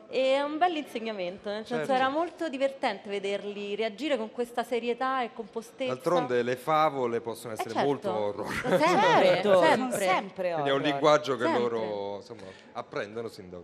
E 0.08 0.36
è 0.36 0.42
un 0.42 0.58
bel 0.58 0.76
insegnamento, 0.78 1.50
nel 1.50 1.66
senso 1.66 1.86
Certo. 1.88 1.92
era 1.94 2.10
molto 2.10 2.48
divertente 2.48 3.10
vederli 3.10 3.76
reagire 3.76 4.18
con 4.18 4.32
questa 4.32 4.64
serietà 4.64 5.24
e 5.24 5.32
compostezza. 5.34 5.94
D'altronde 5.94 6.44
le 6.44 6.56
favole 6.56 7.22
possono 7.22 7.54
essere 7.54 7.72
certo. 7.72 7.88
molto 7.88 8.14
horror. 8.14 8.48
Sempre, 8.54 8.80
Certo, 9.26 9.62
sempre. 9.62 10.06
sempre 10.06 10.52
Quindi 10.54 10.70
è 10.70 10.74
un 10.74 10.80
horror. 10.80 10.92
linguaggio 10.92 11.36
che 11.36 11.44
Sempre. 11.44 11.62
loro 11.62 12.16
insomma, 12.18 12.42
apprendono 12.74 13.28
sin 13.28 13.50
da 13.50 13.58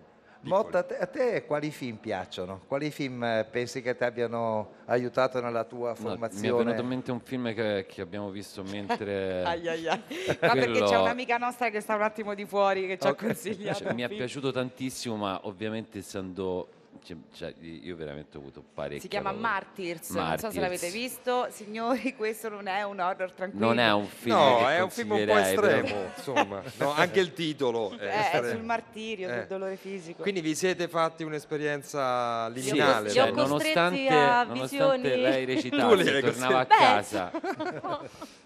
Motta, 0.44 0.80
a 0.80 0.84
te, 0.84 0.98
a 0.98 1.06
te 1.06 1.46
quali 1.46 1.70
film 1.72 1.98
piacciono? 1.98 2.62
Quali 2.68 2.90
film 2.90 3.24
eh, 3.24 3.46
pensi 3.50 3.82
che 3.82 3.96
ti 3.96 4.04
abbiano 4.04 4.72
aiutato 4.86 5.40
nella 5.40 5.64
tua 5.64 5.90
No, 5.90 5.94
mi 5.94 5.94
è 5.94 6.08
formazione? 6.10 6.64
venuto 6.64 6.82
in 6.82 6.88
mente 6.88 7.12
un 7.12 7.20
film 7.20 7.54
che, 7.54 7.86
che 7.88 8.02
abbiamo 8.02 8.30
visto 8.32 8.64
mentre... 8.64 9.44
Ai, 9.46 9.68
ai, 9.68 9.88
ai. 9.88 10.02
Ma 10.42 10.54
perché 10.54 10.72
c'è 10.72 10.80
Quello- 10.86 11.02
un'amica 11.02 11.38
nostra 11.38 11.70
che 11.70 11.80
sta 11.80 11.96
un 11.96 12.02
attimo 12.02 12.34
di 12.34 12.46
fuori 12.46 12.88
che 12.88 12.98
ci 12.98 13.06
ha 13.08 13.12
Ok. 13.12 13.26
consigliato. 13.26 13.84
Cioè, 13.84 13.94
mi 13.94 14.02
è 14.02 14.10
piaciuto 14.10 14.52
tantissimo, 14.52 15.16
ma 15.16 15.40
ovviamente 15.44 16.00
essendo... 16.00 16.68
cioè- 17.04 17.18
cioè, 17.34 17.54
io 17.60 17.96
veramente 17.96 18.38
ho 18.38 18.40
avuto 18.40 18.64
parecchio. 18.74 19.02
Si 19.02 19.08
chiama 19.08 19.32
Martyrs, 19.32 20.10
non 20.12 20.26
so 20.38 20.38
se 20.38 20.42
Martyrs. 20.42 20.56
l'avete 20.58 20.90
visto. 20.90 21.48
Signori, 21.50 22.14
questo 22.18 22.50
non 22.50 22.68
è 22.68 22.84
un 22.84 23.00
horror 23.00 23.32
tranquillo. 23.32 23.66
Non 23.66 23.80
è 23.80 23.92
un 23.92 24.06
film 24.08 24.36
No, 24.36 24.58
che 24.60 24.66
è 24.76 24.82
un 24.82 24.90
film 24.90 25.12
un 25.12 25.26
po' 25.26 25.38
estremo, 25.38 25.96
insomma. 26.16 26.62
No, 26.78 26.92
anche 26.94 27.20
il 27.20 27.34
titolo 27.34 27.92
è 27.98 28.04
Eh, 28.06 28.10
è 28.10 28.20
estremo. 28.26 28.50
sul 28.50 28.64
martirio, 28.64 29.30
Eh. 29.30 29.34
sul 29.40 29.48
dolore 29.48 29.76
fisico. 29.78 30.22
Quindi 30.22 30.42
vi 30.42 30.54
siete 30.56 30.88
fatti 30.88 31.24
un'esperienza 31.24 32.52
Sì, 32.54 32.62
liminale? 32.62 33.10
cioè, 33.10 33.26
Li 33.26 33.32
ho 33.32 33.34
costretti 33.48 33.74
nonostante, 34.08 34.54
nonostante 34.54 35.16
lei 35.16 35.46
Tu 35.46 35.54
recitasse, 35.54 36.22
tornava 36.22 36.60
a 36.60 36.66
casa. 36.66 37.32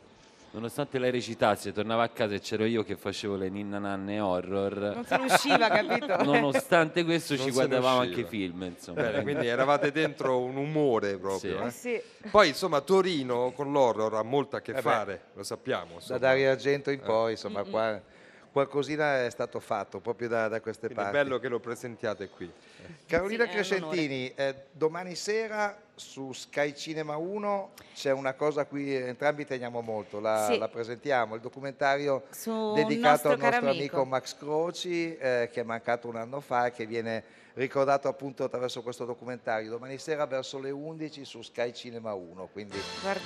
Nonostante 0.56 1.00
lei 1.00 1.12
recitasse, 1.12 1.74
tornava 1.74 2.04
a 2.04 2.08
casa 2.08 2.34
e 2.36 2.40
c'ero 2.40 2.64
io 2.64 2.82
che 2.82 2.96
facevo 2.96 3.36
le 3.36 3.50
ninna 3.50 3.78
nanne 3.78 4.22
horror. 4.22 4.94
Non 4.96 5.04
se 5.04 5.18
ne 5.18 5.26
usciva, 5.26 5.68
capito? 5.68 6.16
Nonostante 6.24 7.04
questo 7.04 7.36
Non 7.36 7.44
ci 7.46 7.52
guardavamo 7.52 8.00
anche 8.00 8.24
film, 8.24 8.64
insomma. 8.64 9.02
Bene, 9.02 9.22
quindi 9.22 9.48
eravate 9.48 9.92
dentro 9.92 10.40
un 10.40 10.56
umore 10.56 11.18
proprio. 11.18 11.70
Sì. 11.70 11.92
eh. 11.96 12.00
Sì. 12.00 12.30
Poi 12.32 12.48
insomma 12.48 12.80
Torino 12.80 13.52
con 13.52 13.74
l'horror 13.74 14.14
ha 14.16 14.24
molto 14.24 14.56
a 14.56 14.62
che 14.62 14.72
Eh 14.72 14.76
beh, 14.76 14.82
fare, 14.82 15.22
lo 15.34 15.44
sappiamo. 15.44 15.88
Da 15.90 15.94
insomma. 15.96 16.20
Dario 16.20 16.50
Argento 16.52 16.90
in 16.90 17.00
Eh. 17.00 17.04
poi, 17.04 17.32
insomma, 17.32 17.64
qua, 17.64 18.02
qualcosina 18.50 19.26
è 19.26 19.30
stato 19.30 19.60
fatto 19.60 20.00
proprio 20.00 20.30
da, 20.30 20.48
da 20.48 20.62
queste 20.62 20.88
Quindi 20.88 21.04
è 21.04 21.12
parti. 21.12 21.28
bello 21.28 21.40
che 21.40 21.50
lo 21.50 21.60
presentiate 21.60 22.30
qui. 22.30 22.50
Carolina 23.08 23.46
Sì, 23.46 23.50
Crescentini, 23.52 24.32
eh, 24.36 24.56
domani 24.72 25.16
sera 25.16 25.78
su 25.98 26.34
Sky 26.34 26.76
Cinema 26.76 27.16
1 27.16 27.72
c'è 27.94 28.12
una 28.12 28.34
cosa 28.34 28.62
a 28.62 28.66
cui 28.66 28.94
entrambi 28.94 29.46
teniamo 29.46 29.80
molto, 29.82 30.20
la, 30.20 30.48
Sì. 30.52 30.58
la 30.58 30.68
presentiamo, 30.68 31.36
il 31.36 31.42
documentario 31.42 32.24
Su 32.32 32.74
dedicato 32.74 33.30
nostro 33.30 33.32
al 33.32 33.38
nostro 33.40 33.70
amico. 33.70 33.96
amico. 33.96 34.06
Max 34.06 34.36
Croci 34.38 35.16
eh, 35.18 35.50
che 35.52 35.62
è 35.62 35.64
mancato 35.64 36.08
un 36.10 36.16
anno 36.18 36.42
fa 36.42 36.66
e 36.68 36.72
che 36.72 36.86
viene 36.86 37.24
ricordato 37.54 38.10
appunto 38.10 38.44
attraverso 38.44 38.82
questo 38.82 39.06
documentario 39.06 39.70
domani 39.70 39.98
sera 39.98 40.26
verso 40.26 40.60
le 40.60 40.72
11 40.72 41.24
su 41.24 41.42
Sky 41.42 41.72
Cinema 41.74 42.14
1 42.14 42.50
quindi 42.52 42.78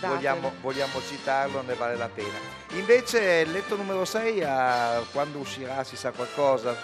vogliamo, 0.02 0.52
vogliamo 0.62 1.02
citarlo 1.02 1.64
ne 1.64 1.74
vale 1.74 1.96
la 1.96 2.10
pena 2.10 2.38
invece 2.74 3.44
il 3.48 3.52
letto 3.52 3.76
numero 3.76 4.06
6 4.06 4.44
a- 4.44 5.04
quando 5.12 5.40
uscirà 5.40 5.84
si 5.84 5.96
sa 5.96 6.12
qualcosa 6.12 6.76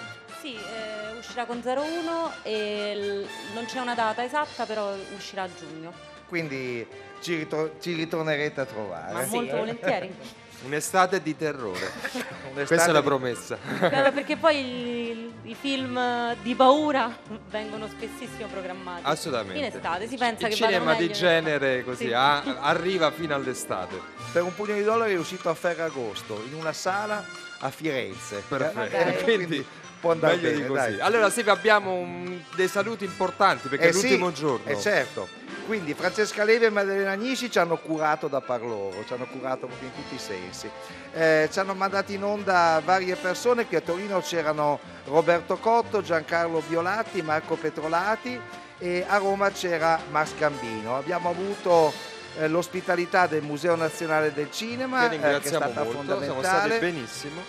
Sì, 0.42 0.56
eh, 0.56 1.05
uscirà 1.26 1.46
con 1.46 1.62
01 1.66 2.32
e 2.44 3.26
non 3.54 3.66
c'è 3.66 3.80
una 3.80 3.96
data 3.96 4.24
esatta, 4.24 4.66
però 4.66 4.94
uscirà 5.16 5.44
a 5.44 5.50
giugno. 5.58 5.92
quindi 6.28 6.86
ci, 7.22 7.36
ritro- 7.38 7.76
ci 7.80 7.94
ritornerete 7.94 8.62
a 8.62 8.66
trovare 8.66 9.14
Ma 9.14 9.26
molto 9.26 9.58
volentieri. 9.58 10.14
Un'estate 10.66 11.22
di 11.22 11.36
terrore. 11.36 11.92
Un'estate 12.54 12.66
Questa 12.66 12.90
è 12.90 12.92
la 12.92 13.00
di- 13.02 13.06
promessa. 13.06 13.58
Guarda, 13.78 14.12
perché 14.12 14.36
poi 14.38 14.58
i, 14.58 15.34
i 15.44 15.56
film 15.60 16.36
di 16.42 16.56
paura 16.56 17.16
vengono 17.50 17.88
spessissimo 17.88 18.48
programmati. 18.48 19.02
Assolutamente. 19.04 19.60
In 19.60 19.66
estate 19.66 20.08
si 20.08 20.18
pensa 20.18 20.48
Il 20.48 20.56
che 20.56 20.64
cinema 20.64 20.96
di 20.96 21.12
genere 21.12 21.84
così 21.84 22.06
Sì. 22.08 22.14
a- 22.14 22.42
arriva 22.62 23.12
fino 23.12 23.36
all'estate. 23.36 24.00
per 24.32 24.44
un 24.44 24.56
pugno 24.56 24.74
di 24.74 24.84
dollari 24.84 25.14
è 25.14 25.18
uscito 25.18 25.50
a 25.50 25.54
Ferragosto 25.54 26.42
in 26.48 26.54
una 26.56 26.74
sala 26.74 27.24
a 27.60 27.70
Firenze 27.70 28.42
Perfetto. 28.48 28.96
Eh, 28.96 29.24
Quindi 29.24 29.66
può 30.06 30.12
andare 30.14 30.36
meglio 30.36 30.50
bene 30.52 30.68
così. 30.68 30.80
dai. 30.80 31.00
Allora 31.00 31.30
Silvia 31.32 31.54
abbiamo 31.54 31.94
un- 31.94 32.40
dei 32.56 32.68
saluti 32.68 33.06
importanti 33.06 33.68
perché 33.68 33.86
Eh 33.86 33.90
è 33.90 33.94
l'ultimo 33.94 34.30
sì, 34.30 34.36
giorno. 34.36 34.70
eh 34.70 34.80
certo. 34.80 35.28
Quindi 35.66 35.96
Francesca 35.96 36.44
Levi 36.44 36.66
e 36.66 36.70
Maddalena 36.70 37.12
Agnisci 37.12 37.50
ci 37.50 37.58
hanno 37.58 37.78
curato 37.78 38.28
da 38.28 38.40
par 38.40 38.62
loro, 38.62 39.04
ci 39.08 39.14
hanno 39.14 39.26
curato 39.26 39.66
proprio 39.66 39.88
in 39.90 39.96
tutti 39.96 40.14
i 40.14 40.20
sensi. 40.20 40.70
Eh, 41.12 41.50
ci 41.52 41.58
hanno 41.58 41.74
mandato 41.74 42.12
in 42.12 42.24
onda 42.24 42.80
varie 42.86 43.16
persone, 43.16 43.66
qui 43.66 43.76
a 43.76 43.82
Torino 43.82 44.20
c'erano 44.22 44.80
Roberto 45.06 45.58
Cotto, 45.58 46.04
Giancarlo 46.04 46.62
Violatti, 46.68 47.24
Marco 47.24 47.56
Petrolati 47.56 48.40
e 48.78 49.06
a 49.08 49.18
Roma 49.18 49.50
c'era 49.50 50.00
Max 50.12 50.36
Gambino. 50.38 50.98
Abbiamo 50.98 51.30
avuto 51.32 51.92
eh, 52.38 52.48
l'ospitalità 52.48 53.26
del 53.26 53.42
Museo 53.42 53.76
Nazionale 53.76 54.34
del 54.34 54.52
Cinema, 54.52 55.00
Che 55.00 55.06
eh, 55.06 55.10
che 55.10 55.16
è 55.16 55.20
ringraziamo 55.32 55.66
stata 55.66 55.84
molto, 55.84 56.02
siamo 56.04 56.20
fondamentale. 56.20 56.76
stati 56.76 56.80
benissimo. 56.92 57.42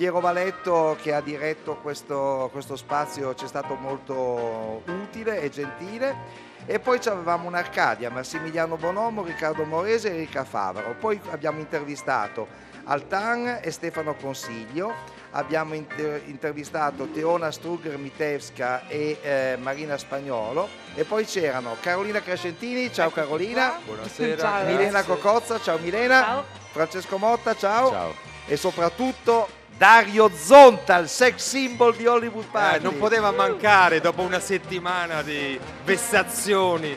Piero 0.00 0.20
Valetto 0.20 0.96
che 0.98 1.12
ha 1.12 1.20
diretto 1.20 1.76
questo, 1.76 2.48
questo 2.52 2.74
spazio 2.74 3.34
ci 3.34 3.44
è 3.44 3.46
stato 3.46 3.74
molto 3.74 4.82
utile 4.86 5.42
e 5.42 5.50
gentile. 5.50 6.16
E 6.64 6.78
poi 6.78 6.98
avevamo 7.04 7.46
un'Arcadia, 7.46 8.08
Massimiliano 8.08 8.76
Bonomo, 8.76 9.22
Riccardo 9.22 9.64
Morese 9.64 10.10
e 10.10 10.14
Erika 10.14 10.44
Favaro. 10.44 10.96
Poi 10.98 11.20
abbiamo 11.32 11.58
intervistato 11.58 12.46
Altan 12.84 13.58
e 13.60 13.70
Stefano 13.70 14.14
Consiglio, 14.14 14.90
abbiamo 15.32 15.74
inter- 15.74 16.22
intervistato 16.28 17.10
Teona 17.10 17.50
Strugger 17.50 17.98
Mitevska 17.98 18.88
e 18.88 19.18
eh, 19.20 19.58
Marina 19.60 19.98
Spagnolo. 19.98 20.66
E 20.94 21.04
poi 21.04 21.26
c'erano 21.26 21.76
Carolina 21.78 22.22
Crescentini, 22.22 22.90
ciao 22.90 23.10
Carolina, 23.10 23.78
Buonasera. 23.84 24.40
Ciao, 24.40 24.64
Milena 24.64 25.02
Cocozza, 25.02 25.60
ciao 25.60 25.76
Milena, 25.76 26.42
Francesco 26.70 27.18
Motta, 27.18 27.54
ciao, 27.54 28.14
e 28.46 28.56
soprattutto 28.56 29.58
Dario 29.80 30.30
Zonta, 30.36 30.98
il 30.98 31.08
sex 31.08 31.36
symbol 31.38 31.96
di 31.96 32.06
Hollywood 32.06 32.44
Eh, 32.44 32.48
Party. 32.50 32.82
non 32.82 32.98
poteva 32.98 33.30
mancare 33.30 33.98
dopo 34.02 34.20
una 34.20 34.38
settimana 34.38 35.22
di 35.22 35.58
vessazioni. 35.84 36.94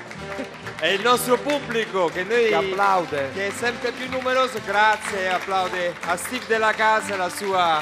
È 0.78 0.88
il 0.88 1.00
nostro 1.02 1.38
pubblico 1.38 2.08
che 2.08 2.24
noi 2.26 2.48
Che 2.50 2.56
applaude. 2.56 3.30
che 3.34 3.48
è 3.48 3.52
sempre 3.52 3.94
più 3.94 4.10
numeroso, 4.10 4.60
grazie 4.66 5.22
e 5.22 5.28
applaude 5.28 5.96
a 6.08 6.18
Steve 6.18 6.44
della 6.46 6.74
Casa 6.74 7.14
e 7.14 7.16
la 7.16 7.30
sua 7.30 7.82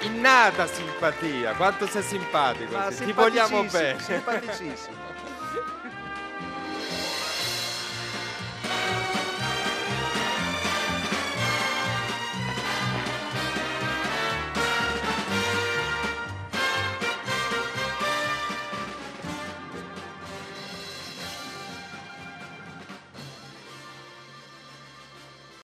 innata 0.00 0.66
simpatia. 0.66 1.54
Quanto 1.54 1.86
sei 1.88 2.02
simpatico, 2.02 2.76
ti 3.06 3.12
vogliamo 3.12 3.62
bene. 3.64 3.98
simpaticissimo. 4.02 5.05